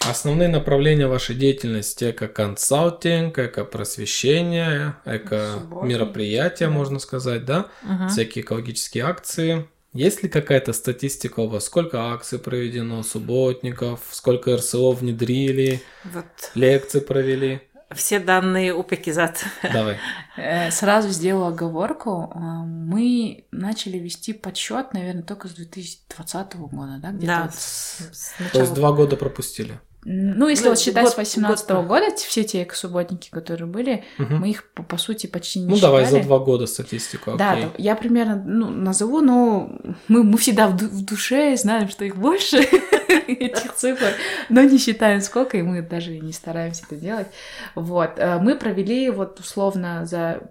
Основные 0.07 0.47
направления 0.47 1.07
вашей 1.07 1.35
деятельности 1.35 2.11
эко-консалтинг, 2.11 3.37
эко-просвещение, 3.39 4.95
эко-мероприятия, 5.05 6.67
Да. 6.67 6.71
можно 6.71 6.99
сказать, 6.99 7.45
да? 7.45 7.67
Мгм. 7.83 8.09
Всякие 8.09 8.43
экологические 8.43 9.05
акции. 9.05 9.67
Есть 9.93 10.23
ли 10.23 10.29
какая-то 10.29 10.73
статистика 10.73 11.39
у 11.41 11.47
вас? 11.47 11.65
Сколько 11.65 12.11
акций 12.13 12.39
проведено, 12.39 13.03
субботников, 13.03 13.99
сколько 14.11 14.55
РСО 14.55 14.91
внедрили, 14.91 15.81
Вот. 16.05 16.25
лекции 16.55 16.99
провели? 16.99 17.61
Все 17.95 18.19
данные 18.19 18.73
у 18.73 18.83
Пекизат. 18.83 19.43
Давай. 19.73 19.97
Э, 20.37 20.71
Сразу 20.71 21.09
сделаю 21.09 21.47
оговорку. 21.47 22.31
А, 22.33 22.63
Мы 22.63 23.45
начали 23.51 23.97
вести 23.97 24.33
подсчет, 24.33 24.93
наверное, 24.93 25.23
только 25.23 25.47
с 25.47 25.53
2020 25.53 26.55
года, 26.55 26.97
да? 27.01 27.11
Где-то 27.11 27.25
Да, 27.27 27.41
вот 27.43 27.55
с- 27.55 28.09
с 28.11 28.33
То 28.37 28.43
есть 28.43 28.53
начала. 28.55 28.75
два 28.75 28.91
года 28.93 29.15
пропустили. 29.17 29.79
Ну, 30.05 30.47
если 30.49 30.65
Ну, 30.65 30.69
вот 30.71 30.79
считать 30.79 31.03
год- 31.05 31.13
с 31.13 31.17
18 31.17 31.75
год- 31.77 31.85
года, 31.87 32.05
все 32.15 32.43
те 32.43 32.63
экосубботники, 32.63 33.29
которые 33.29 33.67
были, 33.67 34.03
Мгм. 34.17 34.39
мы 34.39 34.49
их, 34.49 34.63
по, 34.73 34.83
по 34.83 34.97
сути, 34.97 35.27
почти 35.27 35.59
не 35.59 35.67
Ну 35.67 35.75
считали. 35.75 35.91
давай 35.91 36.05
за 36.05 36.19
два 36.21 36.39
года 36.39 36.65
статистику. 36.65 37.31
Окей. 37.31 37.37
да, 37.39 37.57
я 37.77 37.95
примерно 37.95 38.35
ну, 38.45 38.69
назову, 38.69 39.21
но 39.21 39.71
мы, 40.09 40.23
мы 40.23 40.37
всегда 40.37 40.67
в, 40.67 40.73
в 40.75 41.05
душе 41.05 41.55
знаем, 41.57 41.87
что 41.89 42.03
их 42.05 42.17
больше, 42.17 42.57
этих 43.27 43.73
цифр, 43.75 44.13
но 44.49 44.61
не 44.63 44.77
считаем 44.77 45.21
сколько, 45.21 45.57
и 45.57 45.61
мы 45.61 45.81
даже 45.81 46.17
не 46.19 46.33
стараемся 46.33 46.83
это 46.89 46.95
делать. 46.95 47.27
Вот. 47.75 48.11
э, 48.17 48.39
Мы 48.39 48.55
провели 48.55 49.09
вот 49.09 49.39
условно 49.39 50.05
за... 50.05 50.41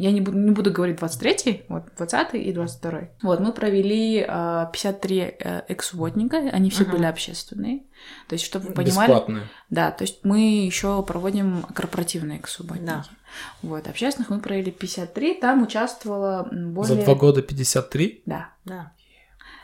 Я 0.00 0.12
не 0.12 0.20
буду, 0.22 0.38
не 0.38 0.50
буду 0.50 0.72
говорить 0.72 0.98
23-й, 0.98 1.66
вот 1.68 1.82
20-й 1.98 2.40
и 2.40 2.52
22-й. 2.54 3.10
Вот, 3.22 3.40
мы 3.40 3.52
провели 3.52 4.24
э, 4.26 4.66
53 4.72 5.18
э, 5.18 5.62
экс-субботника, 5.68 6.38
они 6.38 6.70
все 6.70 6.84
Мгм. 6.84 6.92
были 6.92 7.04
общественные. 7.04 7.80
То 8.26 8.32
есть, 8.34 8.46
чтобы 8.46 8.68
вы 8.68 8.72
понимали... 8.72 9.08
Бесплатные. 9.10 9.42
Да, 9.68 9.90
то 9.90 10.04
есть 10.04 10.24
мы 10.24 10.64
еще 10.64 11.02
проводим 11.02 11.64
корпоративные 11.74 12.38
экс-субботники. 12.38 12.86
Да. 12.86 13.04
Вот, 13.60 13.86
общественных 13.88 14.30
мы 14.30 14.40
провели 14.40 14.70
53, 14.70 15.34
там 15.34 15.62
участвовало 15.62 16.48
более... 16.50 16.96
За 16.96 17.04
два 17.04 17.14
года 17.14 17.42
53? 17.42 18.22
Да. 18.24 18.54
Да. 18.64 18.92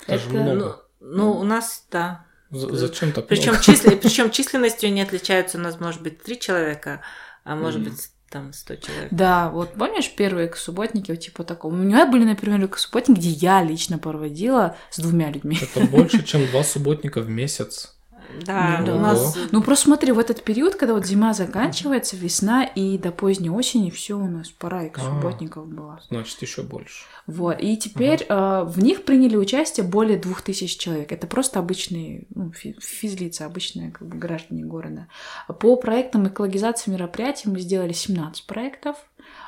Это 0.07 0.19
же 0.19 0.29
Это- 0.29 0.39
много. 0.39 0.83
Ну, 1.01 1.33
у 1.33 1.45
нас, 1.45 1.87
да. 1.91 2.27
За- 2.51 2.77
Зачем 2.77 3.13
так 3.13 3.27
Причем, 3.27 3.59
числи... 3.61 3.95
Причем 4.03 4.31
численностью 4.31 4.93
не 4.93 5.01
отличаются. 5.01 5.57
У 5.57 5.63
нас 5.63 5.81
может 5.81 6.03
быть 6.03 6.23
три 6.23 6.39
человека, 6.39 7.01
а 7.43 7.57
может 7.57 7.81
Мгм. 7.81 7.91
быть 7.91 8.11
там 8.37 8.53
100 8.53 8.77
человек. 8.77 9.09
Да, 9.11 9.51
вот 9.51 9.73
помнишь 9.75 10.13
первые 10.15 10.47
экс-субботники, 10.47 11.11
вот 11.11 11.21
типа 11.21 11.45
такого? 11.45 11.73
У 11.73 11.77
меня 11.77 12.07
были, 12.07 12.25
например, 12.25 12.63
экс-субботники, 12.65 13.19
где 13.19 13.31
я 13.31 13.63
лично 13.63 13.99
проводила 13.99 14.77
с 14.91 14.99
двумя 14.99 15.31
людьми. 15.31 15.59
Это 15.61 15.87
больше, 15.87 16.23
чем 16.23 16.47
два 16.47 16.63
субботника 16.63 17.21
в 17.21 17.29
месяц. 17.29 17.96
Да, 18.45 18.83
Ну, 18.87 18.97
у 18.97 18.99
нас... 19.01 19.37
Ну 19.53 19.63
просто 19.63 19.85
смотри, 19.87 20.13
в 20.13 20.19
этот 20.19 20.43
период, 20.43 20.75
когда 20.77 20.95
вот 20.95 21.07
зима 21.07 21.33
заканчивается, 21.35 22.17
весна 22.17 22.65
и 22.65 22.99
до 22.99 23.11
поздней 23.13 23.51
осени, 23.51 23.91
все 23.91 24.15
у 24.19 24.27
нас 24.27 24.49
пора 24.51 24.85
экс-субботников 24.85 25.67
была. 25.69 26.01
Значит, 26.09 26.41
еще 26.43 26.63
больше. 26.63 27.05
Вот, 27.27 27.57
и 27.61 27.77
теперь 27.77 28.25
э, 28.29 28.63
в 28.67 28.79
них 28.83 29.05
приняли 29.05 29.37
участие 29.37 29.85
более 29.87 30.19
двух 30.19 30.43
тысяч 30.43 30.77
человек. 30.79 31.11
Это 31.13 31.27
просто 31.27 31.59
обычные 31.59 32.25
ну, 32.35 32.53
фи- 32.53 32.77
физлица, 32.81 33.47
обычные 33.47 33.91
как 33.91 34.07
бы, 34.07 34.17
граждане 34.17 34.65
города. 34.65 35.09
По 35.61 35.77
проектам 35.77 36.29
экологизации 36.29 36.91
мероприятий 36.91 37.49
мы 37.49 37.59
сделали 37.61 37.93
17 37.93 38.47
проектов. 38.47 38.97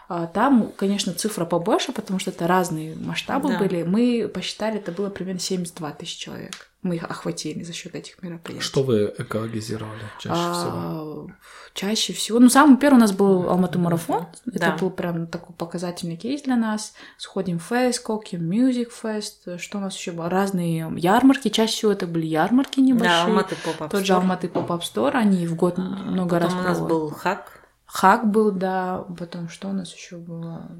А, 0.09 0.27
Там, 0.27 0.73
конечно, 0.77 1.13
цифра 1.13 1.45
побольше, 1.45 1.93
потому 1.93 2.19
что 2.19 2.31
это 2.31 2.47
разные 2.47 2.97
масштабы 2.97 3.51
Да. 3.51 3.59
были. 3.59 3.83
Мы 3.83 4.29
посчитали, 4.33 4.79
это 4.79 4.91
было 4.91 5.11
примерно 5.11 5.39
72 5.41 5.91
тысячи 5.93 6.19
человек. 6.19 6.68
Мы 6.83 6.95
их 6.95 7.03
охватили 7.05 7.65
за 7.65 7.73
счет 7.73 7.97
этих 7.97 8.23
мероприятий. 8.23 8.65
Что 8.65 8.85
вы 8.85 9.13
экологизировали 9.19 10.01
чаще 10.21 10.35
всего? 10.53 10.73
А, 10.73 11.27
Чаще 11.75 12.13
всего. 12.13 12.39
Ну, 12.39 12.49
самый 12.49 12.77
первый 12.79 12.97
у 12.99 13.01
нас 13.01 13.13
был 13.13 13.49
Алматы 13.51 13.79
марафон. 13.79 14.27
Это 14.47 14.59
Да. 14.59 14.77
был 14.77 14.91
прям 14.91 15.27
такой 15.27 15.55
показательный 15.57 16.17
кейс 16.17 16.43
для 16.43 16.55
нас. 16.57 16.95
Сходим 17.17 17.59
в 17.59 17.63
фест, 17.65 18.03
Коки 18.03 18.37
Music 18.37 18.89
Fest. 19.03 19.59
Что 19.59 19.79
у 19.79 19.81
нас 19.81 19.97
еще 19.97 20.13
было? 20.13 20.31
Разные 20.31 20.89
ярмарки. 20.97 21.49
Чаще 21.49 21.73
всего 21.73 21.93
это 21.93 22.07
были 22.07 22.27
ярмарки 22.27 22.79
небольшие. 22.81 23.09
Да, 23.11 23.25
Алматы 23.25 23.57
поп 23.57 23.91
Тот 23.91 24.05
же 24.07 24.13
Алматы 24.15 24.47
Pop-Up 24.47 24.81
Store, 24.83 25.13
они 25.15 25.47
в 25.49 25.57
год 25.57 25.79
много 25.79 26.39
раз 26.39 26.53
Потом 26.53 26.65
у 26.65 26.69
нас 26.69 26.79
проводят. 26.79 26.97
был 26.99 27.11
хак. 27.11 27.58
Хак 27.91 28.31
был, 28.31 28.53
да. 28.53 29.07
Потом 29.19 29.49
что 29.49 29.69
у 29.69 29.73
нас 29.73 29.95
еще 29.95 30.19
было? 30.19 30.71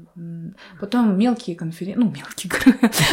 Потом 0.79 1.17
мелкие 1.17 1.55
конференции, 1.55 1.99
ну, 1.99 2.11
мелкие, 2.11 2.51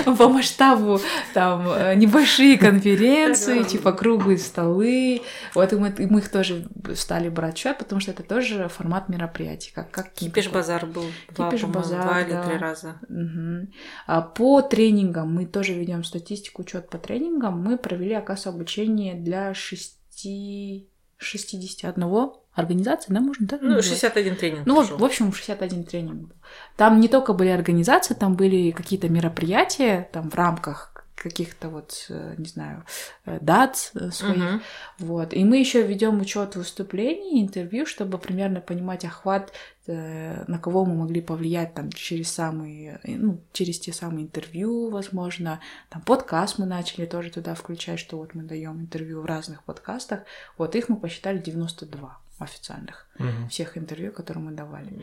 по 0.19 0.29
масштабу, 0.29 1.01
там, 1.33 1.67
э, 1.67 1.95
небольшие 1.95 2.59
конференции, 2.59 3.63
типа 3.63 3.93
круглые 3.93 4.37
столы. 4.37 5.23
Вот 5.55 5.73
и 5.73 5.77
мы, 5.77 5.95
и 5.97 6.07
мы 6.07 6.19
их 6.19 6.29
тоже 6.29 6.69
стали 6.95 7.31
брать 7.31 7.57
счет, 7.57 7.79
потому 7.79 8.03
что 8.03 8.11
это 8.11 8.23
тоже 8.23 8.69
формат 8.69 9.09
мероприятий. 9.09 9.73
Как, 9.75 9.91
как 9.91 10.13
Кипиш 10.13 10.51
базар 10.51 10.85
был 10.85 11.07
два, 11.35 11.49
Кипиш 11.49 11.63
по-моему, 11.63 11.83
базар, 11.83 12.03
два 12.03 12.21
или 12.21 12.31
да. 12.33 12.43
три 12.43 12.59
раза. 12.59 13.01
Мгм. 13.09 13.73
А 14.07 14.21
По 14.21 14.61
тренингам 14.61 15.35
мы 15.35 15.47
тоже 15.47 15.73
ведем 15.73 16.05
статистику, 16.05 16.63
учет 16.63 16.91
по 16.91 16.99
тренингам. 16.99 17.63
Мы 17.63 17.79
провели, 17.79 18.13
оказывается, 18.13 18.51
обучение 18.51 19.15
для 19.15 19.55
шести 19.55 20.91
61 21.19 22.31
организации, 22.55 23.13
да, 23.13 23.21
можно 23.21 23.47
так 23.47 23.61
Ну, 23.61 23.69
назвать? 23.69 23.85
61 23.87 24.37
тренинг 24.37 24.67
Ну, 24.67 24.75
вот, 24.75 24.87
прошел. 24.89 24.99
в 24.99 25.05
общем, 25.05 25.33
61 25.33 25.85
тренинг. 25.85 26.33
Там 26.77 27.01
не 27.01 27.09
только 27.09 27.33
были 27.33 27.51
организации, 27.51 28.15
там 28.15 28.35
были 28.35 28.71
какие-то 28.71 29.09
мероприятия, 29.09 30.09
там 30.13 30.31
в 30.31 30.35
рамках 30.35 30.96
каких-то 31.17 31.71
вот, 31.71 32.07
э, 32.11 32.35
не 32.37 32.45
знаю, 32.45 32.85
э, 33.25 33.39
дат 33.41 33.91
э, 33.95 34.11
своих. 34.11 34.37
Мгм. 34.37 34.63
Вот. 34.99 35.33
И 35.33 35.45
мы 35.45 35.59
еще 35.59 35.83
ведем 35.83 36.21
учет 36.21 36.57
выступлений, 36.57 37.43
интервью, 37.43 37.87
чтобы 37.87 38.19
примерно 38.19 38.61
понимать 38.61 39.05
охват, 39.05 39.53
на 39.89 40.59
кого 40.61 40.85
мы 40.85 40.97
могли 40.97 41.21
повлиять 41.21 41.75
там 41.75 41.93
через 41.93 42.33
самые, 42.33 42.99
ну, 43.05 43.41
через 43.53 43.79
те 43.79 43.93
самые 43.93 44.25
интервью, 44.25 44.91
возможно. 44.91 45.61
Там 45.91 46.03
подкаст 46.03 46.59
мы 46.59 46.67
начали 46.67 47.07
тоже 47.07 47.31
туда 47.31 47.55
включать, 47.55 48.01
что 48.01 48.17
вот 48.17 48.35
мы 48.35 48.43
даем 48.43 48.81
интервью 48.81 49.21
в 49.21 49.27
разных 49.27 49.63
подкастах. 49.63 50.25
Вот 50.59 50.75
их 50.75 50.89
мы 50.89 50.97
посчитали 50.97 51.39
92 51.39 52.19
официальных 52.39 53.07
Мгм. 53.19 53.49
всех 53.49 53.79
интервью, 53.79 54.13
которые 54.13 54.45
мы 54.45 54.53
давали. 54.53 55.01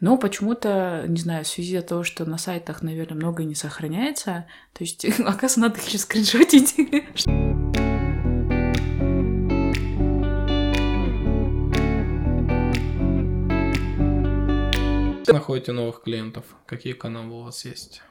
Но 0.00 0.16
почему-то, 0.18 1.04
не 1.08 1.18
знаю, 1.18 1.44
в 1.44 1.48
связи 1.48 1.78
с 1.80 1.84
того, 1.84 2.04
что 2.04 2.24
на 2.24 2.38
сайтах, 2.38 2.82
наверное, 2.82 3.16
многое 3.16 3.46
не 3.46 3.54
сохраняется, 3.54 4.46
то 4.72 4.84
есть, 4.84 5.04
оказывается, 5.20 5.60
надо 5.60 5.78
их 5.78 5.86
еще 5.88 5.98
скриншотить. 5.98 6.74
Находите 15.28 15.72
новых 15.72 16.02
клиентов? 16.02 16.44
Какие 16.66 16.92
каналы 16.92 17.32
у 17.34 17.42
вас 17.42 17.64
есть? 17.64 18.02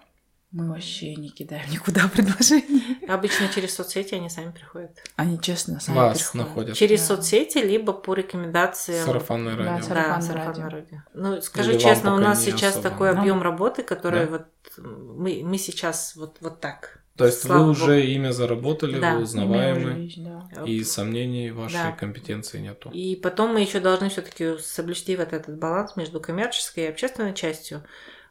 Мы 0.51 0.69
вообще 0.69 1.15
не 1.15 1.29
кидаем 1.29 1.69
никуда 1.69 2.07
предложений. 2.13 2.99
Обычно 3.09 3.49
через 3.53 3.75
соцсети 3.75 4.15
они 4.15 4.29
сами 4.29 4.51
приходят. 4.51 4.91
Они 5.17 5.39
честно 5.41 5.79
сами 5.81 5.95
Вас 5.97 6.17
приходят. 6.19 6.47
находят. 6.47 6.77
Через 6.77 7.01
Да. 7.01 7.15
соцсети, 7.15 7.57
либо 7.57 7.91
по 7.93 8.13
рекомендациям. 8.13 9.05
Сарафанное 9.05 9.55
Да, 9.57 9.63
радио. 9.63 9.75
Да, 9.79 9.83
Сарафанное 9.83 10.21
сарафанное 10.21 10.69
радио. 10.69 10.77
радио. 10.79 10.97
Ну, 11.13 11.41
скажу 11.41 11.71
Или 11.71 11.77
честно, 11.79 12.15
у 12.15 12.19
нас 12.19 12.43
сейчас 12.43 12.71
особо? 12.77 12.89
такой 12.89 13.09
Нам- 13.11 13.19
объем 13.21 13.41
работы, 13.41 13.83
который 13.83 14.25
Да. 14.27 14.31
вот 14.31 14.45
мы, 14.77 15.41
мы 15.43 15.57
сейчас 15.57 16.15
вот, 16.15 16.37
вот 16.39 16.61
так. 16.61 17.01
То 17.17 17.25
есть 17.25 17.41
Слава 17.43 17.59
вы 17.59 17.73
богу. 17.73 17.81
уже 17.85 18.05
имя 18.05 18.31
заработали, 18.31 18.99
Да. 18.99 19.15
вы 19.15 19.23
узнаваемы, 19.23 20.01
есть, 20.03 20.21
да. 20.21 20.49
и 20.65 20.83
сомнений 20.83 21.49
в 21.51 21.57
вашей 21.57 21.73
Да. 21.75 21.91
компетенции 21.93 22.59
нету. 22.59 22.89
И 22.91 23.15
потом 23.15 23.53
мы 23.53 23.61
еще 23.61 23.79
должны 23.79 24.09
все-таки 24.09 24.57
соблюсти 24.59 25.15
вот 25.15 25.31
этот 25.31 25.57
баланс 25.57 25.95
между 25.95 26.19
коммерческой 26.19 26.83
и 26.85 26.87
общественной 26.87 27.33
частью. 27.33 27.83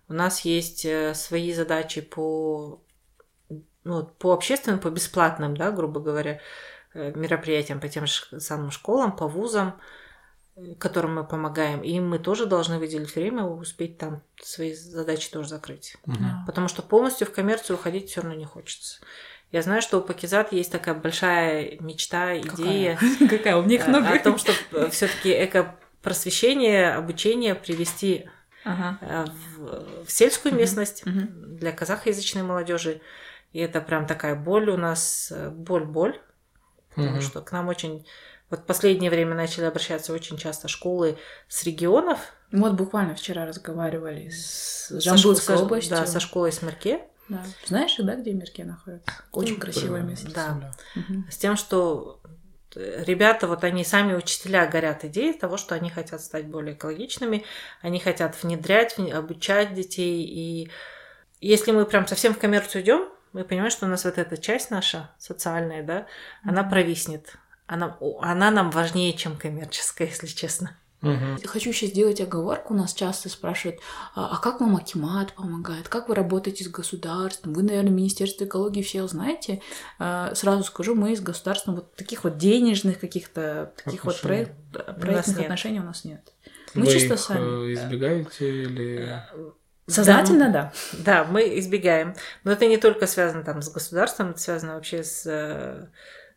У 0.09 0.13
нас 0.13 0.41
есть 0.43 0.85
э, 0.85 1.15
свои 1.15 1.53
задачи 1.53 2.01
по, 2.01 2.83
ну, 3.85 4.05
по 4.05 4.33
общественным, 4.33 4.81
по 4.81 4.91
бесплатным, 4.91 5.57
да, 5.57 5.71
грубо 5.71 6.01
говоря, 6.01 6.41
э, 6.93 7.13
мероприятиям, 7.15 7.81
по 7.81 7.89
тем 7.89 8.07
же 8.07 8.41
самым 8.41 8.71
школам, 8.71 9.17
по 9.17 9.27
вузам, 9.29 9.81
э, 10.57 10.75
которым 10.75 11.15
мы 11.15 11.25
помогаем. 11.25 11.83
И 11.83 11.99
мы 12.01 12.19
тоже 12.19 12.45
должны 12.47 12.79
выделить 12.79 13.15
время, 13.15 13.45
успеть 13.45 13.97
там 13.97 14.23
свои 14.43 14.75
задачи 14.75 15.31
тоже 15.31 15.49
закрыть. 15.49 15.97
Да. 16.05 16.45
Потому 16.47 16.69
что 16.69 16.83
полностью 16.83 17.27
в 17.27 17.33
коммерцию 17.33 17.77
уходить 17.77 18.11
все 18.11 18.21
равно 18.21 18.37
не 18.37 18.45
хочется. 18.45 19.01
Я 19.55 19.63
знаю, 19.63 19.83
что 19.83 19.99
у 19.99 20.03
Пакизат 20.03 20.53
есть 20.53 20.73
такая 20.73 20.95
большая 20.97 21.79
мечта, 21.79 22.37
идея 22.39 22.97
Какая? 22.97 23.29
Какая? 23.29 23.57
У 23.57 23.63
них 23.63 23.87
много. 23.87 24.13
о 24.13 24.19
том, 24.19 24.37
чтобы 24.39 24.91
все-таки 24.91 25.31
эко-просвещение, 25.31 26.93
обучение 26.93 27.55
привести 27.55 28.29
Ага. 28.65 28.99
э, 29.01 29.25
в, 29.57 30.05
в 30.07 30.11
сельскую 30.11 30.53
Мгм. 30.53 30.61
местность 30.61 31.05
Мгм. 31.07 31.57
для 31.57 31.73
казахоязычной 31.73 32.43
молодежи. 32.43 33.01
И 33.53 33.59
это 33.61 33.81
прям 33.81 34.07
такая 34.07 34.35
боль 34.35 34.69
у 34.71 34.77
нас, 34.77 35.31
э, 35.35 35.51
боль-боль, 35.51 36.21
потому 36.91 37.11
Мгм. 37.13 37.21
что 37.23 37.41
к 37.41 37.53
нам 37.53 37.69
очень... 37.69 38.07
Вот 38.51 38.61
в 38.61 38.65
последнее 38.65 39.11
время 39.11 39.35
начали 39.35 39.65
обращаться 39.65 40.13
очень 40.13 40.37
часто 40.37 40.69
школы 40.69 41.19
с 41.49 41.65
регионов. 41.65 42.19
Вот 42.53 42.75
буквально 42.75 43.15
вчера 43.15 43.47
разговаривали 43.47 44.29
с 44.29 44.87
со 44.89 45.01
Жамбылской 45.01 45.57
школ- 45.57 45.59
со- 45.59 45.65
областью. 45.65 45.97
Да, 45.97 46.07
со 46.07 46.21
школой 46.21 46.53
Смерке. 46.53 47.01
Да. 47.29 47.43
Знаешь, 47.67 47.95
да, 47.99 48.15
где 48.17 48.33
Мерке 48.33 48.65
находится? 48.65 49.11
Очень 49.33 49.55
Ну, 49.55 49.61
красивое 49.61 50.03
место. 50.03 50.31
Да. 50.35 50.73
Мгм. 50.95 51.27
С 51.31 51.37
тем, 51.39 51.57
что 51.57 52.21
ребята, 52.77 53.47
вот 53.47 53.65
они 53.65 53.85
сами 53.85 54.15
учителя 54.15 54.67
горят 54.67 55.05
идеей 55.05 55.33
того, 55.33 55.57
что 55.57 55.75
они 55.75 55.91
хотят 55.91 56.21
стать 56.21 56.47
более 56.47 56.75
экологичными, 56.75 57.45
они 57.81 58.01
хотят 58.01 58.43
внедрять, 58.43 58.99
вне- 58.99 59.13
обучать 59.13 59.75
детей. 59.75 60.25
И 60.25 60.71
если 61.41 61.73
мы 61.73 61.87
прям 61.87 62.07
совсем 62.07 62.35
в 62.35 62.39
коммерцию 62.39 62.83
идем, 62.83 63.09
мы 63.33 63.45
понимаем, 63.45 63.71
что 63.71 63.87
у 63.87 63.89
нас 63.89 64.05
вот 64.05 64.19
эта 64.19 64.37
часть 64.37 64.71
наша 64.71 65.11
социальная, 65.19 65.83
да, 65.83 66.07
она 66.45 66.63
провиснет. 66.65 67.37
Она, 67.67 67.97
она 68.21 68.51
нам 68.51 68.71
важнее, 68.71 69.13
чем 69.15 69.37
коммерческая, 69.37 70.09
если 70.09 70.27
честно. 70.27 70.77
Мгм. 71.05 71.39
Хочу 71.47 71.71
еще 71.71 71.87
сделать 71.87 72.21
оговорку. 72.21 72.75
У 72.75 72.77
нас 72.77 72.93
часто 72.95 73.29
спрашивают, 73.29 73.81
а, 74.15 74.37
а 74.37 74.41
как 74.41 74.61
вам 74.61 74.77
Акимат 74.77 75.33
помогает? 75.35 75.89
Как 75.89 76.09
вы 76.09 76.15
работаете 76.15 76.65
с 76.65 76.69
государством? 76.69 77.53
Вы, 77.55 77.63
наверное, 77.63 77.91
Министерство 77.93 78.45
экологии 78.45 78.83
все 78.83 79.07
знаете. 79.07 79.61
А, 79.99 80.35
Сразу 80.35 80.65
скажу, 80.65 80.95
мы 80.95 81.15
с 81.17 81.21
государством 81.21 81.77
вот 81.77 81.95
таких 81.95 82.25
вот 82.25 82.39
денежных 82.39 82.99
каких-то 83.01 83.73
таких 83.85 84.05
вот 84.05 84.17
Отношений. 84.17 84.47
проект- 84.73 85.01
проектных 85.01 85.37
нет. 85.37 85.45
отношений 85.47 85.81
у 85.81 85.85
нас 85.85 86.05
нет. 86.05 86.33
Мы 86.75 86.87
Вы 86.87 86.93
чисто 86.93 87.15
их 87.15 87.21
сами. 87.21 87.71
э, 87.71 87.75
избегаете 87.75 88.63
или... 88.63 89.23
Сознательно, 89.87 90.51
да. 90.51 90.73
Да, 90.95 91.25
мы 91.25 91.59
избегаем. 91.59 92.15
Но 92.43 92.53
это 92.53 92.67
не 92.67 92.79
только 92.79 93.07
связано 93.07 93.45
там 93.45 93.61
с 93.61 93.69
государством, 93.71 94.31
это 94.31 94.41
связано 94.41 94.75
вообще 94.77 95.05
с, 95.05 95.25
э, 95.27 95.89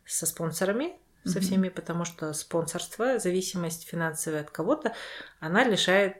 со 0.04 0.26
спонсорами, 0.26 0.92
со 1.28 1.40
всеми, 1.40 1.68
потому 1.68 2.04
что 2.04 2.32
спонсорство, 2.32 3.18
зависимость 3.18 3.88
финансовая 3.88 4.40
от 4.42 4.50
кого-то, 4.50 4.94
она 5.40 5.64
лишает 5.64 6.16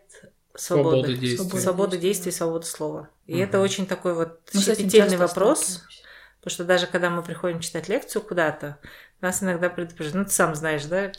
Свободы 0.55 1.03
свободы. 1.03 1.21
действий. 1.21 1.61
Свободы, 1.61 1.99
действий, 1.99 2.33
свободы 2.33 2.67
слова. 2.67 3.11
И 3.27 3.35
Мгм. 3.35 3.43
это 3.45 3.61
очень 3.61 3.87
такой 3.87 4.15
вот 4.15 4.41
щепетильный 4.53 5.17
вопрос, 5.17 5.83
потому 6.41 6.53
что 6.55 6.65
даже 6.65 6.87
когда 6.87 7.11
мы 7.11 7.23
приходим 7.23 7.61
читать 7.61 7.89
лекцию 7.89 8.23
куда-то, 8.23 8.79
нас 9.21 9.43
иногда 9.43 9.69
предупреждают, 9.69 10.15
ну 10.15 10.25
ты 10.25 10.31
сам 10.31 10.55
знаешь, 10.55 10.85
да, 10.85 11.11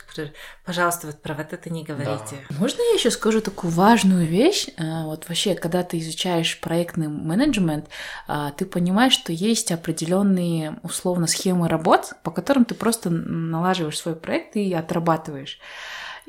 пожалуйста, 0.66 1.08
вот 1.08 1.22
про 1.22 1.34
вот 1.34 1.52
это 1.52 1.70
не 1.70 1.84
говорите. 1.84 2.38
Можно 2.58 2.82
я 2.82 2.94
еще 2.94 3.12
скажу 3.12 3.42
такую 3.42 3.72
важную 3.72 4.26
вещь? 4.26 4.68
А, 4.78 5.06
Вот 5.06 5.28
вообще, 5.28 5.56
когда 5.56 5.84
ты 5.84 6.00
изучаешь 6.00 6.60
проектный 6.62 7.08
менеджмент, 7.10 7.90
а, 8.28 8.52
ты 8.52 8.66
понимаешь, 8.66 9.14
что 9.14 9.34
есть 9.34 9.72
определенные 9.72 10.80
условно 10.84 11.28
схемы 11.28 11.68
работ, 11.68 12.14
по 12.24 12.32
которым 12.32 12.66
ты 12.66 12.74
просто 12.74 13.10
налаживаешь 13.10 13.98
свой 13.98 14.16
проект 14.16 14.56
и 14.56 14.74
отрабатываешь. 14.74 15.60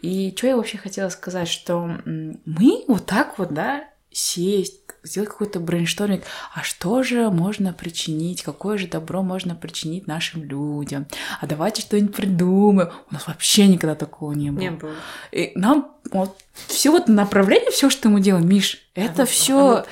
И 0.03 0.35
что 0.37 0.47
я 0.47 0.57
вообще 0.57 0.79
хотела 0.79 1.11
сказать, 1.11 1.49
что 1.49 1.83
мы 2.05 2.85
вот 2.89 3.07
так 3.07 3.39
вот, 3.39 3.53
да, 3.53 3.85
сесть, 4.13 4.81
сделать 5.03 5.31
какой-то 5.31 5.61
brainstorming, 5.61 6.23
а 6.55 6.63
что 6.63 7.03
же 7.03 7.31
можно 7.31 7.73
причинить, 7.73 8.43
какое 8.43 8.77
же 8.77 8.87
добро 8.87 9.23
можно 9.23 9.55
причинить 9.55 10.07
нашим 10.07 10.45
людям, 10.45 11.07
а 11.41 11.47
давайте 11.47 11.83
что-нибудь 11.83 12.15
придумаем. 12.15 12.91
У 13.11 13.15
нас 13.15 13.27
вообще 13.27 13.67
никогда 13.67 13.95
такого 13.95 14.33
не 14.33 14.51
было. 14.51 14.61
Не 14.61 14.71
было. 14.71 14.95
И 15.33 15.53
нам 15.55 15.93
вот 16.13 16.37
все 16.67 16.91
вот 16.91 17.09
направление, 17.09 17.71
все, 17.71 17.89
что 17.89 18.09
мы 18.09 18.21
делаем, 18.21 18.49
Миш, 18.49 18.79
это 18.95 19.23
Оно- 19.23 19.27
все 19.27 19.85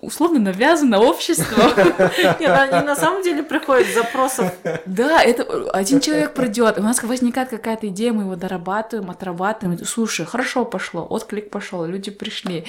условно 0.00 0.38
навязано 0.38 1.00
обществом. 1.00 1.70
Нет, 2.40 2.50
они 2.50 2.86
на 2.86 2.96
самом 2.96 3.22
деле 3.22 3.42
приходят 3.42 3.86
с 3.88 3.94
запросов 3.94 4.52
Да, 4.86 5.22
это 5.22 5.70
один 5.72 6.00
человек 6.00 6.34
придет, 6.34 6.78
у 6.78 6.82
нас 6.82 7.02
возникает 7.02 7.48
какая-то 7.50 7.88
идея, 7.88 8.12
мы 8.12 8.22
его 8.24 8.36
дорабатываем, 8.36 9.10
отрабатываем. 9.10 9.84
Слушай, 9.84 10.26
хорошо 10.26 10.64
пошло, 10.64 11.04
отклик 11.04 11.50
пошел, 11.50 11.84
люди 11.84 12.10
пришли, 12.10 12.64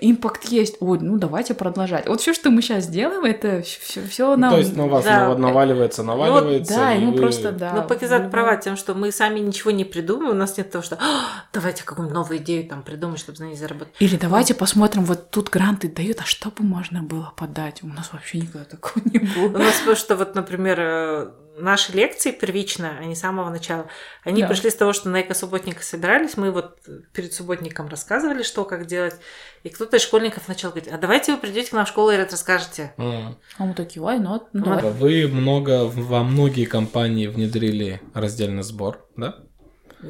импакт 0.00 0.44
есть. 0.44 0.76
Ой, 0.80 0.98
ну 1.00 1.18
давайте 1.18 1.54
продолжать. 1.54 2.08
Вот 2.08 2.20
все, 2.20 2.32
что 2.34 2.50
мы 2.50 2.62
сейчас 2.62 2.86
делаем, 2.86 3.24
это 3.24 3.62
все 3.62 4.30
Ну, 4.30 4.36
нам. 4.36 4.50
То 4.52 4.58
есть 4.58 4.76
на 4.76 4.86
вас 4.86 5.04
Да. 5.04 5.28
нав- 5.28 5.38
наваливается, 5.38 6.02
наваливается. 6.02 6.74
да, 6.74 6.94
и 6.94 6.98
мы 7.00 7.12
вы- 7.12 7.18
просто 7.18 7.52
да. 7.52 7.72
Но 7.74 7.82
Пакизат 7.82 8.24
в 8.26 8.30
права 8.30 8.56
тем, 8.56 8.76
что 8.76 8.94
мы 8.94 9.12
сами 9.12 9.38
ничего 9.40 9.70
не 9.70 9.84
придумаем, 9.84 10.30
у 10.32 10.34
нас 10.34 10.56
нет 10.56 10.70
того, 10.70 10.82
что 10.82 10.96
«А, 11.00 11.44
давайте 11.52 11.84
какую-нибудь 11.84 12.14
новую 12.14 12.38
идею 12.38 12.66
там 12.68 12.82
придумать, 12.82 13.20
чтобы 13.20 13.36
за 13.38 13.44
ней 13.44 13.56
заработать. 13.56 13.94
Или 14.00 14.16
давайте 14.16 14.54
посмотрим, 14.54 15.04
вот 15.04 15.30
тут 15.30 15.50
гранты 15.50 15.88
дают, 15.88 16.18
а 16.20 16.24
что 16.24 16.48
бы 16.50 16.63
можно 16.64 17.02
было 17.02 17.32
подать? 17.36 17.82
У 17.82 17.86
нас 17.86 18.12
вообще 18.12 18.38
никогда 18.38 18.64
такого 18.64 19.02
не 19.04 19.18
У 19.20 19.48
было. 19.50 19.58
нас 19.58 19.82
что 19.98 20.16
вот, 20.16 20.34
например, 20.34 20.78
э, 20.80 21.30
наши 21.58 21.92
лекции 21.92 22.30
первично, 22.32 22.98
они 22.98 23.14
с 23.14 23.20
самого 23.20 23.50
начала, 23.50 23.86
они 24.24 24.42
Да. 24.42 24.48
пришли 24.48 24.70
с 24.70 24.74
того, 24.74 24.92
что 24.92 25.08
на 25.08 25.20
эко-субботниках 25.20 25.82
собирались, 25.82 26.36
мы 26.36 26.50
вот 26.50 26.78
перед 27.12 27.32
субботником 27.32 27.88
рассказывали, 27.88 28.42
что, 28.42 28.64
как 28.64 28.86
делать, 28.86 29.14
и 29.62 29.68
кто-то 29.68 29.96
из 29.96 30.02
школьников 30.02 30.48
начал 30.48 30.70
говорить, 30.70 30.88
а 30.88 30.98
давайте 30.98 31.32
вы 31.32 31.38
придете 31.38 31.70
к 31.70 31.72
нам 31.74 31.84
в 31.86 31.88
школу 31.88 32.10
и 32.10 32.16
расскажете. 32.16 32.92
М. 32.98 33.38
А 33.58 33.64
мы 33.64 33.74
такие, 33.74 34.04
why 34.04 34.18
not? 34.18 34.46
Ну, 34.52 34.64
Ну, 34.64 34.90
Вы 34.90 35.28
много 35.28 35.86
во 35.86 36.24
многие 36.24 36.64
компании 36.64 37.26
внедрили 37.28 38.00
раздельный 38.14 38.62
сбор, 38.62 39.06
да? 39.16 39.36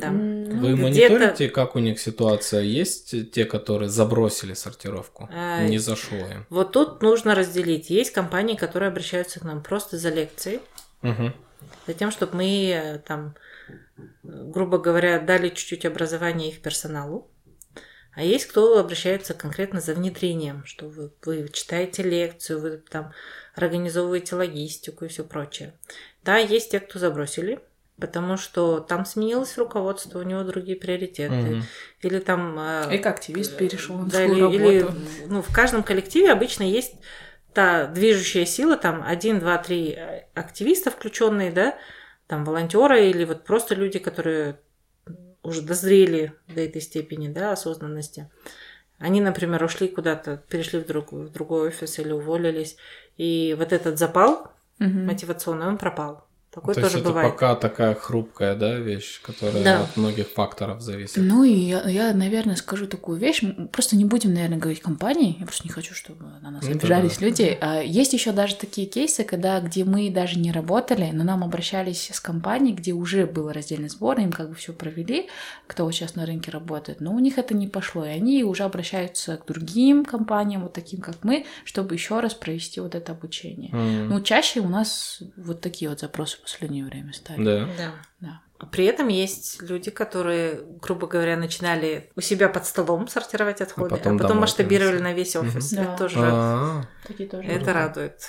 Да. 0.01 0.09
М, 0.09 0.61
Вы 0.61 0.77
мониторите, 0.77 1.49
как 1.49 1.77
у 1.77 1.79
них 1.79 2.01
ситуация? 2.01 2.63
Есть 2.63 3.31
те, 3.33 3.45
которые 3.45 3.89
забросили 3.89 4.55
сортировку? 4.55 5.29
А, 5.33 5.65
Не 5.67 5.79
зашло 5.79 6.19
им. 6.19 6.47
Вот 6.51 6.73
тут 6.73 7.03
нужно 7.03 7.35
разделить. 7.35 7.91
Есть 7.91 8.11
компании, 8.13 8.57
которые 8.57 8.89
обращаются 8.89 9.41
к 9.41 9.45
нам 9.45 9.63
просто 9.63 9.97
за 9.99 10.11
лекцией, 10.11 10.61
Мгм. 11.03 11.35
за 11.87 11.95
тем, 11.95 12.11
чтобы 12.11 12.37
мы 12.37 12.71
э, 12.71 12.99
там, 12.99 13.35
грубо 14.23 14.79
говоря, 14.79 15.19
дали 15.21 15.49
чуть-чуть 15.51 15.85
образования 15.87 16.49
их 16.49 16.61
персоналу. 16.63 17.31
А 18.17 18.23
есть 18.23 18.47
кто 18.47 18.79
обращается 18.79 19.35
конкретно 19.35 19.81
за 19.81 19.93
внедрением, 19.95 20.65
что 20.67 20.87
вы, 20.89 21.11
вы 21.25 21.49
читаете 21.53 22.03
лекцию, 22.05 22.61
вы 22.61 22.77
там 22.89 23.13
организовываете 23.57 24.37
логистику 24.37 25.05
и 25.05 25.09
все 25.09 25.25
прочее. 25.25 25.75
Да, 26.23 26.39
есть 26.39 26.71
те, 26.71 26.81
кто 26.81 26.99
забросили, 26.99 27.59
потому 27.99 28.37
что 28.37 28.81
там 28.81 29.05
сменилось 29.05 29.57
руководство, 29.57 30.19
у 30.19 30.23
него 30.23 30.43
другие 30.43 30.77
приоритеты. 30.77 31.35
Мгм. 31.35 31.63
Или 32.03 32.19
там... 32.19 32.59
э, 32.59 32.97
Эко-активист 32.97 33.57
перешел 33.57 33.99
на 33.99 34.07
да, 34.07 34.25
или, 34.25 34.55
или, 34.55 34.81
работу. 34.81 34.99
ну, 35.29 35.43
в 35.43 35.53
каждом 35.53 35.83
коллективе 35.83 36.33
обычно 36.33 36.65
есть 36.65 36.95
та 37.53 37.87
движущая 37.87 38.47
сила, 38.47 38.77
там 38.77 39.03
один, 39.07 39.39
два, 39.39 39.59
три 39.59 39.95
э, 39.97 40.25
активиста 40.35 40.91
включенные, 40.91 41.53
да, 41.53 41.79
там 42.27 42.45
волонтеры 42.45 43.09
или 43.09 43.25
вот 43.25 43.45
просто 43.45 43.75
люди, 43.75 43.99
которые 43.99 44.59
уже 45.43 45.63
дозрели 45.63 46.33
до 46.49 46.63
этой 46.63 46.81
степени, 46.81 47.29
да, 47.29 47.53
осознанности. 47.53 48.31
Они, 48.99 49.21
например, 49.21 49.63
ушли 49.63 49.89
куда-то, 49.89 50.43
перешли 50.49 50.81
в, 50.81 50.87
друг, 50.87 51.13
в 51.13 51.29
другой 51.31 51.69
офис 51.69 51.99
или 51.99 52.13
уволились, 52.13 52.77
и 53.17 53.55
вот 53.59 53.73
этот 53.73 53.99
запал 53.99 54.51
Мгм. 54.79 55.07
мотивационный, 55.07 55.67
он 55.67 55.79
пропал. 55.79 56.27
Такое 56.55 56.75
То 56.77 56.83
тоже 56.83 56.95
есть 56.99 57.01
это 57.05 57.09
бывает. 57.09 57.33
пока 57.33 57.55
такая 57.57 57.95
хрупкая, 57.97 58.55
да, 58.55 58.75
вещь, 58.79 59.21
которая 59.23 59.65
Да. 59.65 59.81
от 59.83 59.97
многих 59.97 60.29
факторов 60.29 60.81
зависит. 60.81 61.17
Ну 61.17 61.43
и 61.43 61.53
я, 61.53 61.83
я, 61.89 62.15
наверное, 62.15 62.55
скажу 62.55 62.87
такую 62.87 63.19
вещь. 63.19 63.43
Просто 63.73 63.97
не 63.97 64.05
будем, 64.05 64.33
наверное, 64.33 64.59
говорить 64.59 64.81
компании. 64.81 65.37
Я 65.41 65.47
просто 65.47 65.65
не 65.65 65.71
хочу, 65.73 65.95
чтобы 65.95 66.27
на 66.43 66.51
нас 66.53 66.63
Ну 66.65 66.71
обижались 66.71 67.19
да. 67.19 67.27
люди. 67.27 67.59
А 67.61 67.81
Есть 67.83 68.13
еще 68.13 68.31
даже 68.31 68.55
такие 68.55 68.87
кейсы, 68.87 69.25
когда 69.25 69.61
где 69.61 69.85
мы 69.85 70.09
даже 70.11 70.39
не 70.39 70.53
работали, 70.53 71.11
но 71.13 71.25
нам 71.25 71.43
обращались 71.43 72.09
с 72.13 72.21
компанией, 72.21 72.75
где 72.75 72.93
уже 72.93 73.27
был 73.27 73.51
раздельный 73.51 73.89
сбор, 73.89 74.21
им 74.21 74.31
как 74.31 74.49
бы 74.51 74.55
все 74.55 74.73
провели, 74.73 75.29
кто 75.67 75.85
вот 75.85 75.93
сейчас 75.95 76.15
на 76.15 76.25
рынке 76.25 76.53
работает. 76.53 77.01
Но 77.01 77.13
у 77.15 77.19
них 77.19 77.37
это 77.39 77.55
не 77.55 77.67
пошло, 77.67 78.05
и 78.05 78.11
они 78.11 78.45
уже 78.45 78.63
обращаются 78.63 79.39
к 79.39 79.47
другим 79.47 80.05
компаниям, 80.05 80.63
вот 80.63 80.73
таким 80.73 81.01
как 81.01 81.17
мы, 81.25 81.47
чтобы 81.65 81.95
еще 81.95 82.21
раз 82.21 82.35
провести 82.35 82.81
вот 82.81 82.95
это 82.95 83.11
обучение. 83.13 83.71
М, 83.73 84.09
Ну, 84.09 84.21
чаще 84.21 84.61
у 84.61 84.69
нас 84.69 85.21
вот 85.37 85.61
такие 85.61 85.89
вот 85.89 85.99
запросы 86.01 86.39
в 86.45 86.51
последнее 86.51 86.85
время 86.85 87.13
стали. 87.13 87.43
Да. 87.43 87.69
Да. 87.79 87.95
Да. 88.21 88.41
А 88.59 88.67
При 88.67 88.85
этом 88.85 89.09
есть 89.09 89.61
люди, 89.63 89.91
которые, 89.91 90.63
грубо 90.81 91.07
говоря, 91.07 91.37
начинали 91.37 92.11
у 92.17 92.21
себя 92.21 92.49
под 92.49 92.67
столом 92.67 93.09
сортировать 93.09 93.61
отходы, 93.61 93.95
а 93.95 93.99
потом 93.99 94.17
потом, 94.17 94.29
домой 94.29 94.43
масштабировали 94.43 94.99
на 94.99 95.13
весь 95.13 95.35
офис. 95.37 95.73
Мгм. 95.73 95.83
Это 95.83 95.91
Да. 95.91 95.97
тоже 95.97 96.17
А, 96.21 96.83
Такие 97.07 97.29
тоже 97.29 97.49
это 97.49 97.73
радует. 97.73 98.21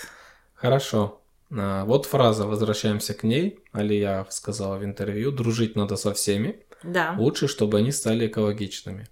Хорошо. 0.53 1.21
А, 1.51 1.85
Вот 1.85 2.05
фраза, 2.05 2.47
возвращаемся 2.47 3.13
к 3.13 3.23
ней. 3.23 3.59
Алия 3.71 4.25
сказала 4.29 4.77
в 4.77 4.83
интервью, 4.83 5.31
дружить 5.31 5.75
надо 5.75 5.95
со 5.95 6.13
всеми. 6.13 6.65
Да. 6.83 7.15
Лучше, 7.17 7.47
чтобы 7.47 7.77
они 7.77 7.91
стали 7.91 8.27
экологичными. 8.27 9.07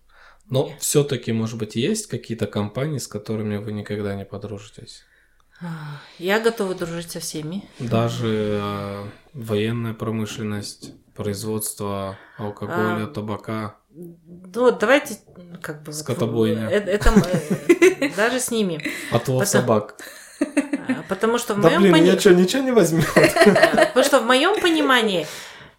Но 0.50 0.72
все-таки, 0.80 1.32
может 1.32 1.58
быть, 1.58 1.76
есть 1.76 2.08
какие-то 2.08 2.48
компании, 2.48 2.98
с 2.98 3.08
которыми 3.08 3.58
вы 3.58 3.72
никогда 3.72 4.16
не 4.16 4.26
подружитесь? 4.26 5.04
Я 6.20 6.40
готова 6.40 6.76
дружить 6.76 7.12
со 7.12 7.20
всеми. 7.20 7.64
Даже 7.80 8.60
э, 8.62 9.04
военная 9.34 9.94
промышленность, 9.94 10.92
производство 11.16 12.18
алкоголя, 12.38 13.04
А, 13.04 13.08
табака. 13.08 13.76
Ну 13.92 14.18
вот 14.56 14.80
давайте 14.80 15.20
как 15.62 15.84
бы... 15.84 15.94
Скотобойня. 15.94 16.68
э, 16.70 16.80
Это, 16.80 17.12
мы- 17.12 18.14
даже 18.18 18.40
с 18.40 18.52
ними. 18.52 18.84
Отлов 19.12 19.48
собак. 19.48 19.96
А, 20.42 21.04
Потому 21.08 21.38
что 21.38 21.54
в 21.54 21.62
Да 21.62 21.70
моем 21.70 21.82
блин, 21.82 21.94
пони- 21.94 22.08
я 22.08 22.20
что, 22.20 22.34
ничего 22.34 22.64
не 22.64 22.72
возьмет? 22.72 23.08
Потому 23.14 24.04
что 24.06 24.20
в 24.20 24.26
моем 24.26 24.60
понимании 24.60 25.28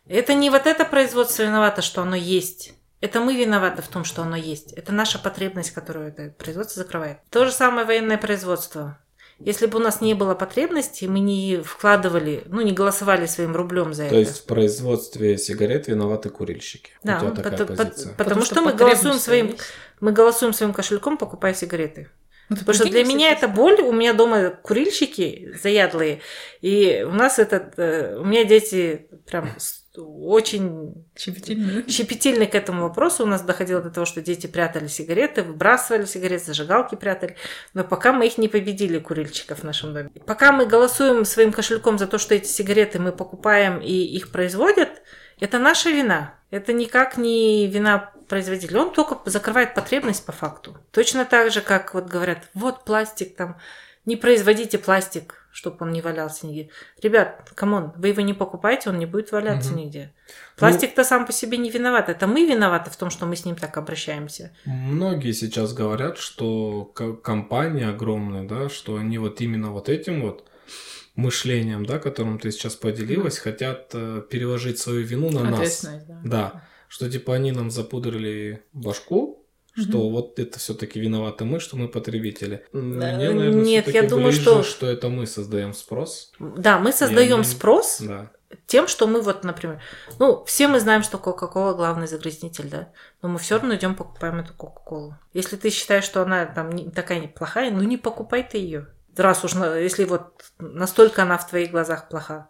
это 0.07 0.33
не 0.35 0.49
вот 0.51 0.67
это 0.67 0.85
производство 0.85 1.43
виновато, 1.43 1.83
что 1.83 2.03
оно 2.03 2.17
есть. 2.17 2.73
Это 3.01 3.21
мы 3.21 3.37
виноваты 3.37 3.83
в 3.83 3.89
том, 3.89 4.05
что 4.05 4.23
оно 4.23 4.37
есть. 4.37 4.73
Это 4.73 4.93
наша 4.93 5.19
потребность, 5.19 5.73
которую 5.73 6.09
это 6.09 6.31
производство 6.31 6.83
закрывает. 6.83 7.19
То 7.31 7.45
же 7.45 7.53
самое 7.53 7.87
военное 7.87 8.17
производство. 8.17 8.99
Если 9.41 9.67
бы 9.67 9.79
у 9.79 9.83
нас 9.83 10.01
не 10.01 10.15
было 10.15 10.35
потребности, 10.35 11.07
мы 11.07 11.19
не 11.21 11.57
вкладывали, 11.63 12.45
ну, 12.47 12.61
не 12.61 12.73
голосовали 12.73 13.27
своим 13.27 13.55
рублем 13.57 13.93
за 13.93 14.03
То 14.05 14.07
это. 14.09 14.17
есть 14.17 14.39
в 14.39 14.45
производстве 14.47 15.39
сигарет 15.39 15.89
виноваты 15.89 16.31
курильщики. 16.31 16.93
Да, 17.03 17.21
У 17.23 17.35
такая 17.35 17.53
пото- 17.53 17.67
пот- 17.67 17.77
позиция. 17.77 18.15
потому, 18.15 18.45
что, 18.45 18.61
мы 18.63 18.71
потребность 18.71 19.03
голосуем 19.03 19.21
своим, 19.21 19.47
есть. 19.49 19.61
мы 20.01 20.13
голосуем 20.13 20.53
своим 20.53 20.73
кошельком, 20.73 21.17
покупая 21.19 21.53
сигареты. 21.55 22.09
Ну, 22.51 22.57
Потому 22.57 22.75
что 22.75 22.89
для 22.91 23.05
меня 23.05 23.33
это 23.33 23.49
боль. 23.49 23.81
У 23.81 23.91
меня 23.93 24.13
дома 24.13 24.51
курильщики 24.51 25.55
заядлые. 25.63 26.21
И 26.61 27.03
у 27.09 27.13
нас 27.13 27.39
этот... 27.39 27.73
э, 27.79 28.19
У 28.19 28.25
меня 28.25 28.45
дети 28.45 29.09
прям 29.27 29.49
очень 29.97 31.07
щепетильные. 31.17 31.89
щепетильны 31.89 32.47
к 32.47 32.55
этому 32.55 32.83
вопросу. 32.83 33.25
У 33.25 33.27
нас 33.27 33.43
доходило 33.43 33.81
до 33.81 33.91
того, 33.91 34.07
что 34.07 34.21
дети 34.21 34.47
прятали 34.47 34.87
сигареты, 34.87 35.43
выбрасывали 35.43 36.05
сигареты, 36.05 36.47
зажигалки 36.47 36.95
прятали. 36.95 37.37
Но 37.75 37.85
пока 37.85 38.13
мы 38.13 38.27
их 38.27 38.39
не 38.39 38.49
победили, 38.49 38.99
курильщиков 38.99 39.61
в 39.61 39.65
нашем 39.65 39.95
доме. 39.95 40.11
Пока 40.27 40.53
мы 40.53 40.67
голосуем 40.67 41.25
своим 41.25 41.53
кошельком 41.53 41.99
за 41.99 42.07
то, 42.07 42.19
что 42.19 42.35
эти 42.35 42.47
сигареты 42.47 42.99
мы 42.99 43.13
покупаем 43.13 43.81
и 43.81 43.93
их 43.93 44.31
производят, 44.31 45.03
это 45.41 45.59
наша 45.59 45.91
вина. 45.91 46.35
Это 46.51 46.73
никак 46.73 47.17
не 47.17 47.67
вина 47.67 48.13
производителя. 48.29 48.81
Он 48.81 48.93
только 48.93 49.19
закрывает 49.29 49.75
потребность 49.75 50.25
по 50.25 50.33
факту. 50.33 50.77
Точно 50.93 51.25
так 51.25 51.53
же, 51.53 51.61
как 51.61 51.95
вот 51.95 52.07
говорят, 52.07 52.49
вот 52.55 52.85
пластик 52.85 53.37
там, 53.37 53.59
не 54.07 54.17
производите 54.17 54.79
пластик, 54.79 55.44
чтобы 55.55 55.77
он 55.87 55.93
не 55.93 56.03
валялся 56.03 56.47
нигде. 56.49 56.69
Ребят, 57.01 57.53
come 57.55 57.76
on, 57.76 57.93
вы 57.97 58.09
его 58.09 58.21
не 58.23 58.35
покупаете, 58.35 58.91
он 58.91 58.99
не 58.99 59.07
будет 59.07 59.31
валяться 59.31 59.71
Мгм. 59.71 59.79
нигде. 59.79 60.13
Пластик-то 60.57 61.05
сам 61.05 61.27
по 61.27 61.33
себе 61.33 61.59
не 61.59 61.71
виноват. 61.71 62.09
Это 62.09 62.27
мы 62.27 62.45
виноваты 62.45 62.91
в 62.91 62.97
том, 62.97 63.09
что 63.11 63.25
мы 63.27 63.37
с 63.37 63.45
ним 63.45 63.55
так 63.55 63.77
обращаемся. 63.77 64.51
Многие 64.65 65.33
сейчас 65.33 65.73
говорят, 65.73 66.19
что 66.19 66.85
ко- 66.87 67.15
компании 67.15 67.89
огромные, 67.89 68.43
да, 68.49 68.69
что 68.69 68.97
они 68.97 69.19
вот 69.19 69.41
именно 69.41 69.71
вот 69.71 69.89
этим 69.89 70.23
вот 70.23 70.51
мышлением, 71.15 71.87
да, 71.87 71.99
которым 72.01 72.39
ты 72.41 72.51
сейчас 72.51 72.75
поделилась, 72.75 73.39
хотят 73.39 73.91
э, 73.95 74.23
переложить 74.29 74.79
свою 74.81 75.03
вину 75.07 75.31
на 75.31 75.45
нас. 75.45 75.85
Да. 76.09 76.21
Да, 76.25 76.65
что 76.89 77.09
типа 77.09 77.35
они 77.37 77.53
нам 77.53 77.71
запудрили 77.71 78.65
башку, 78.73 79.44
что 79.77 79.99
Мгм. 79.99 80.13
вот 80.13 80.39
это 80.39 80.59
все-таки 80.59 81.01
виноваты 81.01 81.45
мы, 81.45 81.59
что 81.61 81.77
мы 81.77 81.89
потребители. 81.89 82.65
Мне, 82.73 82.97
наверное, 82.97 83.51
нет, 83.53 83.89
я 83.89 84.03
думаю, 84.05 84.29
ближе, 84.29 84.41
что- 84.43 84.63
что 84.63 84.87
это 84.87 85.09
мы 85.09 85.27
создаем 85.27 85.75
спрос. 85.75 86.33
Да, 86.39 86.79
мы 86.79 86.93
создаем 86.93 87.39
не- 87.39 87.45
спрос 87.45 87.99
Да. 88.01 88.31
тем, 88.67 88.87
что 88.87 89.07
мы 89.09 89.21
вот, 89.21 89.43
например, 89.43 89.81
ну, 90.21 90.45
все 90.45 90.69
мы 90.69 90.79
знаем, 90.79 91.03
что 91.03 91.19
Кока-Кола 91.19 91.75
главный 91.75 92.07
загрязнитель, 92.07 92.69
да, 92.69 92.89
но 93.21 93.29
мы 93.29 93.39
все 93.39 93.57
равно 93.57 93.75
идем 93.75 93.97
покупаем 93.97 94.39
эту 94.39 94.55
Кока-Колу. 94.55 95.17
Если 95.33 95.57
ты 95.57 95.71
считаешь, 95.71 96.05
что 96.05 96.23
она 96.23 96.47
там 96.47 96.71
не, 96.71 96.91
такая 96.91 97.19
неплохая, 97.19 97.71
ну 97.73 97.83
не 97.83 97.97
покупай 97.97 98.49
ты 98.49 98.59
ее. 98.59 98.87
Раз 99.17 99.45
уж, 99.45 99.55
если 99.55 100.05
вот 100.05 100.45
настолько 100.59 101.23
она 101.23 101.37
в 101.39 101.49
твоих 101.49 101.71
глазах 101.71 102.09
плоха. 102.09 102.49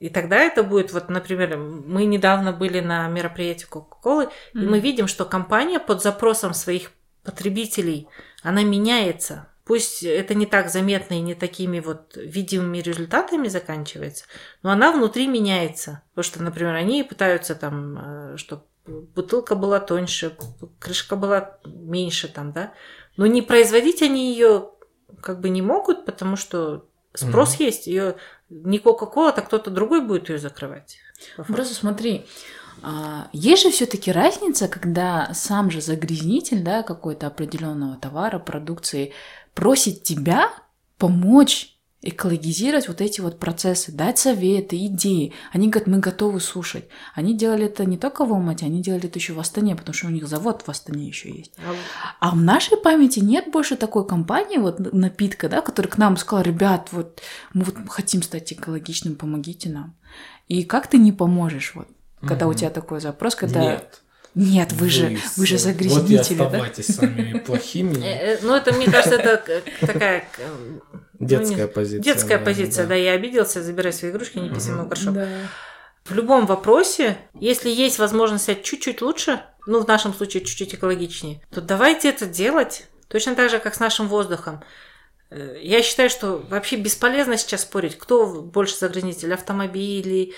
И 0.00 0.08
тогда 0.08 0.38
это 0.38 0.62
будет, 0.62 0.92
вот, 0.92 1.10
например, 1.10 1.56
мы 1.58 2.06
недавно 2.06 2.52
были 2.52 2.80
на 2.80 3.06
мероприятии 3.08 3.66
Кока-Колы, 3.66 4.30
и 4.54 4.58
мы 4.58 4.80
видим, 4.80 5.06
что 5.06 5.24
компания 5.26 5.78
под 5.78 6.02
запросом 6.02 6.54
своих 6.54 6.90
потребителей, 7.22 8.08
она 8.42 8.64
меняется. 8.64 9.46
Пусть 9.64 10.02
это 10.02 10.34
не 10.34 10.46
так 10.46 10.70
заметно 10.70 11.14
и 11.14 11.20
не 11.20 11.34
такими 11.34 11.80
вот 11.80 12.16
видимыми 12.16 12.78
результатами 12.78 13.46
заканчивается, 13.48 14.24
но 14.62 14.70
она 14.70 14.90
внутри 14.90 15.26
меняется. 15.28 16.02
Потому 16.10 16.24
что, 16.24 16.42
например, 16.42 16.74
они 16.74 17.04
пытаются 17.04 17.54
там, 17.54 18.36
чтобы 18.36 18.62
бутылка 18.86 19.54
была 19.54 19.78
тоньше, 19.80 20.36
крышка 20.80 21.14
была 21.14 21.58
меньше 21.66 22.26
там, 22.26 22.52
да. 22.52 22.72
Но 23.16 23.26
не 23.26 23.42
производить 23.42 24.02
они 24.02 24.32
ее 24.32 24.70
как 25.20 25.40
бы 25.40 25.50
не 25.50 25.60
могут, 25.62 26.06
потому 26.06 26.36
что 26.36 26.86
спрос 27.14 27.56
Мгм. 27.56 27.64
есть. 27.64 27.86
Ее 27.86 28.16
не 28.50 28.78
Кока-Кола, 28.78 29.32
так 29.32 29.46
кто-то 29.46 29.70
другой 29.70 30.04
будет 30.04 30.28
ее 30.28 30.38
закрывать. 30.38 30.98
факту. 31.36 31.52
Просто 31.52 31.74
смотри, 31.74 32.26
а, 32.82 33.28
есть 33.32 33.62
же 33.62 33.70
все-таки 33.70 34.10
разница, 34.12 34.68
когда 34.68 35.32
сам 35.34 35.70
же 35.70 35.80
загрязнитель, 35.80 36.62
да, 36.62 36.82
какой-то 36.82 37.26
определенного 37.26 37.96
товара, 37.96 38.38
продукции 38.38 39.12
просит 39.54 40.02
тебя 40.02 40.50
помочь 40.98 41.76
экологизировать 42.02 42.88
вот 42.88 43.00
эти 43.00 43.20
вот 43.20 43.38
процессы, 43.38 43.92
дать 43.92 44.18
советы, 44.18 44.76
идеи. 44.86 45.32
Они 45.52 45.68
говорят, 45.68 45.86
мы 45.86 45.98
готовы 45.98 46.40
слушать. 46.40 46.86
Они 47.14 47.36
делали 47.36 47.66
это 47.66 47.84
не 47.84 47.98
только 47.98 48.24
в 48.24 48.32
Алмате, 48.32 48.64
они 48.66 48.80
делали 48.82 49.06
это 49.06 49.18
еще 49.18 49.34
в 49.34 49.40
Астане, 49.40 49.76
потому 49.76 49.94
что 49.94 50.06
у 50.06 50.10
них 50.10 50.26
завод 50.26 50.62
в 50.64 50.68
Астане 50.70 51.06
еще 51.06 51.30
есть. 51.30 51.52
А 52.20 52.30
в 52.30 52.36
нашей 52.36 52.78
памяти 52.78 53.20
нет 53.20 53.50
больше 53.50 53.76
такой 53.76 54.06
компании, 54.06 54.56
вот 54.56 54.92
напитка, 54.94 55.48
да, 55.48 55.60
которая 55.60 55.92
к 55.92 55.98
нам 55.98 56.16
сказала, 56.16 56.42
ребят, 56.42 56.88
вот 56.92 57.20
мы 57.52 57.64
вот 57.64 57.76
хотим 57.88 58.22
стать 58.22 58.52
экологичным, 58.52 59.14
помогите 59.14 59.68
нам. 59.68 59.94
И 60.48 60.64
как 60.64 60.86
ты 60.86 60.96
не 60.98 61.12
поможешь, 61.12 61.74
вот, 61.74 61.88
когда 62.26 62.46
у 62.46 62.50
Мгм. 62.50 62.58
тебя 62.58 62.70
такой 62.70 63.00
запрос, 63.00 63.34
когда... 63.34 63.60
Нет. 63.60 64.02
Нет, 64.34 64.72
вы 64.72 64.88
же, 64.90 65.18
вы 65.36 65.46
же 65.46 65.58
с- 65.58 65.62
загрязнители, 65.62 66.16
Вот 66.18 66.30
и 66.30 66.34
да? 66.36 66.44
оставайтесь 66.46 66.86
самыми 66.86 67.38
плохими. 67.40 67.98
Э, 68.04 68.34
э, 68.34 68.38
Ну, 68.42 68.54
это, 68.54 68.72
мне 68.72 68.86
кажется, 68.86 69.16
это 69.16 69.62
такая 69.80 70.24
ну, 70.38 71.26
Детская 71.26 71.66
позиция. 71.66 72.02
детская 72.14 72.38
позиция, 72.38 72.86
да. 72.86 72.94
я 72.94 73.12
обиделся, 73.12 73.62
забирай 73.62 73.92
свои 73.92 74.10
игрушки, 74.10 74.38
не 74.38 74.48
писи 74.50 74.68
Мгм. 74.68 74.78
мой 74.78 74.86
горшок. 74.88 75.14
Да. 75.14 75.28
В 76.04 76.14
любом 76.14 76.46
вопросе, 76.46 77.18
если 77.38 77.68
есть 77.70 77.98
возможность 77.98 78.44
стать 78.44 78.62
чуть-чуть 78.62 79.02
лучше, 79.02 79.42
ну, 79.66 79.82
в 79.84 79.86
нашем 79.88 80.14
случае 80.14 80.44
чуть-чуть 80.44 80.74
экологичнее, 80.74 81.42
то 81.50 81.60
давайте 81.60 82.08
это 82.08 82.24
делать. 82.26 82.86
Точно 83.08 83.34
так 83.34 83.50
же, 83.50 83.58
как 83.58 83.74
с 83.74 83.80
нашим 83.80 84.08
воздухом. 84.08 84.62
Э, 85.30 85.58
Я 85.60 85.82
считаю, 85.82 86.08
что 86.08 86.38
вообще 86.48 86.76
бесполезно 86.76 87.36
сейчас 87.36 87.62
спорить, 87.62 87.98
кто 87.98 88.26
больше 88.42 88.76
загрязнитель, 88.76 89.34
автомобили, 89.34 90.32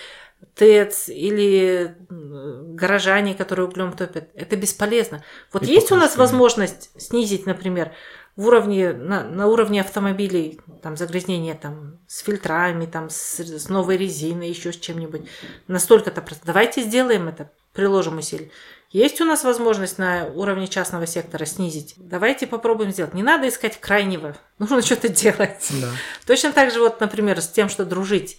ТЭЦ 0.54 1.08
или 1.08 1.96
горожане, 2.08 3.34
которые 3.34 3.66
углем 3.66 3.92
топят. 3.92 4.30
Это 4.34 4.56
бесполезно. 4.56 5.24
Вот 5.52 5.62
И 5.62 5.66
есть 5.66 5.92
у 5.92 5.96
нас 5.96 6.16
возможность 6.16 6.90
снизить, 7.00 7.46
например, 7.46 7.92
в 8.36 8.46
уровне, 8.46 8.92
на, 8.92 9.24
на 9.24 9.46
уровне 9.46 9.80
автомобилей 9.80 10.60
там, 10.82 10.96
загрязнение 10.96 11.54
там, 11.54 11.98
с 12.06 12.20
фильтрами, 12.20 12.86
там, 12.86 13.10
с, 13.10 13.40
с 13.40 13.68
новой 13.68 13.96
резиной, 13.96 14.48
еще 14.48 14.72
с 14.72 14.78
чем-нибудь. 14.78 15.22
Настолько-то 15.68 16.22
просто. 16.22 16.46
Давайте 16.46 16.82
сделаем 16.82 17.28
это, 17.28 17.50
приложим 17.72 18.18
усилия. 18.18 18.50
Есть 18.90 19.22
у 19.22 19.24
нас 19.24 19.42
возможность 19.42 19.96
на 19.96 20.26
уровне 20.26 20.68
частного 20.68 21.06
сектора 21.06 21.46
снизить? 21.46 21.94
Давайте 21.96 22.46
попробуем 22.46 22.90
сделать. 22.90 23.14
Не 23.14 23.22
надо 23.22 23.48
искать 23.48 23.80
крайнего. 23.80 24.36
Нужно 24.58 24.82
что-то 24.82 25.08
делать. 25.08 25.68
Да. 25.80 25.88
Точно 26.26 26.52
так 26.52 26.70
же, 26.70 26.80
вот, 26.80 27.00
например, 27.00 27.40
с 27.40 27.48
тем, 27.48 27.68
что 27.68 27.84
дружить. 27.84 28.38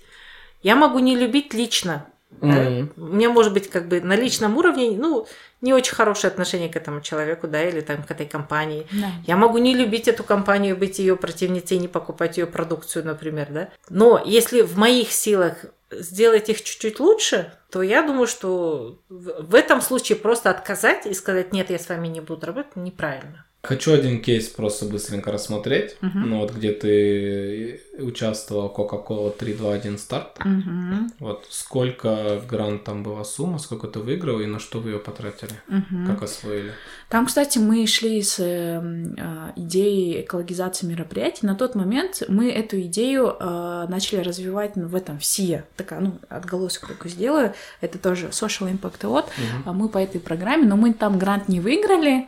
Я 0.64 0.76
могу 0.76 0.99
не 0.99 1.16
любить 1.16 1.53
лично. 1.53 2.05
да. 2.41 2.47
Мгм. 2.47 2.93
У 2.97 3.16
меня 3.16 3.30
может 3.30 3.53
быть 3.53 3.70
как 3.70 3.88
бы 3.88 4.01
на 4.01 4.16
личном 4.16 4.57
уровне, 4.57 4.91
ну, 4.97 5.28
не 5.61 5.74
очень 5.74 5.93
хорошее 5.93 6.32
отношение 6.32 6.68
к 6.68 6.76
этому 6.76 6.99
человеку, 7.01 7.47
да, 7.47 7.64
или 7.64 7.82
там 7.82 8.03
к 8.03 8.11
этой 8.11 8.26
компании. 8.26 8.88
Да. 8.91 9.11
Я 9.28 9.38
могу 9.38 9.59
не 9.59 9.74
любить 9.74 10.07
эту 10.07 10.24
компанию, 10.24 10.76
быть 10.76 10.99
ее 10.99 11.16
противницей, 11.16 11.78
не 11.78 11.88
покупать 11.88 12.38
ее 12.38 12.47
продукцию, 12.47 13.05
например, 13.05 13.47
да. 13.49 13.70
Но 13.89 14.22
если 14.26 14.61
в 14.61 14.78
моих 14.78 15.11
силах 15.11 15.66
сделать 15.91 16.49
их 16.49 16.64
чуть-чуть 16.64 16.99
лучше, 16.99 17.53
то 17.70 17.82
я 17.82 18.01
думаю, 18.01 18.28
что 18.28 18.99
в 19.09 19.55
этом 19.55 19.82
случае 19.82 20.18
просто 20.18 20.49
отказать 20.49 21.05
и 21.05 21.14
сказать, 21.14 21.53
нет, 21.53 21.70
я 21.70 21.80
с 21.80 21.88
вами 21.88 22.07
не 22.07 22.20
буду 22.22 22.45
работать, 22.45 22.76
неправильно. 22.76 23.45
Хочу 23.66 23.93
один 23.93 24.22
кейс 24.22 24.49
просто 24.49 24.86
быстренько 24.86 25.32
рассмотреть. 25.32 25.95
Мгм. 26.01 26.30
Ну 26.30 26.39
вот 26.39 26.53
где 26.53 26.74
ты 26.74 27.80
участвовал 27.97 28.68
Coca-Cola 28.68 29.32
321 29.32 29.97
старт. 29.97 30.38
Мгм. 30.43 31.14
Вот 31.20 31.47
сколько 31.49 32.41
грант 32.49 32.84
там 32.84 33.03
была 33.03 33.24
сумма, 33.24 33.59
сколько 33.59 33.88
ты 33.88 33.99
выиграл 33.99 34.41
и 34.41 34.47
на 34.47 34.59
что 34.59 34.82
вы 34.82 34.89
ее 34.89 34.99
потратили? 34.99 35.53
Мгм. 35.70 36.07
Как 36.07 36.24
освоили? 36.24 36.74
Там, 37.07 37.26
кстати, 37.26 37.57
мы 37.57 37.88
шли 37.88 38.22
с 38.22 38.36
э, 38.39 39.53
идеей 39.55 40.24
экологизации 40.24 40.86
мероприятий. 40.86 41.45
На 41.45 41.55
тот 41.55 41.76
момент 41.76 42.22
мы 42.28 42.51
эту 42.51 42.82
идею 42.82 43.38
э, 43.39 43.86
начали 43.88 44.20
развивать 44.20 44.76
ну, 44.76 44.88
в 44.88 44.95
этом, 44.95 45.20
в 45.20 45.24
СИА. 45.24 45.64
Такая, 45.78 46.01
ну, 46.01 46.20
отголосок 46.28 46.89
такой 46.89 47.11
сделаю. 47.11 47.53
Это 47.80 47.97
тоже 47.97 48.28
Social 48.28 48.70
Impact 48.70 48.99
Award. 49.03 49.28
А 49.64 49.72
мы 49.72 49.88
по 49.88 49.99
этой 49.99 50.20
программе, 50.20 50.66
но 50.66 50.76
мы 50.76 50.93
там 50.93 51.18
грант 51.18 51.47
не 51.47 51.61
выиграли. 51.61 52.28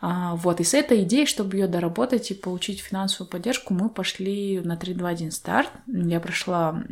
А, 0.00 0.34
вот, 0.36 0.60
и 0.60 0.64
с 0.64 0.74
этой 0.74 1.04
идеей, 1.04 1.26
чтобы 1.26 1.56
ее 1.56 1.68
доработать 1.68 2.30
и 2.30 2.34
получить 2.34 2.80
финансовую 2.80 3.30
поддержку, 3.30 3.72
мы 3.72 3.88
пошли 3.88 4.60
на 4.60 4.76
3-2-1 4.76 5.30
старт. 5.30 5.70
Я 5.86 6.20
прошла 6.20 6.82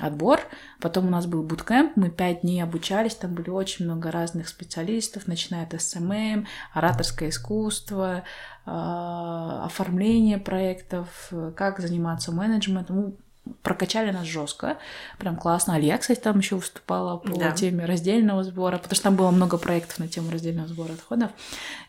отбор, 0.00 0.40
потом 0.80 1.06
у 1.06 1.10
нас 1.10 1.26
был 1.26 1.44
bootcamp, 1.44 1.96
мы 1.96 2.10
пять 2.10 2.40
дней 2.40 2.60
обучались, 2.62 3.14
там 3.14 3.34
были 3.34 3.50
очень 3.50 3.84
много 3.84 4.10
разных 4.10 4.48
специалистов, 4.48 5.28
начиная 5.28 5.64
от 5.64 5.80
SMM, 5.80 6.46
ораторское 6.72 7.28
искусство, 7.28 8.24
а, 8.66 9.64
оформление 9.64 10.38
проектов, 10.38 11.32
как 11.56 11.78
заниматься 11.78 12.32
менеджментом. 12.32 13.16
Прокачали 13.62 14.10
нас 14.10 14.24
жестко, 14.26 14.78
прям 15.18 15.36
классно. 15.36 15.74
Алия, 15.74 15.98
кстати, 15.98 16.18
там 16.20 16.38
еще 16.38 16.56
выступала 16.56 17.16
по 17.18 17.38
Да. 17.38 17.50
теме 17.52 17.84
раздельного 17.84 18.42
сбора, 18.44 18.78
потому 18.78 18.94
что 18.94 19.04
там 19.04 19.16
было 19.16 19.30
много 19.30 19.58
проектов 19.58 19.98
на 19.98 20.08
тему 20.08 20.30
раздельного 20.30 20.68
сбора 20.68 20.92
отходов. 20.92 21.30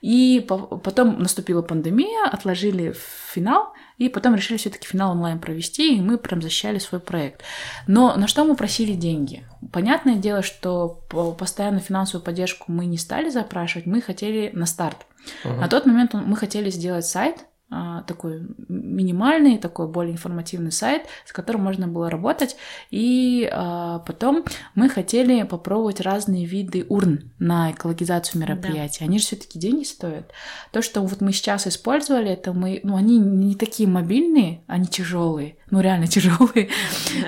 И 0.02 0.46
по- 0.48 0.58
потом 0.58 1.20
наступила 1.20 1.62
пандемия, 1.62 2.28
отложили 2.30 2.94
финал, 3.32 3.74
и 3.98 4.10
потом 4.10 4.36
решили 4.36 4.58
все-таки 4.58 4.88
финал 4.88 5.12
онлайн 5.12 5.40
провести, 5.40 5.96
и 5.98 6.02
мы 6.02 6.18
прям 6.18 6.42
защищали 6.42 6.80
свой 6.80 7.00
проект. 7.00 7.42
Но 7.88 8.16
на 8.16 8.28
что 8.28 8.44
мы 8.44 8.56
просили 8.56 8.94
деньги? 8.94 9.46
Понятное 9.72 10.16
дело, 10.16 10.42
что 10.42 11.02
по- 11.10 11.32
постоянно 11.32 11.80
финансовую 11.80 12.24
поддержку 12.26 12.66
мы 12.72 12.86
не 12.86 12.98
стали 12.98 13.30
запрашивать, 13.30 13.86
мы 13.86 14.02
хотели 14.02 14.50
на 14.54 14.66
старт. 14.66 14.98
Ага. 15.46 15.62
На 15.62 15.68
тот 15.70 15.86
момент 15.86 16.14
мы 16.14 16.36
хотели 16.36 16.70
сделать 16.70 17.06
сайт, 17.06 17.46
такой 18.08 18.42
минимальный, 18.68 19.58
такой 19.58 19.88
более 19.88 20.14
информативный 20.14 20.72
сайт, 20.72 21.04
с 21.26 21.32
которым 21.32 21.64
можно 21.64 21.88
было 21.88 22.10
работать. 22.10 22.56
И 22.92 23.50
а, 23.52 24.00
потом 24.00 24.44
мы 24.76 24.90
хотели 24.90 25.44
попробовать 25.44 26.02
разные 26.02 26.46
виды 26.46 26.86
урн 26.90 27.32
на 27.40 27.72
экологизацию 27.72 28.42
мероприятий. 28.42 29.04
Они 29.04 29.20
же 29.20 29.26
все-таки 29.26 29.60
деньги 29.60 29.84
стоят. 29.84 30.32
То, 30.72 30.82
что 30.82 31.02
вот 31.02 31.22
мы 31.22 31.32
сейчас 31.32 31.68
использовали, 31.68 32.32
это 32.32 32.54
мы, 32.54 32.80
ну, 32.84 32.96
они 32.96 33.18
не 33.18 33.56
такие 33.56 33.88
мобильные, 33.88 34.64
они 34.68 34.88
тяжелые, 34.88 35.58
ну 35.70 35.80
реально 35.80 36.08
тяжелые. 36.16 36.70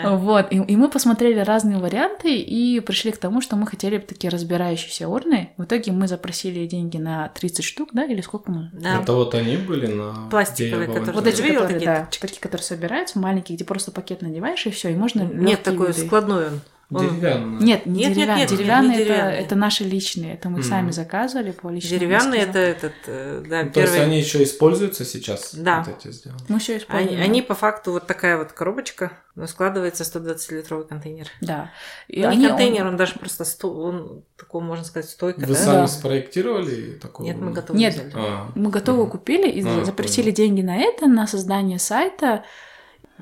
Вот, 0.04 0.52
и, 0.52 0.58
и 0.58 0.76
мы 0.76 0.90
посмотрели 0.90 1.40
разные 1.40 1.78
варианты 1.78 2.38
и 2.38 2.80
пришли 2.80 3.12
к 3.12 3.18
тому, 3.18 3.42
что 3.42 3.56
мы 3.56 3.68
хотели 3.68 3.98
бы 3.98 4.04
такие 4.04 4.30
разбирающиеся 4.30 5.08
урны. 5.08 5.50
В 5.58 5.64
итоге 5.64 5.92
мы 5.92 6.08
запросили 6.08 6.66
деньги 6.66 6.98
на 6.98 7.30
30 7.30 7.64
штук, 7.64 7.90
да, 7.94 8.06
или 8.06 8.22
сколько 8.22 8.52
мы? 8.52 8.70
Да. 8.74 9.02
Это 9.02 9.14
вот 9.14 9.34
они 9.36 9.58
были 9.58 9.88
на... 9.88 10.28
Пластиковые, 10.36 10.88
которые- 10.88 11.14
Вот 11.14 11.28
эти, 11.28 11.42
которые, 11.42 11.68
такие 11.68 11.86
да, 11.86 12.08
такие, 12.12 12.40
которые 12.42 12.64
собираются, 12.64 13.20
маленькие, 13.20 13.56
где 13.56 13.66
просто 13.66 13.92
пакет 13.92 14.22
надеваешь, 14.22 14.66
и 14.66 14.70
все, 14.72 14.90
и 14.92 14.96
можно 14.96 15.22
Нет 15.24 15.64
такой 15.64 15.94
складной 15.94 16.48
он. 16.48 16.62
Он 16.92 17.10
Деревянные. 17.10 17.62
Нет, 17.66 17.86
не 17.88 17.94
Нет, 17.94 18.10
нет, 18.10 18.14
деревянные. 18.16 18.38
нет, 18.42 18.52
не 18.52 18.58
деревянные, 18.58 18.96
это, 18.98 19.04
деревянные. 19.06 19.40
это 19.40 19.56
наши 19.56 19.84
личные. 19.86 20.34
Это 20.36 20.50
мы 20.50 20.60
Мгм. 20.60 20.64
сами 20.70 20.92
заказывали 20.92 21.52
по 21.52 21.70
личному 21.70 22.00
Деревянный 22.00 22.40
заказу. 22.42 22.50
это 22.52 22.60
этот, 22.60 22.94
э, 23.08 23.44
да, 23.50 23.64
Ну, 23.64 23.72
То 23.72 23.80
есть 23.82 23.94
первый. 23.94 24.06
они 24.08 24.20
еще 24.20 24.44
используются 24.44 25.04
сейчас? 25.04 25.56
Да. 25.56 25.84
Вот 25.88 25.98
эти 25.98 26.12
сделаны? 26.14 26.42
Мы 26.48 26.60
все 26.60 26.78
используем. 26.78 27.14
Они, 27.16 27.22
они 27.24 27.42
по 27.42 27.56
факту 27.56 27.92
вот 27.92 28.06
такая 28.06 28.38
вот 28.38 28.52
коробочка, 28.52 29.14
но 29.34 29.48
складывается 29.48 30.04
120-литровый 30.04 30.86
контейнер. 30.88 31.28
Да. 31.42 31.72
И 32.08 32.22
Ну, 32.22 32.28
они- 32.30 32.38
не 32.44 32.48
контейнер, 32.50 32.86
он 32.86 32.98
даже 32.98 33.14
просто 33.16 33.46
сто, 33.46 33.74
он 33.74 34.24
такой, 34.38 34.62
можно 34.62 34.86
сказать, 34.86 35.10
стойка, 35.10 35.40
Вы 35.40 35.48
да? 35.48 35.56
сами 35.56 35.76
Да. 35.78 35.88
спроектировали 35.88 37.00
такого? 37.02 37.26
Нет, 37.26 37.38
мы 37.38 37.52
готовы 37.52 37.80
Нет. 37.80 37.96
взяли. 37.96 38.12
А, 38.16 38.52
Мы 38.54 38.70
готовы 38.70 39.04
Мгм. 39.04 39.12
купили 39.12 39.50
и 39.50 39.66
А, 39.68 39.84
запросили 39.86 40.26
понял. 40.26 40.36
деньги 40.36 40.62
на 40.62 40.78
это, 40.78 41.08
на 41.08 41.26
создание 41.26 41.80
сайта. 41.80 42.44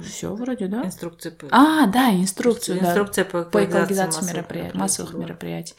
Все 0.01 0.33
вроде, 0.33 0.67
да? 0.67 0.83
Инструкции 0.85 1.29
по... 1.29 1.47
А, 1.51 1.85
да, 1.85 2.11
инструкцию, 2.11 2.79
да. 2.79 2.87
Инструкция 2.87 3.25
по 3.25 3.43
по 3.43 3.63
экологизации 3.63 4.25
мероприятий, 4.25 4.77
массовых 4.77 5.11
да. 5.11 5.17
мероприятий. 5.19 5.75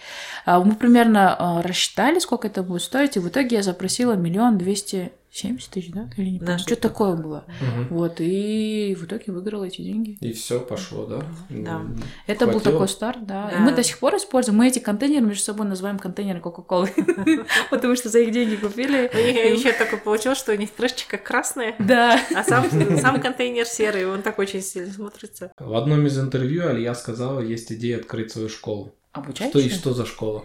А, 0.47 0.61
Мы 0.61 0.77
примерно 0.77 1.35
а, 1.37 1.63
рассчитали, 1.63 2.21
сколько 2.21 2.47
это 2.47 2.63
будет 2.63 2.83
стоить, 2.83 3.17
и 3.17 3.21
в 3.21 3.29
итоге 3.29 3.57
я 3.57 3.63
запросила 3.63 4.13
миллион 4.13 4.57
двести 4.57 5.13
семьдесят 5.35 5.71
тысяч, 5.71 5.91
да? 5.91 6.09
Или 6.17 6.31
не 6.31 6.39
Да, 6.39 6.47
помню. 6.47 6.59
Что 6.61 6.77
такое 6.77 7.17
было. 7.17 7.45
мгм. 7.61 7.89
Вот, 7.91 8.21
и 8.21 8.97
в 8.99 9.05
итоге 9.05 9.33
выиграла 9.33 9.65
эти 9.65 9.83
деньги. 9.83 10.17
И 10.21 10.33
все 10.33 10.61
пошло, 10.61 11.07
да? 11.07 11.23
Да. 11.51 11.73
М, 11.81 12.01
Это 12.27 12.47
был 12.47 12.61
такой 12.61 12.87
старт, 12.89 13.27
да. 13.27 13.51
И 13.51 13.55
Да. 13.55 13.61
мы 13.61 13.73
до 13.75 13.83
сих 13.83 13.99
пор 13.99 14.15
используем. 14.17 14.59
Мы 14.59 14.69
эти 14.69 14.79
контейнеры 14.79 15.27
между 15.27 15.43
собой 15.43 15.67
называем 15.67 15.99
контейнеры 15.99 16.41
Кока-Колы. 16.41 16.91
Потому 17.71 17.97
что 17.97 18.09
за 18.09 18.21
их 18.21 18.31
деньги 18.33 18.57
купили. 18.57 19.11
У 19.13 19.17
них 19.17 19.59
еще 19.59 19.73
такое 19.73 19.99
получилось, 19.99 20.39
что 20.39 20.53
у 20.53 20.57
них 20.57 20.73
крышечка 20.73 21.19
красная, 21.19 21.75
Да. 21.81 22.21
а 22.35 22.45
сам, 22.45 23.21
контейнер 23.21 23.67
серый, 23.67 24.07
он 24.07 24.23
так 24.23 24.39
очень 24.39 24.63
сильно 24.63 24.93
смотрится. 24.93 25.53
В 25.59 25.75
одном 25.75 26.07
из 26.07 26.19
интервью 26.19 26.69
Алия 26.69 26.95
сказала, 26.95 27.41
есть 27.41 27.73
идея 27.73 27.97
открыть 27.99 28.31
свою 28.33 28.49
школу. 28.49 28.95
Что 29.35 29.59
и 29.59 29.69
что 29.69 29.95
за 29.95 30.07
школа? 30.07 30.45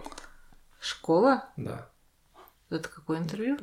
Школа? 0.80 1.44
Да. 1.56 1.89
Это 2.70 2.88
какое 2.88 3.18
интервью? 3.18 3.58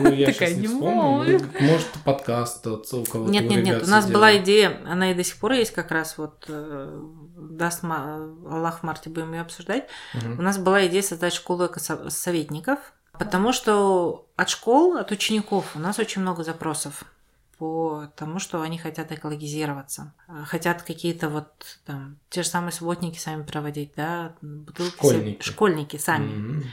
Ну, 0.00 0.12
я 0.12 0.32
Такая, 0.32 0.54
не 0.54 0.66
вспомню. 0.66 1.38
Ну, 1.60 1.66
Может, 1.66 1.88
подкаст 2.04 2.66
от- 2.66 2.92
у 2.92 3.04
кого-то 3.04 3.30
Нет, 3.30 3.48
нет, 3.48 3.64
нет. 3.64 3.82
У 3.84 3.86
нас 3.86 4.10
была 4.10 4.36
идея, 4.38 4.80
она 4.84 5.12
и 5.12 5.14
до 5.14 5.22
сих 5.22 5.36
пор 5.36 5.52
есть 5.52 5.72
как 5.72 5.92
раз 5.92 6.18
вот 6.18 6.44
э, 6.48 7.00
даст 7.36 7.84
Аллах 7.84 8.80
в 8.80 8.82
марте 8.82 9.10
будем 9.10 9.32
ее 9.32 9.42
обсуждать. 9.42 9.86
У 10.24 10.42
нас 10.42 10.58
была 10.58 10.86
идея 10.88 11.02
создать 11.02 11.34
школу 11.34 11.66
экосоветников, 11.66 12.78
потому 13.12 13.52
что 13.52 14.26
от 14.36 14.48
школ, 14.48 14.96
от 14.96 15.12
учеников 15.12 15.76
у 15.76 15.78
нас 15.78 16.00
очень 16.00 16.22
много 16.22 16.42
запросов 16.42 17.04
по 17.58 18.08
тому, 18.16 18.38
что 18.40 18.60
они 18.62 18.78
хотят 18.78 19.10
экологизироваться, 19.12 20.12
хотят 20.46 20.82
какие-то 20.82 21.28
вот 21.28 21.78
там 21.86 22.16
те 22.30 22.42
же 22.42 22.48
самые 22.48 22.72
субботники 22.72 23.18
сами 23.18 23.42
проводить, 23.42 23.92
да, 23.96 24.34
бутылки 24.42 24.94
Школьники. 24.96 25.42
школьники 25.42 25.96
сами. 25.96 26.64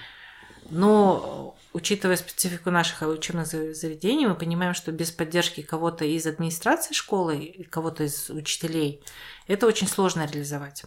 Но, 0.70 1.56
учитывая 1.76 2.16
специфику 2.16 2.72
наших 2.72 3.02
учебных 3.08 3.46
зав- 3.48 3.74
заведений, 3.74 4.26
мы 4.28 4.36
понимаем, 4.36 4.74
что 4.74 4.92
без 4.92 5.12
поддержки 5.12 5.62
кого-то 5.62 6.06
из 6.06 6.26
администрации 6.26 6.94
школы, 6.94 7.68
кого-то 7.70 8.04
из 8.04 8.30
учителей, 8.30 9.04
это 9.48 9.68
очень 9.68 9.88
сложно 9.88 10.26
реализовать. 10.26 10.84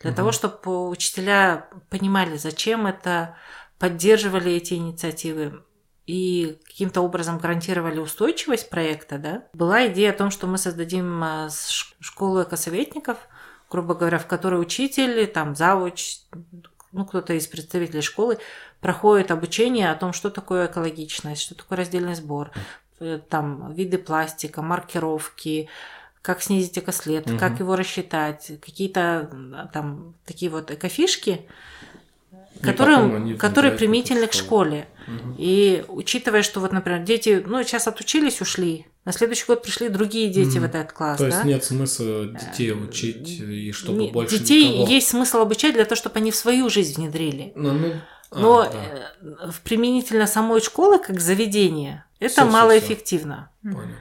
Для 0.00 0.10
Мгм. 0.10 0.16
того, 0.16 0.32
чтобы 0.32 0.88
учителя 0.88 1.68
понимали, 1.88 2.36
зачем 2.36 2.86
это, 2.86 3.36
поддерживали 3.78 4.52
эти 4.52 4.74
инициативы 4.74 5.62
и 6.06 6.58
каким-то 6.66 7.00
образом 7.00 7.38
гарантировали 7.38 7.98
устойчивость 7.98 8.68
проекта, 8.70 9.18
да, 9.18 9.44
была 9.52 9.86
идея 9.86 10.10
о 10.10 10.18
том, 10.18 10.30
что 10.30 10.46
мы 10.46 10.58
создадим 10.58 11.22
а, 11.22 11.48
школу 12.00 12.42
экосоветников, 12.42 13.18
грубо 13.70 13.94
говоря, 13.94 14.18
в 14.18 14.26
которой 14.26 14.60
учитель, 14.60 15.26
там, 15.28 15.54
завуч, 15.56 16.18
ну, 16.94 17.04
кто-то 17.04 17.34
из 17.34 17.46
представителей 17.46 18.02
школы 18.02 18.38
проходит 18.80 19.30
обучение 19.30 19.90
о 19.90 19.94
том, 19.96 20.12
что 20.12 20.30
такое 20.30 20.66
экологичность, 20.66 21.42
что 21.42 21.54
такое 21.54 21.78
раздельный 21.78 22.14
сбор, 22.14 22.50
э, 23.00 23.20
там, 23.28 23.72
виды 23.74 23.98
пластика, 23.98 24.62
маркировки, 24.62 25.68
как 26.22 26.40
снизить 26.40 26.78
экослед, 26.78 27.26
Мгм. 27.26 27.38
как 27.38 27.58
его 27.58 27.76
рассчитать, 27.76 28.52
какие-то 28.64 29.28
м, 29.30 29.68
там 29.72 30.14
такие 30.24 30.50
вот 30.50 30.70
экофишки, 30.70 31.46
которые, 32.62 33.36
которые 33.36 33.72
применительны 33.72 34.26
к 34.26 34.32
школе. 34.32 34.86
Мгм. 35.06 35.34
И 35.36 35.84
учитывая, 35.88 36.42
что 36.42 36.60
вот, 36.60 36.72
например, 36.72 37.02
дети, 37.02 37.42
ну, 37.44 37.62
сейчас 37.62 37.88
отучились, 37.88 38.40
ушли, 38.40 38.86
на 39.04 39.12
следующий 39.12 39.44
год 39.46 39.62
пришли 39.62 39.88
другие 39.88 40.30
дети 40.30 40.56
Мгм. 40.58 40.60
в 40.60 40.64
этот 40.74 40.92
класс, 40.92 41.18
То 41.18 41.24
да? 41.28 41.34
есть 41.34 41.44
нет 41.44 41.64
смысла 41.64 42.26
детей 42.26 42.72
учить, 42.72 43.40
и 43.40 43.72
чтобы 43.72 43.98
Не- 43.98 44.10
больше 44.10 44.38
детей 44.38 44.68
никого. 44.78 44.88
есть 44.92 45.08
смысл 45.08 45.38
обучать 45.38 45.74
для 45.74 45.84
того, 45.84 45.96
чтобы 45.96 46.16
они 46.18 46.30
в 46.30 46.36
свою 46.36 46.68
жизнь 46.70 46.94
внедрили. 47.00 47.52
Ну, 47.54 47.72
ну, 47.72 47.92
а, 48.30 48.38
Но 48.38 48.62
да. 48.64 48.70
э, 49.20 49.50
в 49.50 49.60
применительно 49.60 50.26
самой 50.26 50.60
школы 50.60 50.98
как 50.98 51.20
заведения 51.20 52.06
это 52.18 52.32
Всё, 52.32 52.42
всё, 52.42 52.50
малоэффективно. 52.50 53.50
Понял. 53.62 53.96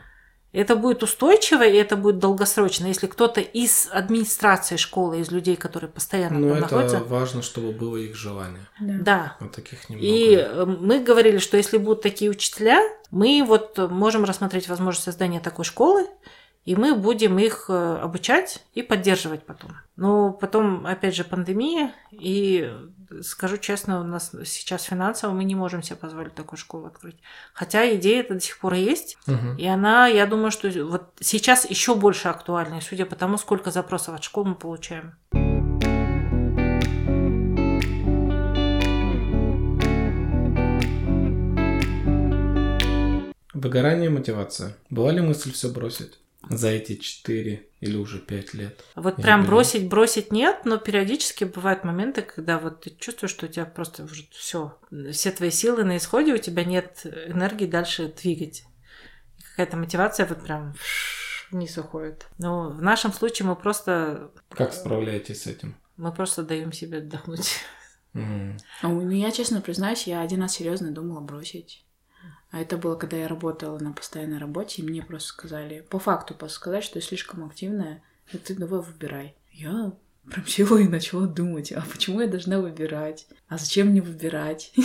Это 0.54 0.76
будет 0.76 1.02
устойчиво, 1.02 1.64
и 1.64 1.76
это 1.76 1.98
будет 1.98 2.20
долгосрочно. 2.20 2.86
Если 2.86 3.08
кто-то 3.08 3.42
из 3.42 3.90
администрации 3.92 4.76
школы, 4.76 5.20
из 5.20 5.32
людей, 5.32 5.56
которые 5.56 5.90
постоянно 5.90 6.38
Но 6.38 6.50
там 6.50 6.58
это 6.64 6.76
находятся... 6.76 7.00
важно, 7.00 7.42
чтобы 7.42 7.72
было 7.72 7.98
их 7.98 8.16
желание. 8.16 8.62
Да. 8.80 9.36
А 9.40 9.48
таких 9.48 9.90
немного. 9.90 10.08
И 10.08 10.66
мы 10.80 11.00
говорили, 11.00 11.40
что 11.40 11.58
если 11.58 11.78
будут 11.78 12.04
такие 12.04 12.30
учителя, 12.30 12.80
мы 13.10 13.44
вот 13.46 13.80
можем 13.90 14.26
рассмотреть 14.26 14.70
возможность 14.70 15.06
создания 15.06 15.40
такой 15.40 15.66
школы, 15.66 16.06
и 16.66 16.76
мы 16.76 16.96
будем 16.96 17.40
их 17.40 17.66
э, 17.68 17.98
обучать 17.98 18.64
и 18.74 18.84
поддерживать 18.84 19.46
потом. 19.46 19.72
Но 19.96 20.32
потом, 20.32 20.86
опять 20.86 21.16
же, 21.16 21.24
пандемия, 21.24 21.92
и 22.12 22.72
скажу 23.22 23.58
честно, 23.58 24.00
у 24.00 24.04
нас 24.04 24.32
сейчас 24.46 24.84
финансово 24.84 25.32
мы 25.34 25.44
не 25.44 25.56
можем 25.56 25.84
себе 25.84 25.96
позволить 25.98 26.34
такую 26.36 26.58
школу 26.58 26.88
открыть. 26.88 27.18
Хотя 27.54 27.94
идея 27.96 28.22
это 28.22 28.34
до 28.36 28.40
сих 28.40 28.58
пор 28.60 28.74
есть, 28.74 29.18
Мгм. 29.28 29.58
и 29.58 29.66
она, 29.68 30.08
я 30.08 30.26
думаю, 30.26 30.52
что 30.52 30.70
вот 30.86 31.14
сейчас 31.20 31.70
еще 31.70 31.96
больше 31.96 32.30
актуальна, 32.30 32.82
судя 32.82 33.06
по 33.06 33.16
тому, 33.16 33.38
сколько 33.38 33.72
запросов 33.72 34.16
от 34.16 34.24
школ 34.24 34.46
мы 34.46 34.56
получаем. 34.56 35.14
Выгорание 43.54 44.08
и 44.08 44.10
мотивация. 44.10 44.76
Была 44.90 45.12
ли 45.12 45.22
мысль 45.22 45.52
все 45.52 45.70
бросить 45.70 46.18
за 46.50 46.70
эти 46.70 46.96
4 46.96 47.68
или 47.80 47.98
уже 47.98 48.20
5 48.20 48.54
лет? 48.54 48.84
Вот 48.96 49.16
прям 49.18 49.40
понял. 49.42 49.50
бросить, 49.52 49.88
бросить 49.90 50.32
нет, 50.32 50.66
но 50.66 50.78
периодически 50.78 51.44
бывают 51.46 51.84
моменты, 51.84 52.22
когда 52.22 52.60
вот 52.60 52.82
ты 52.82 52.90
чувствуешь, 52.92 53.32
что 53.32 53.46
у 53.46 53.50
тебя 53.50 53.66
просто 53.66 54.04
уже 54.04 54.26
все, 54.32 54.78
все 55.12 55.32
твои 55.32 55.50
силы 55.52 55.84
на 55.84 55.98
исходе, 55.98 56.34
у 56.34 56.38
тебя 56.38 56.64
нет 56.64 57.06
энергии 57.06 57.66
дальше 57.66 58.14
двигать. 58.22 58.64
Какая-то 59.52 59.78
мотивация 59.78 60.26
вот 60.26 60.44
прям 60.44 60.74
вниз 61.52 61.78
уходит. 61.78 62.26
Но 62.40 62.70
в 62.70 62.82
нашем 62.82 63.14
случае 63.14 63.48
мы 63.48 63.56
просто 63.56 64.32
Как 64.50 64.74
справляетесь 64.74 65.44
с 65.44 65.48
этим? 65.48 65.76
мы 65.98 66.12
просто 66.12 66.42
даем 66.44 66.72
себе 66.74 66.98
отдохнуть. 67.00 67.60
А 68.16 68.88
у- 68.90 69.02
Ну, 69.02 69.12
я 69.12 69.32
честно 69.32 69.62
признаюсь, 69.62 70.08
я 70.08 70.22
один 70.22 70.42
раз 70.42 70.54
серьезно 70.54 70.92
думала 70.92 71.20
бросить. 71.22 71.86
А 72.54 72.62
это 72.62 72.78
было, 72.78 72.96
когда 72.96 73.18
я 73.18 73.28
работала 73.28 73.80
на 73.80 73.94
постоянной 73.94 74.38
работе, 74.38 74.84
и 74.84 74.86
мне 74.86 75.02
просто 75.02 75.30
сказали, 75.30 75.84
по 75.90 75.98
факту 75.98 76.36
просто 76.36 76.58
сказать, 76.58 76.84
что 76.84 77.00
я 77.00 77.02
слишком 77.02 77.44
активная, 77.46 78.04
и 78.32 78.38
ты 78.38 78.54
давай 78.54 78.80
выбирай. 78.80 79.36
Я 79.52 79.94
прям 80.30 80.46
села 80.46 80.78
и 80.78 80.88
начала 80.88 81.26
думать, 81.26 81.72
а 81.72 81.84
почему 81.92 82.22
я 82.22 82.28
должна 82.28 82.60
выбирать? 82.60 83.26
А 83.48 83.58
зачем 83.58 83.88
мне 83.88 84.02
выбирать? 84.02 84.72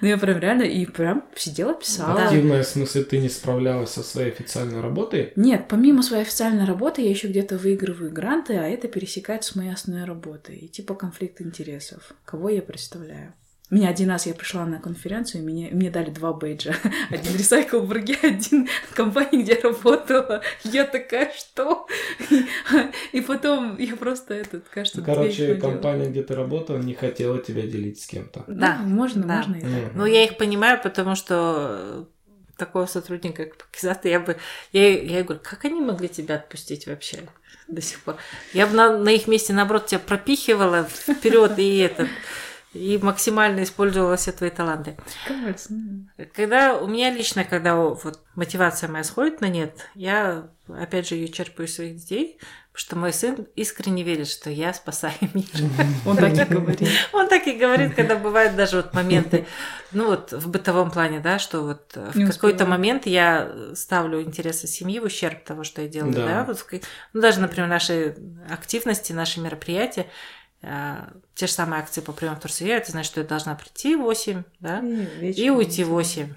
Ну 0.00 0.08
я 0.08 0.18
прям 0.18 0.40
реально 0.40 0.62
и 0.62 0.84
прям 0.84 1.24
сидела, 1.36 1.74
писала. 1.74 2.24
Активная, 2.24 2.64
в 2.64 2.66
смысле, 2.66 3.04
ты 3.04 3.18
не 3.18 3.28
справлялась 3.28 3.90
со 3.90 4.02
своей 4.02 4.32
официальной 4.32 4.80
работой? 4.80 5.32
Нет, 5.36 5.66
помимо 5.68 6.02
своей 6.02 6.24
официальной 6.24 6.64
работы, 6.64 7.02
я 7.02 7.10
еще 7.10 7.28
где-то 7.28 7.58
выигрываю 7.58 8.12
гранты, 8.12 8.54
а 8.54 8.64
это 8.64 8.88
пересекается 8.88 9.52
с 9.52 9.54
моей 9.54 9.72
основной 9.72 10.04
работой. 10.04 10.56
И 10.56 10.68
типа 10.68 10.96
конфликт 10.96 11.40
интересов. 11.40 12.12
Кого 12.24 12.48
я 12.48 12.60
представляю? 12.60 13.34
Меня 13.72 13.88
один 13.88 14.10
раз 14.10 14.26
я 14.26 14.34
пришла 14.34 14.66
на 14.66 14.78
конференцию, 14.78 15.40
и 15.40 15.44
мне, 15.46 15.70
мне 15.72 15.90
дали 15.90 16.10
два 16.10 16.34
бейджа. 16.34 16.74
Один 17.10 17.32
Recycle 17.32 17.80
Бурге, 17.80 18.18
один 18.22 18.68
компания, 18.92 19.42
где 19.42 19.54
я 19.54 19.62
работала. 19.62 20.42
Я 20.64 20.84
такая, 20.84 21.32
что? 21.34 21.86
И 23.12 23.22
потом 23.22 23.78
я 23.78 23.96
просто 23.96 24.34
этот, 24.34 24.68
кажется, 24.68 25.00
две 25.00 25.14
Короче, 25.14 25.54
компания, 25.54 26.10
где 26.10 26.22
ты 26.22 26.34
работала, 26.34 26.76
не 26.76 26.92
хотела 26.92 27.38
тебя 27.38 27.62
делить 27.62 27.98
с 28.02 28.06
кем-то. 28.06 28.44
Да, 28.46 28.76
Да, 28.76 28.82
можно, 28.82 29.26
да. 29.26 29.36
можно. 29.38 29.56
Мгм. 29.56 29.92
Ну, 29.94 30.04
я 30.04 30.24
их 30.24 30.36
понимаю, 30.36 30.78
потому 30.82 31.14
что 31.14 32.06
такого 32.58 32.84
сотрудника, 32.84 33.46
как 33.46 33.56
Пакизата, 33.56 34.06
я 34.06 34.20
бы... 34.20 34.36
Я, 34.72 35.00
я 35.02 35.24
говорю, 35.24 35.40
как 35.42 35.64
они 35.64 35.80
могли 35.80 36.10
тебя 36.10 36.34
отпустить 36.34 36.86
вообще 36.86 37.20
до 37.68 37.80
сих 37.80 38.00
пор? 38.02 38.16
Я 38.52 38.66
бы 38.66 38.74
на, 38.74 38.98
на 38.98 39.08
их 39.08 39.28
месте, 39.28 39.54
наоборот, 39.54 39.86
тебя 39.86 39.98
пропихивала 39.98 40.84
вперед 40.84 41.58
и 41.58 41.78
этот 41.78 42.10
и 42.74 42.98
максимально 43.02 43.62
использовала 43.62 44.16
все 44.16 44.32
твои 44.32 44.50
таланты. 44.50 44.96
Кажется, 45.28 45.72
ну, 45.74 46.06
Когда 46.34 46.78
у 46.78 46.86
меня 46.86 47.10
лично, 47.10 47.44
когда 47.44 47.76
вот 47.76 48.20
мотивация 48.34 48.88
моя 48.88 49.04
сходит 49.04 49.40
на 49.40 49.48
нет, 49.48 49.88
я 49.94 50.48
опять 50.68 51.08
же 51.08 51.16
ее 51.16 51.28
черпаю 51.28 51.68
из 51.68 51.74
своих 51.74 51.96
детей, 51.96 52.38
потому 52.72 52.78
что 52.80 52.96
мой 52.96 53.12
сын 53.12 53.46
искренне 53.56 54.02
верит, 54.02 54.28
что 54.28 54.48
я 54.48 54.72
спасаю 54.72 55.12
мир. 55.34 55.44
Он 56.06 56.16
так 56.16 56.32
и 56.32 56.44
говорит. 56.54 56.88
Он 57.12 57.28
так 57.28 57.46
и 57.46 57.52
говорит, 57.52 57.94
когда 57.94 58.16
бывают 58.16 58.56
даже 58.56 58.76
вот 58.76 58.94
моменты, 58.94 59.46
ну 59.92 60.06
вот 60.06 60.32
в 60.32 60.48
бытовом 60.48 60.90
плане, 60.90 61.20
да, 61.20 61.38
что 61.38 61.60
вот 61.60 61.92
в 61.94 62.30
какой-то 62.30 62.64
момент 62.64 63.04
я 63.06 63.52
ставлю 63.74 64.22
интересы 64.22 64.66
семьи 64.66 64.98
в 64.98 65.04
ущерб 65.04 65.44
того, 65.44 65.62
что 65.64 65.82
я 65.82 65.88
делаю, 65.88 66.14
Да. 66.14 66.44
вот 66.44 66.64
ну 67.12 67.20
даже, 67.20 67.40
например, 67.40 67.68
наши 67.68 68.16
активности, 68.48 69.12
наши 69.12 69.40
мероприятия, 69.40 70.06
те 70.62 71.46
же 71.46 71.52
самые 71.52 71.80
акции 71.80 72.00
по 72.00 72.12
приему 72.12 72.36
в 72.36 72.40
турсовет, 72.40 72.82
это 72.82 72.92
значит, 72.92 73.10
что 73.10 73.20
я 73.20 73.26
должна 73.26 73.54
прийти 73.54 73.96
в 73.96 74.02
8, 74.02 74.42
да, 74.60 74.80
и 75.20 75.50
уйти 75.50 75.84
в 75.84 75.88
8. 75.88 76.34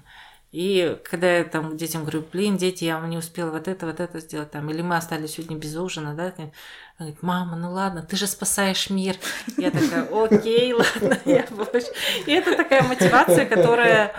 И 0.52 0.96
когда 1.04 1.36
я 1.36 1.44
там 1.44 1.76
детям 1.76 2.02
говорю, 2.02 2.24
блин, 2.32 2.56
дети, 2.56 2.84
я 2.84 2.98
не 3.00 3.18
успела 3.18 3.50
вот 3.50 3.68
это, 3.68 3.84
вот 3.84 4.00
это 4.00 4.20
сделать, 4.20 4.50
там, 4.50 4.70
или 4.70 4.80
мы 4.80 4.96
остались 4.96 5.32
сегодня 5.32 5.56
без 5.56 5.76
ужина, 5.76 6.14
да, 6.14 6.32
она 6.38 6.50
говорит, 6.98 7.22
мама, 7.22 7.56
ну 7.56 7.72
ладно, 7.72 8.02
ты 8.02 8.16
же 8.16 8.26
спасаешь 8.26 8.88
мир. 8.88 9.16
Я 9.58 9.70
такая, 9.70 10.08
окей, 10.10 10.72
ладно, 10.72 11.18
я 11.26 11.46
больше. 11.50 11.88
И 12.24 12.32
это 12.32 12.56
такая 12.56 12.82
мотивация, 12.84 13.44
которая 13.44 14.14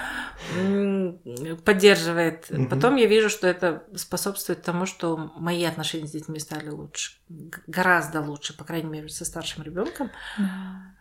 поддерживает. 1.66 2.50
Мгм. 2.50 2.70
Потом 2.70 2.96
я 2.96 3.06
вижу, 3.08 3.30
что 3.30 3.48
это 3.48 3.84
способствует 3.96 4.62
тому, 4.62 4.86
что 4.86 5.18
мои 5.36 5.64
отношения 5.64 6.08
с 6.08 6.12
детьми 6.12 6.40
стали 6.40 6.70
лучше, 6.70 7.18
гораздо 7.68 8.22
лучше, 8.22 8.56
по 8.56 8.64
крайней 8.64 8.90
мере, 8.90 9.10
со 9.10 9.26
старшим 9.26 9.64
ребенком. 9.64 10.12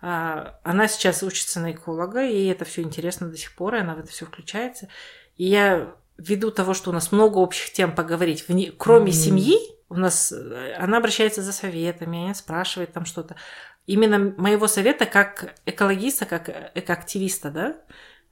А, 0.02 0.58
Она 0.62 0.88
сейчас 0.88 1.22
учится 1.22 1.60
на 1.60 1.72
эколога, 1.72 2.24
и 2.26 2.46
это 2.46 2.64
все 2.64 2.82
интересно 2.82 3.28
до 3.28 3.36
сих 3.36 3.54
пор, 3.54 3.74
и 3.76 3.78
она 3.78 3.94
в 3.94 3.98
это 4.00 4.08
все 4.10 4.26
включается. 4.26 4.88
И 5.36 5.44
я 5.44 5.94
ввиду 6.18 6.50
того, 6.50 6.74
что 6.74 6.90
у 6.90 6.92
нас 6.92 7.12
много 7.12 7.38
общих 7.38 7.72
тем 7.72 7.94
поговорить, 7.94 8.44
вне- 8.48 8.72
кроме 8.76 9.06
Мгм. 9.06 9.12
семьи, 9.12 9.56
у 9.88 9.94
нас 9.96 10.32
э, 10.32 10.74
она 10.78 10.98
обращается 10.98 11.42
за 11.42 11.52
советами, 11.52 12.24
она 12.24 12.34
спрашивает 12.34 12.92
там 12.92 13.04
что-то. 13.04 13.36
Именно 13.86 14.34
моего 14.36 14.66
совета 14.66 15.06
как 15.06 15.54
экологиста, 15.66 16.24
как 16.26 16.72
экоактивиста, 16.74 17.50
да, 17.50 17.76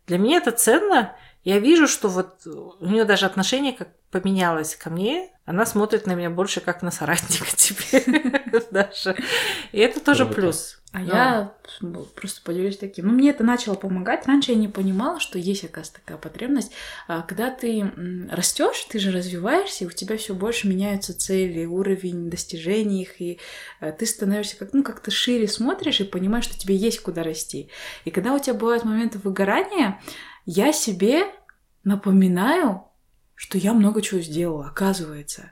для 0.06 0.18
меня 0.18 0.38
это 0.38 0.50
ценно. 0.50 1.16
Я 1.44 1.58
вижу, 1.58 1.86
что 1.86 2.08
вот 2.08 2.46
у 2.46 2.86
нее 2.86 3.04
даже 3.04 3.26
отношение 3.26 3.72
как 3.72 3.88
поменялось 4.10 4.76
ко 4.76 4.90
мне. 4.90 5.30
Она 5.44 5.66
смотрит 5.66 6.06
на 6.06 6.12
меня 6.12 6.30
больше 6.30 6.60
как 6.60 6.82
на 6.82 6.90
соратника 6.90 7.46
теперь 7.56 8.04
даже. 8.70 9.16
И 9.72 9.78
это 9.80 10.00
тоже 10.00 10.26
плюс. 10.26 10.80
А 10.94 11.00
Ну. 11.00 11.06
я 11.06 11.54
просто 12.14 12.40
поделюсь 12.44 12.76
таким. 12.76 13.08
Ну, 13.08 13.14
мне 13.14 13.30
это 13.30 13.42
начало 13.42 13.74
помогать. 13.74 14.28
Раньше 14.28 14.52
я 14.52 14.56
не 14.56 14.68
понимала, 14.68 15.18
что 15.18 15.40
есть, 15.40 15.64
оказывается, 15.64 16.00
такая 16.00 16.18
потребность. 16.18 16.70
А 17.08 17.22
Когда 17.22 17.50
ты 17.50 17.90
растешь, 18.30 18.86
ты 18.88 19.00
же 19.00 19.10
развиваешься, 19.10 19.82
и 19.82 19.86
у 19.88 19.90
тебя 19.90 20.16
все 20.16 20.34
больше 20.34 20.68
меняются 20.68 21.12
цели, 21.18 21.64
уровень 21.64 22.30
достижений 22.30 23.02
их, 23.02 23.20
и 23.20 23.40
э, 23.80 23.90
ты 23.90 24.06
становишься 24.06 24.56
как, 24.56 24.72
ну, 24.72 24.84
как-то 24.84 25.10
шире 25.10 25.48
смотришь 25.48 26.00
и 26.00 26.04
понимаешь, 26.04 26.44
что 26.44 26.56
тебе 26.56 26.76
есть 26.76 27.00
куда 27.00 27.24
расти. 27.24 27.70
И 28.04 28.12
когда 28.12 28.32
у 28.32 28.38
тебя 28.38 28.54
бывают 28.54 28.84
моменты 28.84 29.18
выгорания, 29.18 30.00
я 30.46 30.72
себе 30.72 31.24
напоминаю, 31.82 32.84
что 33.34 33.58
я 33.58 33.74
много 33.74 34.00
чего 34.00 34.20
сделала, 34.20 34.68
оказывается. 34.68 35.50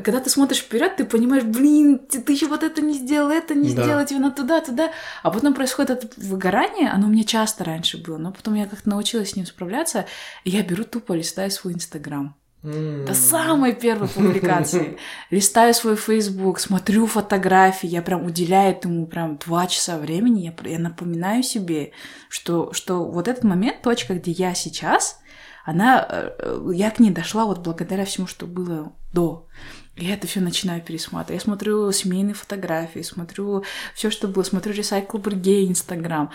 Когда 0.00 0.20
ты 0.20 0.30
смотришь 0.30 0.60
вперед, 0.60 0.96
ты 0.96 1.04
понимаешь, 1.04 1.44
блин, 1.44 1.98
ты, 1.98 2.20
ты 2.20 2.32
еще 2.32 2.46
вот 2.46 2.62
это 2.62 2.82
не 2.82 2.94
сделал, 2.94 3.30
это 3.30 3.54
не 3.54 3.74
Да. 3.74 3.82
сделал, 3.82 4.06
тебе 4.06 4.20
надо 4.20 4.36
туда, 4.36 4.60
туда. 4.60 4.90
А 5.22 5.30
потом 5.30 5.54
происходит 5.54 5.90
это 5.90 6.08
выгорание, 6.16 6.90
оно 6.90 7.06
у 7.06 7.10
меня 7.10 7.24
часто 7.24 7.64
раньше 7.64 7.98
было, 8.02 8.18
но 8.18 8.32
потом 8.32 8.54
я 8.54 8.66
как-то 8.66 8.88
научилась 8.88 9.30
с 9.30 9.36
ним 9.36 9.46
справляться, 9.46 10.06
и 10.44 10.50
я 10.50 10.62
беру 10.62 10.84
тупо, 10.84 11.12
листаю 11.12 11.50
свой 11.50 11.74
Инстаграм. 11.74 12.36
До 12.62 13.12
самой 13.12 13.74
первой 13.74 14.06
публикации. 14.06 14.96
Листаю 15.30 15.74
свой 15.74 15.96
Facebook, 15.96 16.60
смотрю 16.60 17.06
фотографии, 17.06 17.88
я 17.88 18.02
прям 18.02 18.24
уделяю 18.24 18.70
этому 18.70 19.06
прям 19.08 19.36
два 19.36 19.66
часа 19.66 19.98
времени, 19.98 20.42
я, 20.42 20.70
я 20.70 20.78
напоминаю 20.78 21.42
себе, 21.42 21.90
что, 22.28 22.72
что 22.72 23.04
вот 23.04 23.26
этот 23.26 23.42
момент, 23.42 23.82
точка, 23.82 24.14
где 24.14 24.30
я 24.30 24.54
сейчас, 24.54 25.18
она, 25.64 26.06
э, 26.08 26.30
э, 26.38 26.70
я 26.74 26.90
к 26.90 27.00
ней 27.00 27.10
дошла 27.10 27.46
вот 27.46 27.58
благодаря 27.58 28.04
всему, 28.04 28.28
что 28.28 28.46
было 28.46 28.92
до. 29.12 29.48
Я 29.96 30.14
это 30.14 30.26
все 30.26 30.40
начинаю 30.40 30.80
пересматривать. 30.80 31.42
Я 31.42 31.44
смотрю 31.44 31.92
семейные 31.92 32.34
фотографии, 32.34 33.00
смотрю 33.00 33.64
все, 33.94 34.10
что 34.10 34.26
было, 34.26 34.42
смотрю 34.42 34.72
Recycle 34.72 35.20
Brigade, 35.22 35.68
Инстаграм. 35.68 36.30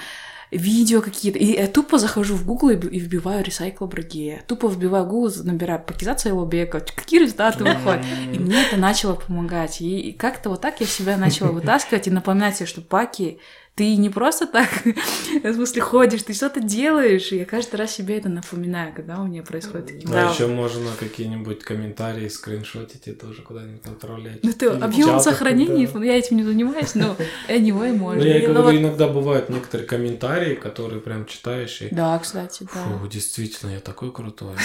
видео 0.52 1.02
какие-то. 1.02 1.40
И 1.40 1.58
я 1.58 1.68
тупо 1.68 1.98
захожу 1.98 2.36
в 2.36 2.46
Google 2.46 2.70
и, 2.70 3.00
вбиваю 3.00 3.44
Recycle 3.44 3.88
Брагея. 3.88 4.44
Тупо 4.48 4.68
вбиваю 4.68 5.06
Google, 5.06 5.34
набираю 5.44 5.82
Пакизация 5.82 6.34
Лобека. 6.34 6.80
Какие 6.80 7.22
результаты 7.22 7.64
выходят? 7.64 8.06
И 8.32 8.40
мне 8.40 8.64
это 8.64 8.78
начало 8.78 9.16
помогать. 9.16 9.82
И 9.82 10.12
как-то 10.14 10.50
вот 10.50 10.62
так 10.62 10.80
я 10.80 10.86
себя 10.86 11.18
начала 11.18 11.52
вытаскивать 11.52 12.08
и 12.08 12.12
напоминать 12.12 12.58
себе, 12.58 12.68
что 12.68 12.82
Паки 12.82 13.40
ты 13.78 13.96
не 13.96 14.10
просто 14.10 14.48
так, 14.48 14.68
в 15.44 15.54
смысле, 15.54 15.82
ходишь, 15.84 16.24
ты 16.24 16.34
что-то 16.34 16.60
делаешь, 16.60 17.32
и 17.32 17.38
я 17.38 17.46
каждый 17.46 17.76
раз 17.76 17.92
себе 17.92 18.18
это 18.18 18.28
напоминаю, 18.28 18.92
когда 18.92 19.22
у 19.22 19.28
меня 19.28 19.44
происходит 19.44 19.86
такие 19.86 20.08
Да, 20.08 20.32
еще 20.32 20.48
можно 20.48 20.90
какие-нибудь 21.00 21.60
комментарии 21.60 22.28
скриншотить 22.28 23.08
и 23.08 23.12
тоже 23.12 23.44
куда-нибудь 23.44 23.86
отправлять. 23.86 24.44
Ну, 24.44 24.52
ты 24.52 24.66
объем 24.66 25.20
сохранения, 25.20 25.88
я 26.04 26.18
этим 26.18 26.38
не 26.38 26.44
занимаюсь, 26.44 26.96
но 26.96 27.16
anyway, 27.48 27.94
можно. 27.94 28.24
Ну, 28.24 28.28
я 28.28 28.48
говорю, 28.48 28.80
иногда 28.80 29.08
бывают 29.08 29.50
некоторые 29.50 29.88
комментарии, 29.88 30.56
которые 30.56 31.00
прям 31.00 31.28
читаешь 31.28 31.80
и... 31.84 31.94
Да, 31.94 32.18
кстати, 32.18 32.68
да. 32.74 32.84
Фу, 32.84 33.08
действительно, 33.08 33.70
я 33.70 33.80
такой 33.80 34.12
крутой. 34.12 34.56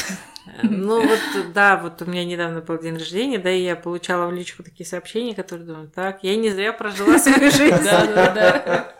Ну 0.62 1.06
вот, 1.06 1.20
да, 1.54 1.76
вот 1.76 2.02
у 2.02 2.04
меня 2.06 2.24
недавно 2.24 2.60
был 2.60 2.78
день 2.78 2.94
рождения, 2.94 3.38
да, 3.38 3.50
и 3.50 3.62
я 3.62 3.76
получала 3.76 4.26
в 4.26 4.32
личку 4.32 4.62
такие 4.62 4.86
сообщения, 4.86 5.34
которые 5.34 5.66
думаю, 5.66 5.88
так, 5.88 6.24
я 6.24 6.34
не 6.34 6.50
зря 6.50 6.72
прожила 6.72 7.18
свою 7.18 7.50
жизнь. 7.50 7.84
Да, 7.84 8.06
да, 8.06 8.30
да. 8.32 8.94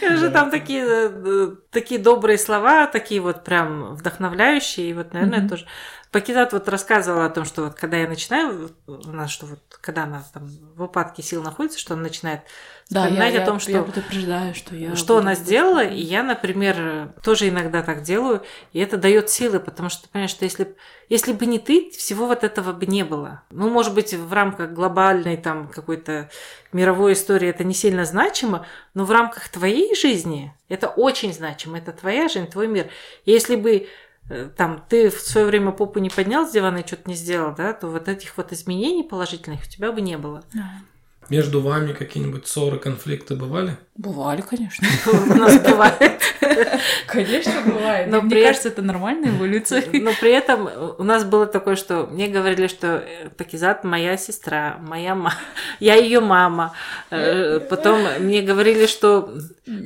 Же 0.00 0.30
там 0.30 0.50
такие, 0.50 0.84
э, 0.86 1.56
такие 1.70 2.00
добрые 2.00 2.38
слова, 2.38 2.86
такие 2.86 3.20
вот 3.20 3.44
прям 3.44 3.94
вдохновляющие, 3.94 4.90
и 4.90 4.92
вот, 4.92 5.12
наверное, 5.12 5.48
тоже 5.48 5.66
Пакизат 6.14 6.52
вот 6.52 6.68
рассказывала 6.68 7.26
о 7.26 7.28
том, 7.28 7.44
что 7.44 7.64
вот 7.64 7.74
когда 7.74 7.96
я 7.96 8.06
начинаю, 8.06 8.70
у 8.86 9.10
нас 9.10 9.32
что 9.32 9.46
вот, 9.46 9.58
когда 9.80 10.04
она 10.04 10.22
там 10.32 10.48
в 10.76 10.84
упадке 10.84 11.24
сил 11.24 11.42
находится, 11.42 11.76
что 11.76 11.94
она 11.94 12.04
начинает 12.04 12.42
да, 12.88 13.02
вспоминать 13.02 13.34
я, 13.34 13.42
о 13.42 13.46
том, 13.46 13.58
что... 13.58 13.72
Я 13.72 13.82
предупреждаю, 13.82 14.54
что 14.54 14.76
я... 14.76 14.94
Что 14.94 15.18
она 15.18 15.34
сделала, 15.34 15.82
и 15.82 16.00
я, 16.00 16.22
например, 16.22 17.12
тоже 17.24 17.48
иногда 17.48 17.82
так 17.82 18.02
делаю, 18.02 18.44
и 18.72 18.78
это 18.78 18.96
дает 18.96 19.28
силы, 19.28 19.58
потому 19.58 19.88
что, 19.88 20.08
понимаешь, 20.08 20.30
что 20.30 20.44
если, 20.44 20.76
если 21.08 21.32
бы 21.32 21.46
не 21.46 21.58
ты, 21.58 21.90
всего 21.90 22.28
вот 22.28 22.44
этого 22.44 22.72
бы 22.72 22.86
не 22.86 23.02
было. 23.02 23.42
Ну, 23.50 23.68
может 23.68 23.92
быть, 23.92 24.14
в 24.14 24.32
рамках 24.32 24.70
глобальной 24.70 25.36
там 25.36 25.66
какой-то 25.66 26.30
мировой 26.72 27.14
истории 27.14 27.48
это 27.48 27.64
не 27.64 27.74
сильно 27.74 28.04
значимо, 28.04 28.66
но 28.94 29.04
в 29.04 29.10
рамках 29.10 29.48
твоей 29.48 29.96
жизни 29.96 30.54
это 30.68 30.86
очень 30.86 31.32
значимо, 31.32 31.78
это 31.78 31.90
твоя 31.90 32.28
жизнь, 32.28 32.46
твой 32.46 32.68
мир. 32.68 32.88
Если 33.24 33.56
бы 33.56 33.88
там 34.56 34.82
ты 34.88 35.10
в 35.10 35.20
свое 35.20 35.46
время 35.46 35.70
попу 35.72 35.98
не 35.98 36.10
поднял 36.10 36.46
с 36.46 36.52
дивана 36.52 36.78
и 36.78 36.86
что-то 36.86 37.08
не 37.08 37.14
сделал, 37.14 37.54
да, 37.54 37.72
то 37.72 37.88
вот 37.88 38.08
этих 38.08 38.36
вот 38.36 38.52
изменений 38.52 39.02
положительных 39.02 39.60
у 39.62 39.70
тебя 39.70 39.92
бы 39.92 40.00
не 40.00 40.16
было. 40.16 40.42
Да. 40.52 40.70
Между 41.30 41.60
вами 41.60 41.92
какие-нибудь 41.92 42.46
ссоры, 42.46 42.78
конфликты 42.78 43.34
бывали? 43.34 43.78
Бывали, 43.96 44.42
конечно. 44.42 44.86
У 45.12 45.34
нас 45.34 45.58
бывает. 45.58 46.20
Конечно, 47.06 47.52
бывает. 47.66 48.08
Но 48.08 48.22
мне 48.22 48.42
кажется, 48.42 48.68
это 48.68 48.82
нормальная 48.82 49.30
эволюция. 49.30 49.84
Но 49.92 50.10
при 50.20 50.32
этом 50.32 50.68
у 50.98 51.02
нас 51.02 51.24
было 51.24 51.46
такое, 51.46 51.76
что 51.76 52.06
мне 52.06 52.28
говорили, 52.28 52.66
что 52.66 53.04
э, 53.06 53.28
Пакизат 53.36 53.84
моя 53.84 54.16
сестра, 54.16 54.78
моя 54.80 55.14
мама, 55.14 55.34
я 55.80 55.94
ее 55.94 56.20
мама. 56.20 56.74
Э, 57.10 57.60
потом 57.60 58.00
мне 58.20 58.42
говорили, 58.42 58.86
что 58.86 59.34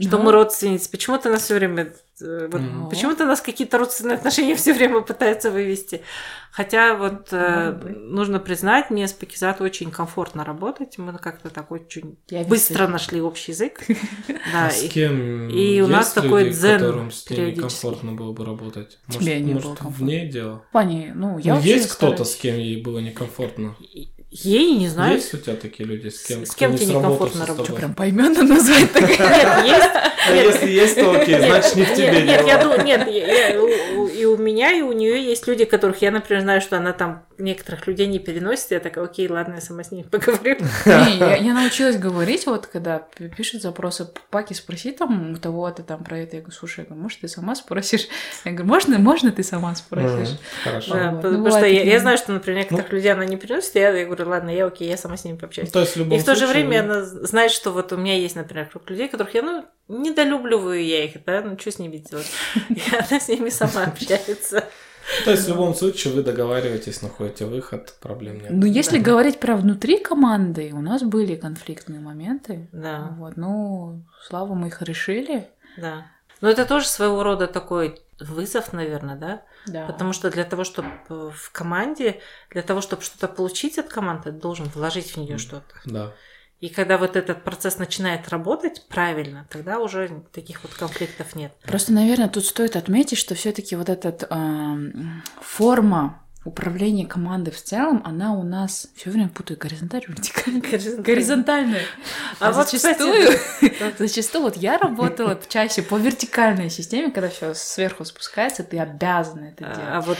что 0.00 0.18
мы 0.18 0.32
родственницы. 0.32 0.90
Почему 0.90 1.18
ты 1.18 1.30
нас 1.30 1.42
все 1.42 1.54
время 1.54 1.92
вот, 2.20 2.60
mm 2.60 2.90
почему-то 2.90 3.26
нас 3.26 3.40
какие-то 3.40 3.78
родственные 3.78 4.16
отношения 4.16 4.56
все 4.56 4.72
время 4.72 5.02
пытаются 5.02 5.50
вывести. 5.50 6.02
Хотя 6.50 6.94
вот 6.94 7.28
э, 7.30 7.70
нужно 7.94 8.40
признать, 8.40 8.90
мне 8.90 9.06
с 9.06 9.12
Пакизат 9.12 9.60
очень 9.60 9.90
комфортно 9.90 10.44
работать. 10.44 10.98
Мы 10.98 11.16
как-то 11.18 11.50
так 11.50 11.70
очень 11.70 12.18
Я 12.28 12.42
быстро 12.42 12.80
вижу. 12.80 12.92
нашли 12.92 13.20
общий 13.20 13.52
язык. 13.52 13.80
Да, 14.52 14.66
а 14.66 14.70
с 14.70 14.88
кем 14.88 15.48
и, 15.50 15.80
у 15.80 15.86
нас 15.86 16.12
такой 16.12 16.50
дзен 16.58 16.78
которым 16.78 17.10
с 17.10 17.30
ней 17.30 17.52
некомфортно 17.52 18.12
было 18.12 18.32
бы 18.32 18.44
работать? 18.44 18.98
Может, 19.06 19.22
Тебе 19.22 19.40
не 19.40 19.54
может, 19.54 19.80
было 19.80 19.90
в 19.90 20.02
ней 20.02 20.28
дело? 20.28 20.64
Пани, 20.72 21.12
ну, 21.14 21.38
я 21.38 21.54
ну, 21.54 21.60
есть 21.60 21.88
кто-то, 21.88 22.24
с 22.24 22.34
кем 22.36 22.56
ей 22.56 22.82
было 22.82 22.98
некомфортно? 22.98 23.76
Ей 24.30 24.76
не 24.76 24.88
знаю. 24.88 25.14
Есть 25.14 25.32
у 25.32 25.38
тебя 25.38 25.56
такие 25.56 25.88
люди, 25.88 26.08
с 26.08 26.22
кем, 26.22 26.44
с 26.44 26.54
кем 26.54 26.76
тебе 26.76 26.94
некомфортно 26.94 27.46
работать? 27.46 27.74
Прям 27.74 27.94
поименно 27.94 28.42
назвать 28.42 28.92
так? 28.92 29.08
Нет, 29.08 29.18
есть. 29.64 29.90
А 30.28 30.34
если 30.34 30.70
есть, 30.70 30.94
то 30.96 31.12
окей, 31.12 31.38
значит 31.38 31.76
не 31.76 31.84
в 31.84 31.94
тебе 31.94 32.22
Нет, 32.22 32.46
я 32.46 32.62
думаю, 32.62 32.84
нет, 32.84 33.08
и 33.08 34.24
у 34.26 34.36
меня, 34.36 34.72
и 34.72 34.82
у 34.82 34.92
нее 34.92 35.24
есть 35.24 35.46
люди, 35.46 35.64
которых 35.64 36.02
я, 36.02 36.10
например, 36.10 36.42
знаю, 36.42 36.60
что 36.60 36.76
она 36.76 36.92
там 36.92 37.24
некоторых 37.38 37.86
людей 37.86 38.06
не 38.06 38.18
переносит, 38.18 38.70
я 38.70 38.80
такая, 38.80 39.04
окей, 39.04 39.28
ладно, 39.28 39.54
я 39.54 39.60
сама 39.60 39.84
с 39.84 39.90
ними 39.90 40.02
поговорю. 40.10 40.56
Не, 40.86 41.18
я, 41.46 41.54
научилась 41.54 41.96
говорить, 41.96 42.46
вот 42.46 42.66
когда 42.66 42.98
пишут 43.36 43.62
запросы, 43.62 44.08
Паки, 44.30 44.54
спроси 44.54 44.92
там 44.92 45.32
у 45.32 45.36
того-то 45.36 45.82
там 45.82 46.04
про 46.04 46.18
это, 46.18 46.36
я 46.36 46.42
говорю, 46.42 46.56
слушай, 46.56 46.86
может, 46.90 47.20
ты 47.20 47.28
сама 47.28 47.54
спросишь? 47.54 48.08
Я 48.44 48.52
говорю, 48.52 48.68
можно, 48.68 48.98
можно 48.98 49.32
ты 49.32 49.42
сама 49.42 49.74
спросишь? 49.74 50.36
Хорошо. 50.64 50.94
Да, 50.94 51.10
ну, 51.12 51.22
потому 51.22 51.50
что 51.50 51.66
я, 51.66 52.00
знаю, 52.00 52.18
что, 52.18 52.32
например, 52.32 52.60
некоторых 52.60 52.90
ну, 52.90 52.96
людей 52.96 53.12
она 53.12 53.24
не 53.24 53.36
переносит, 53.36 53.74
я, 53.74 53.90
я 53.90 54.04
говорю, 54.04 54.28
ладно, 54.28 54.50
я 54.50 54.66
окей, 54.66 54.88
я 54.88 54.96
сама 54.96 55.16
с 55.16 55.24
ними 55.24 55.36
пообщаюсь. 55.36 55.70
То 55.70 55.80
есть, 55.80 55.96
в 55.96 56.12
и 56.12 56.18
в 56.18 56.24
то 56.24 56.34
же 56.34 56.46
время 56.46 56.80
она 56.80 57.02
знает, 57.04 57.50
что 57.50 57.70
вот 57.72 57.92
у 57.92 57.96
меня 57.96 58.16
есть, 58.16 58.36
например, 58.36 58.66
круг 58.66 58.88
людей, 58.90 59.08
которых 59.08 59.34
я, 59.34 59.42
ну, 59.42 59.64
недолюбливаю 59.88 60.84
я 60.84 61.04
их, 61.04 61.24
да, 61.24 61.40
ну, 61.42 61.58
что 61.58 61.72
с 61.72 61.78
ними 61.78 61.96
делать? 61.98 62.30
И 62.68 62.82
она 62.92 63.20
с 63.20 63.28
ними 63.28 63.48
сама 63.48 63.84
общается. 63.84 64.64
То 65.24 65.30
есть 65.30 65.44
в 65.44 65.48
любом 65.48 65.74
случае 65.74 66.14
вы 66.14 66.22
договариваетесь, 66.22 67.02
находите 67.02 67.46
выход, 67.46 67.94
проблем 68.00 68.40
нет. 68.40 68.50
Ну, 68.50 68.66
если 68.66 68.98
да. 68.98 69.04
говорить 69.04 69.40
про 69.40 69.56
внутри 69.56 69.98
команды, 69.98 70.70
у 70.72 70.80
нас 70.80 71.02
были 71.02 71.34
конфликтные 71.36 72.00
моменты. 72.00 72.68
Да. 72.72 73.14
Вот, 73.18 73.36
ну, 73.36 74.02
слава, 74.26 74.54
мы 74.54 74.68
их 74.68 74.82
решили. 74.82 75.48
Да. 75.76 76.06
Но 76.40 76.48
это 76.48 76.64
тоже 76.64 76.86
своего 76.86 77.22
рода 77.22 77.46
такой 77.46 78.00
вызов, 78.20 78.72
наверное, 78.72 79.16
да? 79.16 79.42
Да. 79.66 79.86
Потому 79.86 80.12
что 80.12 80.30
для 80.30 80.44
того, 80.44 80.64
чтобы 80.64 80.88
в 81.08 81.50
команде, 81.52 82.20
для 82.50 82.62
того, 82.62 82.80
чтобы 82.80 83.02
что-то 83.02 83.28
получить 83.28 83.78
от 83.78 83.88
команды, 83.88 84.24
ты 84.24 84.32
должен 84.32 84.66
вложить 84.66 85.12
в 85.12 85.16
нее 85.18 85.38
что-то. 85.38 85.74
Да. 85.84 86.12
И 86.60 86.68
когда 86.70 86.98
вот 86.98 87.14
этот 87.14 87.44
процесс 87.44 87.78
начинает 87.78 88.28
работать 88.28 88.86
правильно, 88.88 89.46
тогда 89.48 89.78
уже 89.78 90.24
таких 90.32 90.62
вот 90.64 90.74
конфликтов 90.74 91.36
нет. 91.36 91.52
Просто, 91.62 91.92
наверное, 91.92 92.28
тут 92.28 92.44
стоит 92.44 92.74
отметить, 92.74 93.18
что 93.18 93.34
все-таки 93.36 93.76
вот 93.76 93.88
эта 93.88 94.26
э, 94.28 94.76
форма 95.40 96.22
управление 96.44 97.06
командой 97.06 97.50
в 97.50 97.60
целом, 97.62 98.00
она 98.04 98.32
у 98.32 98.42
нас 98.42 98.88
все 98.94 99.10
время 99.10 99.28
путаю 99.28 99.58
горизонтальную, 99.60 100.16
вертикальную, 100.16 101.02
горизонтальную. 101.02 101.82
А, 102.40 102.48
а 102.48 102.52
вот 102.52 102.70
зачастую, 102.70 103.38
зачастую 103.98 104.44
вот 104.44 104.56
я 104.56 104.78
работала 104.78 105.38
чаще 105.48 105.82
по 105.82 105.96
вертикальной 105.96 106.70
системе, 106.70 107.10
когда 107.10 107.28
все 107.28 107.54
сверху 107.54 108.04
спускается, 108.04 108.62
ты 108.62 108.78
обязан 108.78 109.44
это 109.44 109.66
а, 109.66 109.74
делать. 109.74 109.90
А 109.90 110.00
вот, 110.00 110.18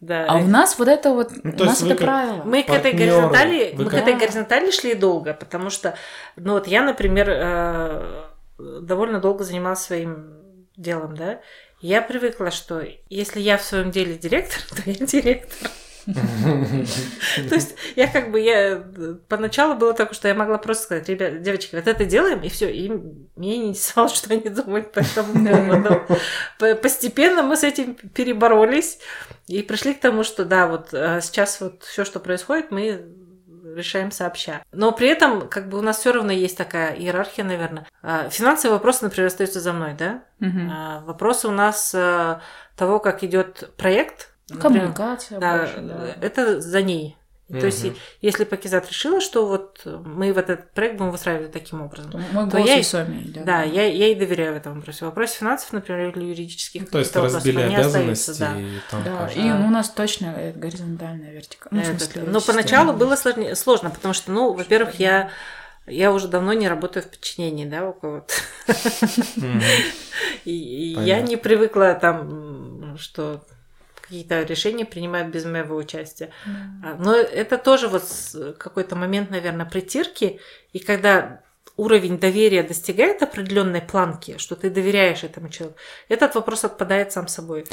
да. 0.00 0.26
А 0.28 0.36
у 0.36 0.46
нас 0.46 0.78
вот 0.78 0.88
это 0.88 1.12
вот, 1.12 1.30
ну, 1.42 1.52
у 1.58 1.64
нас 1.64 1.82
это 1.82 1.94
правило. 1.94 2.42
Мы 2.44 2.62
к 2.62 2.70
этой 2.70 2.92
горизонтали, 2.92 3.74
мы 3.76 3.84
к 3.86 3.94
этой 3.94 4.16
горизонтали 4.16 4.70
шли 4.70 4.94
долго, 4.94 5.34
потому 5.34 5.70
что, 5.70 5.94
ну 6.36 6.54
вот 6.54 6.66
я, 6.66 6.82
например, 6.82 7.28
э, 7.30 8.24
довольно 8.58 9.20
долго 9.20 9.44
занималась 9.44 9.80
своим 9.80 10.40
делом, 10.76 11.16
да, 11.16 11.40
я 11.80 12.02
привыкла, 12.02 12.50
что 12.50 12.82
если 13.08 13.40
я 13.40 13.56
в 13.56 13.62
своем 13.62 13.90
деле 13.90 14.16
директор, 14.16 14.60
то 14.76 14.90
я 14.90 14.94
директор. 15.06 15.70
То 16.06 17.54
есть 17.54 17.74
я 17.94 18.08
как 18.08 18.30
бы, 18.30 18.40
я 18.40 18.82
поначалу 19.28 19.74
было 19.74 19.92
так, 19.92 20.14
что 20.14 20.28
я 20.28 20.34
могла 20.34 20.58
просто 20.58 20.84
сказать, 20.84 21.08
ребят, 21.08 21.42
девочки, 21.42 21.76
вот 21.76 21.86
это 21.86 22.04
делаем, 22.04 22.40
и 22.40 22.48
все, 22.48 22.72
и 22.72 22.88
меня 22.88 23.58
не 23.58 23.68
интересовало, 23.68 24.08
что 24.08 24.32
они 24.32 24.48
думают 24.48 24.92
по 24.92 25.00
этому 25.00 25.46
поводу. 25.46 26.80
Постепенно 26.82 27.42
мы 27.42 27.56
с 27.56 27.64
этим 27.64 27.94
переборолись 27.94 28.98
и 29.46 29.62
пришли 29.62 29.94
к 29.94 30.00
тому, 30.00 30.24
что 30.24 30.44
да, 30.44 30.66
вот 30.66 30.94
а 30.94 31.20
сейчас 31.20 31.60
вот 31.60 31.82
все, 31.82 32.04
что 32.04 32.18
происходит, 32.18 32.70
мы 32.70 33.04
решаем 33.74 34.10
сообща. 34.10 34.62
Но 34.72 34.92
при 34.92 35.08
этом, 35.08 35.48
как 35.48 35.68
бы 35.68 35.78
у 35.78 35.82
нас 35.82 35.98
все 35.98 36.12
равно 36.12 36.32
есть 36.32 36.56
такая 36.56 36.94
иерархия, 36.94 37.44
наверное. 37.44 37.86
А, 38.02 38.28
финансовые 38.28 38.74
вопросы, 38.74 39.04
например, 39.04 39.28
остаются 39.28 39.60
за 39.60 39.72
мной, 39.72 39.94
да? 39.98 40.22
Угу. 40.40 41.06
Вопросы 41.06 41.48
у 41.48 41.52
нас 41.52 41.92
а, 41.94 42.40
того, 42.76 42.98
как 42.98 43.22
идет 43.24 43.72
проект. 43.76 44.30
Например, 44.48 44.80
Коммуникация. 44.80 45.38
Да, 45.38 45.58
больше, 45.58 45.80
да, 45.80 46.14
это 46.20 46.60
за 46.60 46.82
ней. 46.82 47.16
Угу. 47.50 47.58
То 47.58 47.66
есть, 47.66 47.84
если 48.20 48.44
Пакизат 48.44 48.88
решила, 48.88 49.20
что 49.20 49.46
вот 49.46 49.82
мы 49.84 50.32
в 50.32 50.38
этот 50.38 50.70
проект 50.70 50.98
будем 50.98 51.10
выстраивать 51.10 51.50
таким 51.50 51.82
образом, 51.82 52.22
Мой 52.32 52.48
то 52.48 52.58
я, 52.58 52.80
с 52.80 52.92
вами, 52.92 53.24
да, 53.26 53.42
да, 53.42 53.62
я, 53.64 53.86
я 53.86 54.06
ей 54.06 54.14
доверяю 54.14 54.54
в 54.54 54.56
этом 54.56 54.76
вопросе. 54.76 55.00
В 55.00 55.08
вопросе 55.08 55.38
финансов, 55.38 55.72
например, 55.72 56.16
или 56.16 56.26
юридических, 56.26 56.88
то 56.88 57.00
есть 57.00 57.14
разбили 57.16 57.62
обязанности, 57.62 58.38
да. 58.38 58.56
и 58.56 58.66
там 58.88 59.02
да, 59.04 59.28
и 59.34 59.50
у 59.50 59.70
нас 59.70 59.90
точно 59.90 60.52
горизонтальная 60.54 61.32
вертикальная. 61.32 61.84
Ну, 61.92 61.98
смысле, 61.98 62.22
но 62.22 62.40
поначалу 62.40 62.92
было 62.92 63.16
сложнее, 63.16 63.56
сложно, 63.56 63.90
потому 63.90 64.14
что, 64.14 64.30
ну, 64.30 64.52
во-первых, 64.52 65.00
я 65.00 65.30
я 65.86 66.12
уже 66.12 66.28
давно 66.28 66.52
не 66.52 66.68
работаю 66.68 67.02
в 67.02 67.08
подчинении, 67.08 67.64
да, 67.64 67.88
у 67.88 67.92
кого-то. 67.92 68.32
И 70.44 70.96
я 71.00 71.20
не 71.20 71.36
привыкла 71.36 71.94
там, 71.94 72.96
что 72.96 73.42
какие-то 74.10 74.42
решения 74.42 74.84
принимают 74.84 75.28
без 75.32 75.44
моего 75.44 75.76
участия. 75.76 76.30
Mm. 76.44 76.96
Но 76.98 77.14
это 77.14 77.58
тоже 77.58 77.86
вот 77.86 78.02
какой-то 78.58 78.96
момент, 78.96 79.30
наверное, 79.30 79.66
притирки. 79.66 80.40
И 80.72 80.80
когда 80.80 81.42
уровень 81.76 82.18
доверия 82.18 82.64
достигает 82.64 83.22
определенной 83.22 83.80
планки, 83.80 84.36
что 84.38 84.56
ты 84.56 84.68
доверяешь 84.68 85.22
этому 85.22 85.48
человеку, 85.48 85.78
этот 86.08 86.34
вопрос 86.34 86.64
отпадает 86.64 87.12
сам 87.12 87.28
собой. 87.28 87.66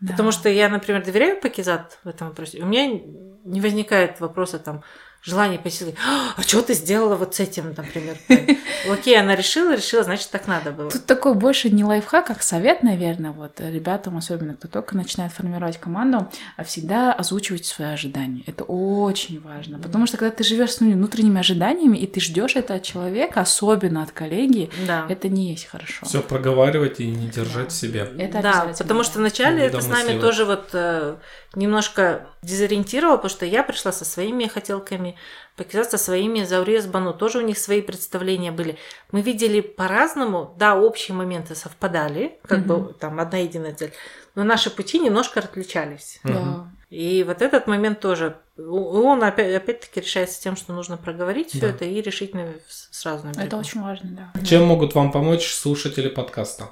Да. 0.00 0.12
Потому 0.12 0.32
что 0.32 0.48
я, 0.48 0.70
например, 0.70 1.04
доверяю 1.04 1.38
Пакизат 1.38 1.98
в 2.04 2.08
этом 2.08 2.28
вопросе. 2.28 2.62
У 2.62 2.66
меня 2.66 2.98
не 3.44 3.60
возникает 3.60 4.18
вопроса 4.20 4.58
там, 4.58 4.82
желание 5.22 5.58
посидеть, 5.58 5.94
а 6.36 6.42
что 6.42 6.62
ты 6.62 6.74
сделала 6.74 7.14
вот 7.16 7.34
с 7.34 7.40
этим, 7.40 7.74
например. 7.76 8.16
Окей, 8.90 9.18
она 9.18 9.36
решила, 9.36 9.74
решила, 9.74 10.02
значит, 10.02 10.30
так 10.30 10.48
надо 10.48 10.72
было. 10.72 10.90
Тут 10.90 11.06
такой 11.06 11.34
больше 11.34 11.70
не 11.70 11.84
лайфхак, 11.84 12.26
как 12.26 12.42
совет, 12.42 12.82
наверное, 12.82 13.30
вот 13.30 13.60
ребятам, 13.60 14.16
особенно 14.16 14.54
кто 14.54 14.66
только 14.66 14.96
начинает 14.96 15.32
формировать 15.32 15.78
команду, 15.78 16.28
а 16.56 16.64
всегда 16.64 17.12
озвучивать 17.12 17.64
свои 17.64 17.88
ожидания. 17.88 18.42
Это 18.46 18.64
очень 18.64 19.40
важно, 19.40 19.78
потому 19.78 20.06
что 20.06 20.16
когда 20.16 20.34
ты 20.34 20.42
живешь 20.42 20.72
с 20.72 20.80
внутренними 20.80 21.38
ожиданиями, 21.38 21.98
и 21.98 22.06
ты 22.06 22.20
ждешь 22.20 22.56
это 22.56 22.74
от 22.74 22.82
человека, 22.82 23.40
особенно 23.40 24.02
от 24.02 24.10
коллеги, 24.10 24.70
да. 24.86 25.06
это 25.08 25.28
не 25.28 25.50
есть 25.50 25.66
хорошо. 25.66 26.04
Все 26.04 26.20
проговаривать 26.20 26.98
и 26.98 27.06
не 27.06 27.28
держать 27.28 27.70
в 27.70 27.74
себе. 27.74 28.10
Это 28.18 28.42
да, 28.42 28.72
потому 28.76 29.04
что 29.04 29.20
вначале 29.20 29.62
это 29.62 29.80
с 29.80 29.86
нами 29.86 30.18
тоже 30.20 30.44
вот 30.44 30.70
э, 30.72 31.16
немножко 31.54 32.26
дезориентировало, 32.42 33.16
потому 33.16 33.30
что 33.30 33.46
я 33.46 33.62
пришла 33.62 33.92
со 33.92 34.04
своими 34.04 34.46
хотелками, 34.46 35.11
Пакизат 35.56 35.90
со 35.90 35.98
своими, 35.98 36.44
Заурия 36.44 36.82
Бану, 36.82 37.12
тоже 37.12 37.38
у 37.38 37.42
них 37.42 37.58
свои 37.58 37.82
представления 37.82 38.52
были. 38.52 38.78
Мы 39.10 39.20
видели 39.20 39.60
по-разному, 39.60 40.54
да, 40.58 40.76
общие 40.76 41.14
моменты 41.14 41.54
совпадали, 41.54 42.38
как 42.46 42.60
mm-hmm. 42.60 42.86
бы 42.86 42.92
там 42.94 43.20
одна 43.20 43.38
единая 43.38 43.74
цель, 43.74 43.92
но 44.34 44.44
наши 44.44 44.70
пути 44.70 44.98
немножко 44.98 45.40
отличались. 45.40 46.20
Mm-hmm. 46.24 46.64
И 46.90 47.24
вот 47.24 47.40
этот 47.40 47.66
момент 47.66 48.00
тоже, 48.00 48.36
он 48.58 49.24
опять, 49.24 49.54
опять-таки 49.54 50.00
решается 50.00 50.42
тем, 50.42 50.56
что 50.56 50.74
нужно 50.74 50.98
проговорить 50.98 51.50
все 51.50 51.60
да. 51.60 51.68
это 51.68 51.84
и 51.86 52.02
решительно 52.02 52.52
сразу. 52.68 53.24
Наверное. 53.24 53.46
Это 53.46 53.56
очень 53.56 53.82
важно, 53.82 54.10
да. 54.10 54.44
Чем 54.44 54.64
могут 54.64 54.94
вам 54.94 55.10
помочь 55.10 55.52
слушатели 55.52 56.08
подкаста? 56.08 56.70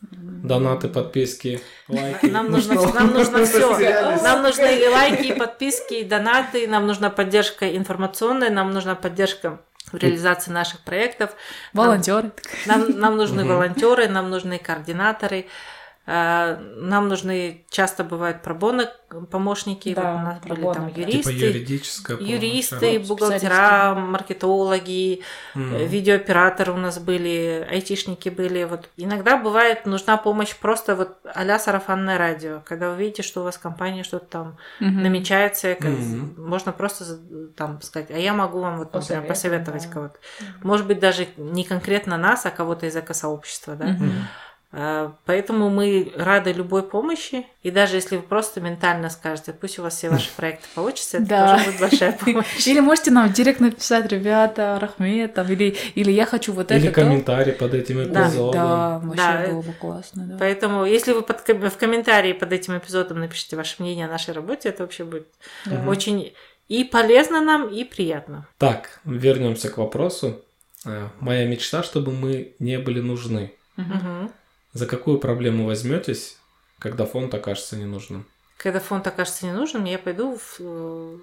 Донаты, 0.00 0.88
подписки, 0.88 1.60
лайки. 1.88 2.26
Нам 2.26 2.50
нужно, 2.50 2.74
нам 2.92 3.12
нужно 3.12 3.44
все. 3.44 4.18
Нам 4.22 4.42
нужны 4.42 4.78
и 4.78 4.88
лайки, 4.88 5.26
и 5.28 5.32
подписки, 5.32 5.94
и 5.94 6.04
донаты. 6.04 6.68
Нам 6.68 6.86
нужна 6.86 7.10
поддержка 7.10 7.76
информационная, 7.76 8.50
нам 8.50 8.70
нужна 8.72 8.94
поддержка 8.94 9.60
в 9.90 9.96
реализации 9.96 10.50
наших 10.50 10.80
проектов. 10.80 11.30
Волонтеры. 11.72 12.32
Нам, 12.66 12.80
нам, 12.80 13.00
нам 13.00 13.16
нужны 13.16 13.44
волонтеры, 13.44 14.08
нам 14.08 14.30
нужны 14.30 14.58
координаторы. 14.58 15.46
Э, 16.08 16.56
нам 16.76 17.08
нужны, 17.08 17.64
часто 17.68 18.04
бывают 18.04 18.42
пробоны 18.42 18.88
помощники, 19.30 19.92
да, 19.92 20.12
вот 20.12 20.20
у 20.20 20.22
нас 20.22 20.40
были 20.40 20.72
там 20.72 20.88
юристы, 20.88 21.32
типа 21.32 21.44
юридическая 21.44 22.16
юристы, 22.18 22.98
бухгалтера, 23.00 23.94
маркетологи, 23.94 25.22
mm. 25.54 25.86
видеооператоры 25.86 26.72
у 26.72 26.76
нас 26.76 26.98
были, 27.00 27.66
айтишники 27.68 28.28
были. 28.28 28.64
Вот 28.64 28.88
иногда 28.96 29.36
бывает 29.36 29.86
нужна 29.86 30.16
помощь 30.16 30.54
просто 30.54 30.94
вот 30.94 31.18
а-ля 31.34 31.58
сарафанное 31.58 32.18
радио, 32.18 32.62
когда 32.64 32.90
вы 32.90 32.98
видите, 32.98 33.22
что 33.22 33.40
у 33.40 33.44
вас 33.44 33.58
компания 33.58 34.04
что-то 34.04 34.26
там 34.26 34.56
mm-hmm. 34.80 35.02
намечается, 35.02 35.72
mm-hmm. 35.72 36.40
можно 36.40 36.70
просто 36.70 37.18
там 37.56 37.80
сказать, 37.82 38.10
а 38.10 38.18
я 38.18 38.32
могу 38.32 38.60
вам 38.60 38.78
вот 38.78 38.92
посоветовать, 38.92 39.28
посоветовать 39.28 39.86
да. 39.86 39.92
кого-то. 39.92 40.18
Может 40.62 40.86
быть 40.86 41.00
даже 41.00 41.26
не 41.36 41.64
конкретно 41.64 42.16
нас, 42.16 42.46
а 42.46 42.50
кого-то 42.50 42.86
из 42.86 42.96
экосообщества, 42.96 43.74
да. 43.74 43.86
Mm-hmm. 43.86 44.12
А, 44.72 45.14
поэтому 45.24 45.70
мы 45.70 46.12
рады 46.16 46.52
любой 46.52 46.82
помощи. 46.82 47.46
И 47.62 47.70
даже 47.70 47.96
если 47.96 48.16
вы 48.16 48.22
просто 48.22 48.60
ментально 48.60 49.10
скажете, 49.10 49.52
пусть 49.52 49.78
у 49.78 49.82
вас 49.82 49.96
все 49.96 50.10
ваши 50.10 50.30
проекты 50.36 50.66
получатся, 50.74 51.18
это 51.18 51.26
да. 51.26 51.52
тоже 51.56 51.70
будет 51.70 51.80
большая 51.80 52.12
помощь. 52.12 52.66
Или 52.66 52.80
можете 52.80 53.10
нам 53.10 53.32
директ 53.32 53.60
написать, 53.60 54.10
ребята, 54.10 54.78
Рахмет, 54.80 55.34
там, 55.34 55.50
или, 55.50 55.76
или 55.94 56.10
я 56.10 56.26
хочу 56.26 56.52
вот 56.52 56.70
или 56.70 56.78
это. 56.78 56.86
Или 56.88 56.92
комментарий 56.92 57.52
под 57.52 57.74
этим 57.74 58.02
эпизодом. 58.02 58.52
Да, 58.52 59.00
да 59.00 59.00
вообще 59.02 59.46
да. 59.46 59.52
было 59.52 59.62
бы 59.62 59.72
классно. 59.72 60.26
Да. 60.26 60.36
Поэтому, 60.38 60.84
если 60.84 61.12
вы 61.12 61.22
под, 61.22 61.48
в 61.48 61.76
комментарии 61.76 62.32
под 62.32 62.52
этим 62.52 62.76
эпизодом 62.76 63.20
напишите 63.20 63.56
ваше 63.56 63.82
мнение 63.82 64.06
о 64.06 64.10
нашей 64.10 64.34
работе, 64.34 64.68
это 64.68 64.82
вообще 64.82 65.04
будет 65.04 65.28
да. 65.64 65.84
очень 65.88 66.32
и 66.68 66.82
полезно 66.84 67.40
нам, 67.40 67.68
и 67.68 67.84
приятно. 67.84 68.46
Так, 68.58 69.00
вернемся 69.04 69.70
к 69.70 69.78
вопросу. 69.78 70.42
Э, 70.84 71.08
моя 71.20 71.46
мечта, 71.46 71.82
чтобы 71.82 72.12
мы 72.12 72.54
не 72.58 72.78
были 72.78 73.00
нужны. 73.00 73.52
Угу. 73.76 74.32
За 74.76 74.84
какую 74.84 75.18
проблему 75.18 75.64
возьметесь, 75.64 76.36
когда 76.78 77.06
фонд 77.06 77.32
окажется 77.32 77.76
ненужным? 77.76 78.26
Когда 78.58 78.78
фонд 78.78 79.06
окажется 79.06 79.46
ненужным, 79.46 79.84
я 79.84 79.98
пойду 79.98 80.36
в, 80.36 80.56
э, 80.60 81.16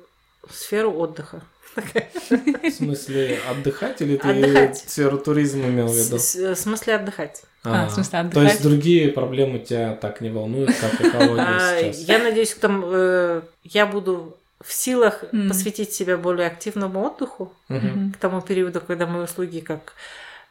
в 0.48 0.56
сферу 0.56 0.92
отдыха. 0.92 1.44
В 1.76 2.72
смысле 2.72 3.40
отдыхать 3.48 4.02
или 4.02 4.18
ты 4.18 4.28
отдыхать. 4.28 4.78
сферу 4.78 5.20
туризма 5.20 5.68
имел 5.68 5.86
в 5.86 5.96
виду? 5.96 6.18
В 6.18 6.56
смысле 6.56 6.96
отдыхать. 6.96 7.44
А, 7.64 7.84
а, 7.84 7.88
в 7.90 7.92
смысле 7.92 8.20
отдыхать. 8.20 8.34
То 8.34 8.42
есть 8.42 8.64
другие 8.64 9.10
проблемы 9.10 9.60
тебя 9.60 9.94
так 9.94 10.22
не 10.22 10.32
волнуют, 10.32 10.72
как 10.76 11.00
экология 11.00 11.46
а, 11.48 11.80
сейчас? 11.80 12.08
Я 12.08 12.20
надеюсь, 12.20 12.56
там, 12.56 12.84
э, 12.88 13.42
я 13.64 13.86
буду 13.86 14.36
в 14.62 14.74
силах 14.74 15.24
mm. 15.26 15.48
посвятить 15.48 15.94
себя 15.94 16.18
более 16.18 16.48
активному 16.48 17.06
отдыху 17.06 17.54
mm-hmm. 17.70 18.14
к 18.14 18.18
тому 18.18 18.42
периоду, 18.42 18.82
когда 18.82 19.06
мои 19.06 19.26
услуги 19.26 19.60
как 19.60 19.94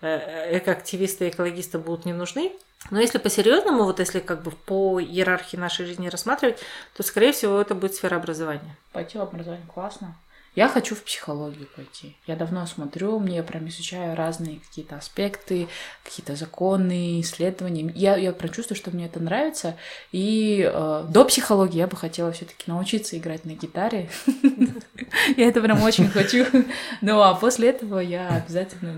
э, 0.03 0.59
экоактивисты 0.59 1.27
и 1.27 1.29
экологисты 1.31 1.79
будут 1.79 2.05
не 2.05 2.13
нужны. 2.13 2.53
Но 2.91 3.01
если 3.01 3.19
по-серьезному, 3.19 3.85
вот 3.85 4.01
если 4.01 4.21
как 4.21 4.43
бы 4.43 4.51
по 4.51 5.01
иерархии 5.01 5.57
нашей 5.57 5.87
жизни 5.87 6.09
рассматривать, 6.09 6.59
то, 6.97 7.03
скорее 7.03 7.33
всего, 7.33 7.61
это 7.61 7.75
будет 7.75 7.95
сфера 7.95 8.17
образования. 8.17 8.77
Пойти 8.93 9.19
в 9.19 9.23
образование 9.23 9.67
классно. 9.73 10.17
Я 10.55 10.69
хочу 10.69 10.95
в 10.95 11.03
психологию 11.03 11.67
пойти. 11.75 12.15
Я 12.27 12.37
давно 12.37 12.67
смотрю, 12.67 13.19
мне 13.19 13.43
прям 13.43 13.69
изучаю 13.69 14.15
разные 14.15 14.61
какие-то 14.61 14.97
аспекты, 14.97 15.67
какие-то 16.05 16.37
законы, 16.37 17.23
исследования. 17.23 17.91
Я, 17.95 18.17
я 18.17 18.33
прям 18.33 18.53
чувствую, 18.53 18.77
что 18.77 18.91
мне 18.91 19.07
это 19.07 19.19
нравится. 19.19 19.79
И 20.11 20.71
э, 20.71 21.05
до 21.09 21.25
психологии 21.25 21.79
я 21.79 21.87
бы 21.87 21.97
хотела 21.97 22.33
все-таки 22.33 22.65
научиться 22.67 23.17
играть 23.17 23.47
на 23.47 23.53
гитаре. 23.53 24.11
Я 25.37 25.49
это 25.49 25.61
прям 25.61 25.83
очень 25.83 26.09
хочу. 26.09 26.45
Ну 27.01 27.21
а 27.21 27.35
после 27.35 27.71
этого 27.71 27.99
я 27.99 28.29
обязательно 28.29 28.93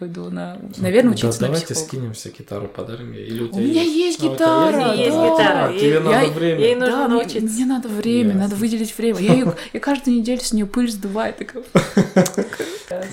пойду 0.00 0.30
на, 0.30 0.58
наверное, 0.78 1.12
учиться 1.12 1.42
на 1.42 1.48
Давайте 1.48 1.74
скинемся 1.74 2.30
гитару, 2.30 2.68
подарим 2.68 3.12
ей. 3.12 3.26
Или 3.26 3.42
у, 3.42 3.54
у 3.54 3.58
меня 3.58 3.82
есть 3.82 4.18
гитара. 4.18 4.94
Есть 4.94 5.14
гитара. 5.14 5.78
Тебе 5.78 6.00
надо 6.00 6.32
время. 6.32 6.60
Ей 6.60 6.74
нужно 6.74 7.08
научиться. 7.08 7.40
Мне 7.40 7.66
надо 7.66 7.88
время, 7.88 8.34
надо 8.34 8.56
выделить 8.56 8.96
время. 8.96 9.20
Я 9.20 9.54
я 9.74 9.80
каждую 9.80 10.16
неделю 10.16 10.40
с 10.40 10.54
нее 10.54 10.64
пыль 10.64 10.90
сдуваю. 10.90 11.34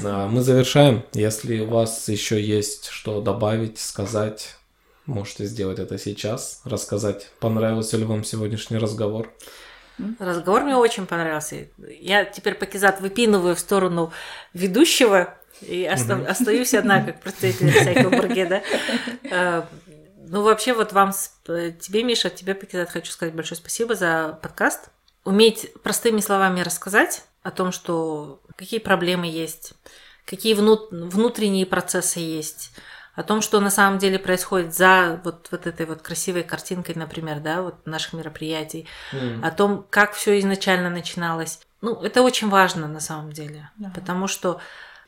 Мы 0.03 0.41
завершаем. 0.41 1.03
Если 1.13 1.59
у 1.59 1.67
вас 1.67 2.07
еще 2.07 2.41
есть 2.41 2.87
что 2.87 3.19
добавить, 3.19 3.79
сказать, 3.79 4.55
можете 5.05 5.45
сделать 5.45 5.79
это 5.79 5.97
сейчас, 5.97 6.61
рассказать, 6.63 7.29
понравился 7.41 7.97
ли 7.97 8.05
вам 8.05 8.23
сегодняшний 8.23 8.77
разговор. 8.77 9.29
Разговор 10.19 10.63
мне 10.63 10.77
очень 10.77 11.05
понравился. 11.05 11.67
Я 11.99 12.23
теперь 12.23 12.55
покизат 12.55 13.01
выпинываю 13.01 13.55
в 13.55 13.59
сторону 13.59 14.13
ведущего 14.53 15.33
и 15.61 15.87
оста- 15.87 16.17
угу. 16.17 16.25
остаюсь 16.29 16.73
одна, 16.73 17.03
как 17.03 17.21
представитель 17.21 17.71
всякого 17.71 18.09
бурге, 18.09 18.45
да. 18.45 18.63
А, 19.31 19.67
ну, 20.29 20.41
вообще, 20.41 20.73
вот 20.73 20.93
вам, 20.93 21.11
тебе, 21.45 22.03
Миша, 22.03 22.29
тебе, 22.29 22.53
Покизат, 22.53 22.89
хочу 22.89 23.11
сказать 23.11 23.33
большое 23.33 23.57
спасибо 23.57 23.95
за 23.95 24.37
подкаст. 24.41 24.89
Уметь 25.23 25.71
простыми 25.83 26.19
словами 26.19 26.61
рассказать 26.61 27.23
о 27.43 27.51
том, 27.51 27.71
что 27.71 28.41
какие 28.55 28.79
проблемы 28.79 29.27
есть, 29.27 29.73
какие 30.25 30.53
внутренние 30.53 31.65
процессы 31.65 32.19
есть, 32.19 32.71
о 33.15 33.23
том, 33.23 33.41
что 33.41 33.59
на 33.59 33.71
самом 33.71 33.97
деле 33.97 34.19
происходит 34.19 34.75
за 34.75 35.19
вот, 35.23 35.47
вот 35.49 35.65
этой 35.65 35.87
вот 35.87 36.03
красивой 36.03 36.43
картинкой, 36.43 36.95
например, 36.95 37.39
да, 37.39 37.63
вот 37.63 37.87
наших 37.87 38.13
мероприятий, 38.13 38.87
mm. 39.11 39.43
о 39.43 39.49
том, 39.49 39.85
как 39.89 40.13
все 40.13 40.37
изначально 40.39 40.91
начиналось. 40.91 41.59
Ну, 41.81 41.99
это 42.03 42.21
очень 42.21 42.49
важно 42.49 42.87
на 42.87 42.99
самом 42.99 43.31
деле, 43.31 43.71
yeah. 43.79 43.91
потому 43.93 44.27
что 44.27 44.59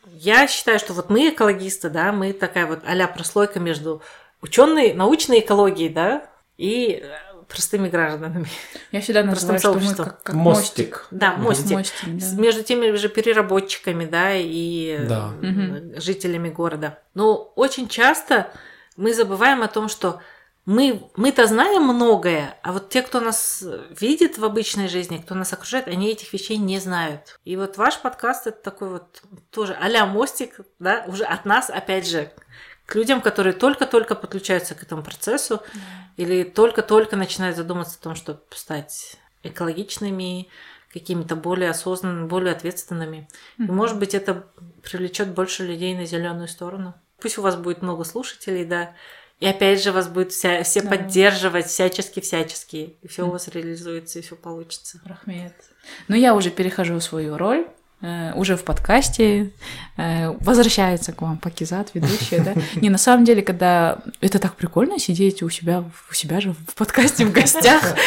я 0.06 0.48
считаю, 0.48 0.80
что 0.80 0.94
вот 0.94 1.10
мы 1.10 1.30
экологисты, 1.30 1.90
да, 1.90 2.12
мы 2.12 2.34
такая 2.34 2.66
вот 2.66 2.80
а 2.86 3.08
прослойка 3.08 3.60
между 3.60 4.02
ученой, 4.42 4.94
научной 4.94 5.40
экологией, 5.40 5.90
да, 5.90 6.30
и 6.58 7.04
простыми 7.48 7.90
гражданами. 7.90 8.48
Я 8.92 9.02
всегда 9.02 9.24
называю, 9.24 9.60
что 9.60 9.74
мы 9.74 9.96
как, 9.96 10.24
как 10.24 10.36
мостик. 10.36 11.08
Да, 11.12 11.34
мостик. 11.34 11.72
мостик 11.72 11.96
да. 12.06 12.42
Между 12.42 12.64
теми 12.64 12.96
же 12.96 13.10
переработчиками, 13.10 14.06
да, 14.06 14.34
и 14.36 15.06
да. 15.08 15.34
жителями 15.96 16.50
города. 16.50 17.00
Но 17.16 17.52
очень 17.56 17.88
часто 17.90 18.52
мы 18.96 19.14
забываем 19.14 19.64
о 19.64 19.68
том, 19.68 19.90
что 19.90 20.22
мы, 20.66 21.10
мы-то 21.16 21.48
знаем 21.48 21.84
многое, 21.84 22.58
а 22.62 22.74
вот 22.74 22.90
те, 22.90 23.02
кто 23.02 23.20
нас 23.20 23.64
видит 23.90 24.38
в 24.38 24.46
обычной 24.46 24.88
жизни, 24.88 25.18
кто 25.18 25.34
нас 25.34 25.52
окружает, 25.52 25.88
они 25.88 26.10
этих 26.10 26.32
вещей 26.32 26.58
не 26.58 26.80
знают. 26.80 27.40
И 27.44 27.56
вот 27.56 27.78
ваш 27.78 28.00
подкаст 28.00 28.48
это 28.48 28.62
такой 28.62 28.90
вот 28.90 29.24
тоже 29.52 29.76
а 29.80 30.06
мостик, 30.06 30.60
да, 30.78 31.06
уже 31.08 31.24
от 31.24 31.46
нас, 31.46 31.70
опять 31.70 32.08
же, 32.08 32.32
к 32.86 32.96
людям, 32.96 33.22
которые 33.22 33.54
только-только 33.54 34.16
подключаются 34.16 34.76
к 34.76 34.84
этому 34.84 35.04
процессу 35.04 35.56
mm. 35.56 35.80
или 36.18 36.44
только-только 36.44 37.16
начинают 37.16 37.56
задумываться 37.56 37.98
о 38.00 38.04
том, 38.04 38.16
чтобы 38.16 38.42
стать 38.52 39.18
экологичными, 39.44 40.50
какими-то 40.92 41.36
более 41.36 41.70
осознанными, 41.70 42.28
более 42.28 42.54
ответственными. 42.54 43.28
И, 43.58 43.64
может 43.64 44.00
быть, 44.00 44.16
это 44.16 44.48
привлечет 44.82 45.34
больше 45.34 45.66
людей 45.66 45.96
на 45.96 46.06
зеленую 46.06 46.48
сторону. 46.48 46.96
Пусть 47.22 47.38
у 47.38 47.42
вас 47.42 47.56
будет 47.56 47.82
много 47.82 48.04
слушателей, 48.04 48.66
да, 48.66 48.94
и 49.40 49.46
опять 49.46 49.82
же 49.82 49.92
вас 49.92 50.10
будет 50.10 50.32
вся, 50.34 50.64
все 50.64 50.82
да. 50.82 50.90
поддерживать 50.90 51.68
всячески-всячески. 51.68 52.98
И 53.02 53.08
все 53.08 53.26
у 53.26 53.32
вас 53.32 53.48
реализуется, 53.48 54.20
и 54.20 54.22
все 54.22 54.36
получится. 54.36 55.00
Рахмет. 55.06 55.54
Ну, 56.10 56.16
я 56.16 56.36
уже 56.36 56.50
перехожу 56.50 56.96
в 56.96 57.04
свою 57.04 57.38
роль. 57.38 57.66
Э, 58.02 58.32
уже 58.34 58.56
в 58.56 58.64
подкасте, 58.64 59.52
э, 59.98 60.30
возвращается 60.40 61.12
к 61.12 61.22
вам 61.22 61.38
Пакизат, 61.38 61.92
ведущая, 61.94 62.40
да? 62.40 62.54
Не, 62.76 62.90
на 62.90 62.98
самом 62.98 63.26
деле, 63.26 63.42
когда 63.42 63.98
это 64.22 64.40
так 64.40 64.56
прикольно 64.56 64.98
сидеть 65.00 65.44
у 65.44 65.50
себя, 65.50 65.84
у 66.10 66.14
себя 66.14 66.40
же 66.40 66.54
в 66.54 66.76
подкасте 66.76 67.26
в 67.26 67.34
гостях. 67.34 67.98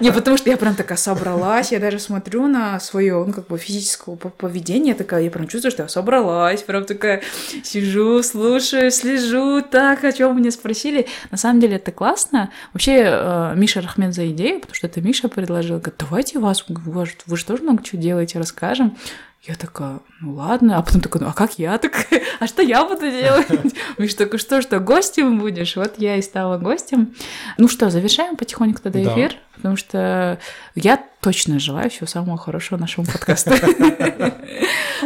Не, 0.00 0.10
потому 0.10 0.36
что 0.36 0.50
я 0.50 0.56
прям 0.56 0.74
такая 0.74 0.98
собралась, 0.98 1.70
я 1.70 1.78
даже 1.78 2.00
смотрю 2.00 2.48
на 2.48 2.80
свое, 2.80 3.24
ну, 3.24 3.32
как 3.32 3.46
бы 3.46 3.56
физическое 3.56 4.16
поведение, 4.16 4.96
такая, 4.96 5.22
я 5.22 5.30
прям 5.30 5.46
чувствую, 5.46 5.70
что 5.70 5.84
я 5.84 5.88
собралась, 5.88 6.62
прям 6.62 6.84
такая 6.84 7.22
сижу, 7.62 8.24
слушаю, 8.24 8.90
слежу, 8.90 9.62
так, 9.62 10.02
о 10.02 10.10
чем 10.10 10.34
мне 10.34 10.50
спросили. 10.50 11.06
На 11.30 11.36
самом 11.36 11.60
деле 11.60 11.76
это 11.76 11.92
классно. 11.92 12.50
Вообще, 12.72 13.04
э, 13.06 13.52
Миша 13.54 13.80
Рахмет 13.80 14.12
за 14.12 14.28
идею, 14.32 14.58
потому 14.58 14.74
что 14.74 14.88
это 14.88 15.00
Миша 15.00 15.28
предложил, 15.28 15.76
говорит, 15.76 15.94
давайте 16.00 16.40
вас, 16.40 16.64
вы 16.66 17.36
же 17.36 17.44
тоже 17.44 17.62
много 17.62 17.84
чего 17.84 18.02
делаете, 18.02 18.40
расскажем. 18.40 18.96
Я 19.42 19.54
такая, 19.54 20.00
ну 20.20 20.34
ладно, 20.34 20.76
а 20.76 20.82
потом 20.82 21.00
такая, 21.00 21.22
ну 21.22 21.30
а 21.30 21.32
как 21.32 21.58
я 21.58 21.78
такая, 21.78 22.22
а 22.40 22.46
что 22.46 22.60
я 22.60 22.84
буду 22.84 23.10
делать? 23.10 23.46
Миша 23.98 24.18
такой, 24.18 24.38
что, 24.38 24.60
что, 24.60 24.80
гостем 24.80 25.38
будешь? 25.38 25.76
Вот 25.76 25.94
я 25.96 26.16
и 26.16 26.22
стала 26.22 26.58
гостем. 26.58 27.14
Ну 27.56 27.66
что, 27.66 27.88
завершаем 27.88 28.36
потихоньку 28.36 28.82
тогда 28.82 29.02
эфир, 29.02 29.36
потому 29.54 29.76
что 29.76 30.38
я 30.74 31.02
точно 31.22 31.58
желаю 31.58 31.88
всего 31.88 32.06
самого 32.06 32.36
хорошего 32.36 32.78
нашему 32.78 33.06
подкасту. 33.10 33.52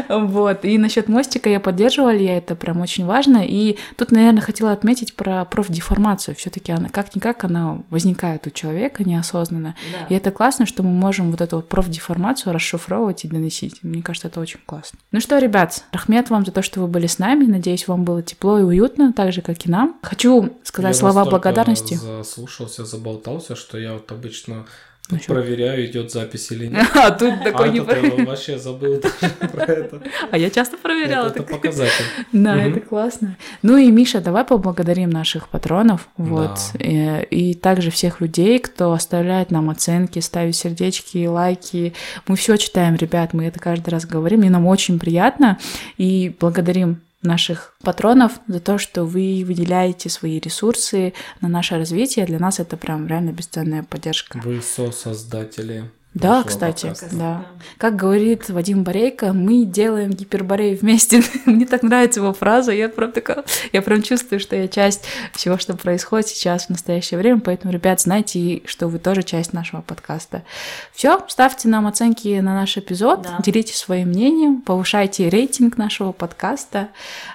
Вот. 0.08 0.64
И 0.64 0.78
насчет 0.78 1.08
мостика 1.08 1.48
я 1.48 1.60
поддерживала, 1.60 2.10
я 2.10 2.36
это 2.36 2.54
прям 2.54 2.80
очень 2.80 3.06
важно. 3.06 3.44
И 3.44 3.78
тут, 3.96 4.10
наверное, 4.10 4.42
хотела 4.42 4.72
отметить 4.72 5.14
про 5.14 5.44
профдеформацию. 5.44 6.34
Все-таки 6.34 6.72
она 6.72 6.88
как-никак 6.88 7.44
она 7.44 7.78
возникает 7.90 8.46
у 8.46 8.50
человека 8.50 9.04
неосознанно. 9.04 9.74
Да. 9.92 10.06
И 10.08 10.14
это 10.16 10.30
классно, 10.30 10.66
что 10.66 10.82
мы 10.82 10.90
можем 10.90 11.30
вот 11.30 11.40
эту 11.40 11.56
вот 11.56 11.68
профдеформацию 11.68 12.52
расшифровывать 12.52 13.24
и 13.24 13.28
доносить. 13.28 13.82
Мне 13.82 14.02
кажется, 14.02 14.28
это 14.28 14.40
очень 14.40 14.60
классно. 14.66 14.98
Ну 15.12 15.20
что, 15.20 15.38
ребят, 15.38 15.84
рахмет 15.92 16.30
вам 16.30 16.44
за 16.44 16.52
то, 16.52 16.62
что 16.62 16.80
вы 16.80 16.86
были 16.86 17.06
с 17.06 17.18
нами. 17.18 17.44
Надеюсь, 17.44 17.88
вам 17.88 18.04
было 18.04 18.22
тепло 18.22 18.58
и 18.58 18.62
уютно, 18.62 19.12
так 19.12 19.32
же, 19.32 19.42
как 19.42 19.66
и 19.66 19.70
нам. 19.70 19.96
Хочу 20.02 20.56
сказать 20.62 20.94
я 20.94 21.00
слова 21.00 21.24
благодарности. 21.24 21.94
заслушался, 21.94 22.84
заболтался, 22.84 23.56
что 23.56 23.78
я 23.78 23.94
вот 23.94 24.10
обычно 24.12 24.66
ну, 25.10 25.18
Проверяю, 25.26 25.84
идет 25.84 26.10
запись 26.10 26.50
или 26.50 26.66
нет. 26.66 26.86
А 26.94 27.10
тут 27.10 27.44
такой 27.44 27.68
а 27.68 27.72
не 27.72 27.82
проверяю. 27.82 28.26
вообще 28.26 28.58
забыл 28.58 29.02
про 29.52 29.64
это. 29.64 30.02
А 30.30 30.38
я 30.38 30.48
часто 30.48 30.78
проверяла. 30.78 31.28
Это, 31.28 31.42
показатель. 31.54 32.04
Да, 32.32 32.56
это 32.62 32.80
классно. 32.80 33.36
Ну 33.60 33.76
и, 33.76 33.90
Миша, 33.90 34.22
давай 34.22 34.44
поблагодарим 34.44 35.10
наших 35.10 35.50
патронов. 35.50 36.08
Вот. 36.16 36.58
И, 36.78 37.26
и 37.30 37.54
также 37.54 37.90
всех 37.90 38.22
людей, 38.22 38.58
кто 38.58 38.92
оставляет 38.92 39.50
нам 39.50 39.68
оценки, 39.68 40.20
ставит 40.20 40.56
сердечки, 40.56 41.26
лайки. 41.26 41.92
Мы 42.26 42.36
все 42.36 42.56
читаем, 42.56 42.94
ребят, 42.94 43.34
мы 43.34 43.44
это 43.44 43.60
каждый 43.60 43.90
раз 43.90 44.06
говорим, 44.06 44.42
и 44.42 44.48
нам 44.48 44.66
очень 44.66 44.98
приятно. 44.98 45.58
И 45.98 46.34
благодарим 46.40 47.02
наших 47.24 47.74
патронов 47.82 48.32
за 48.46 48.60
то, 48.60 48.78
что 48.78 49.04
вы 49.04 49.42
выделяете 49.46 50.08
свои 50.08 50.38
ресурсы 50.38 51.12
на 51.40 51.48
наше 51.48 51.76
развитие. 51.76 52.26
Для 52.26 52.38
нас 52.38 52.60
это 52.60 52.76
прям 52.76 53.06
реально 53.06 53.30
бесценная 53.30 53.82
поддержка. 53.82 54.40
Вы 54.44 54.60
сосоздатели 54.60 55.90
да, 56.14 56.44
кстати, 56.44 56.86
подкаста. 56.86 57.16
да. 57.16 57.46
Как 57.76 57.96
говорит 57.96 58.48
Вадим 58.48 58.84
Борейко, 58.84 59.32
мы 59.32 59.64
делаем 59.64 60.10
гиперборей 60.10 60.76
вместе. 60.76 61.24
Мне 61.44 61.66
так 61.66 61.82
нравится 61.82 62.20
его 62.20 62.32
фраза, 62.32 62.70
я 62.70 62.88
прям 62.88 63.10
такая, 63.10 63.44
я 63.72 63.82
прям 63.82 64.00
чувствую, 64.00 64.38
что 64.38 64.54
я 64.54 64.68
часть 64.68 65.04
всего, 65.32 65.58
что 65.58 65.76
происходит 65.76 66.28
сейчас 66.28 66.66
в 66.66 66.70
настоящее 66.70 67.18
время, 67.18 67.40
поэтому, 67.40 67.72
ребят, 67.72 68.00
знайте, 68.00 68.62
что 68.64 68.86
вы 68.86 69.00
тоже 69.00 69.24
часть 69.24 69.52
нашего 69.52 69.80
подкаста. 69.80 70.44
Все, 70.92 71.20
ставьте 71.26 71.66
нам 71.68 71.88
оценки 71.88 72.38
на 72.38 72.54
наш 72.54 72.76
эпизод, 72.76 73.22
да. 73.22 73.38
делитесь 73.42 73.76
своим 73.76 74.10
мнением, 74.10 74.60
повышайте 74.60 75.28
рейтинг 75.28 75.76
нашего 75.78 76.12
подкаста, 76.12 76.90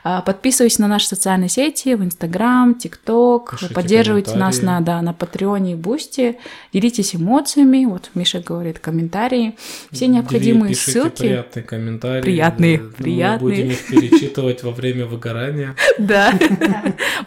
а, 0.05 0.21
подписывайтесь 0.21 0.79
на 0.79 0.87
наши 0.87 1.07
социальные 1.07 1.49
сети 1.49 1.95
в 1.95 2.03
Инстаграм, 2.03 2.73
ТикТок, 2.75 3.55
поддерживайте 3.73 4.35
нас 4.35 4.61
на, 4.61 4.79
да, 4.79 5.01
на 5.01 5.11
Патреоне 5.13 5.73
и 5.73 5.75
Бусти, 5.75 6.37
делитесь 6.71 7.13
эмоциями, 7.13 7.83
вот 7.83 8.09
Миша 8.13 8.39
говорит, 8.39 8.68
оставляет 8.69 8.79
комментарии. 8.79 9.55
Все 9.91 10.07
необходимые 10.07 10.73
Пишите 10.73 10.91
ссылки. 10.91 11.21
приятные 11.21 11.63
комментарии. 11.63 12.21
Приятные, 12.21 12.79
приятные. 12.79 13.39
Мы 13.41 13.49
будем 13.49 13.71
их 13.71 13.87
перечитывать 13.87 14.63
во 14.63 14.71
время 14.71 15.05
выгорания. 15.05 15.75
Да. 15.99 16.33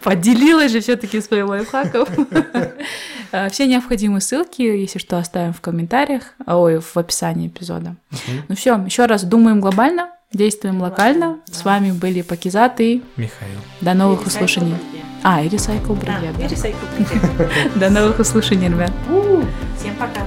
Поделилась 0.03 0.73
же 0.73 0.81
все-таки 0.81 1.21
своим 1.21 1.49
лайфхаком. 1.49 2.07
А, 3.35 3.49
все 3.49 3.67
необходимые 3.67 4.21
ссылки, 4.21 4.61
если 4.61 4.99
что, 4.99 5.17
оставим 5.17 5.55
в 5.55 5.63
комментариях, 5.63 6.35
ой, 6.47 6.81
в 6.81 6.97
описании 6.99 7.49
эпизода. 7.49 7.97
Ну 8.49 8.55
все, 8.55 8.77
еще 8.85 9.07
раз 9.07 9.25
думаем 9.25 9.63
глобально, 9.63 10.11
действуем 10.35 10.83
локально. 10.83 11.39
С 11.51 11.65
вами 11.65 11.93
были 11.93 12.21
Пакизат 12.21 12.79
и 12.83 13.03
Михаил. 13.17 13.59
До 13.81 13.95
новых 13.95 14.27
услышаний. 14.27 14.75
А, 15.23 15.43
и 15.43 15.49
Recycle 15.49 15.99
Бригада. 15.99 17.49
До 17.77 17.89
новых 17.89 18.19
услышаний, 18.19 18.69
ребят. 18.69 18.93
Всем 19.79 19.95
пока. 19.97 20.27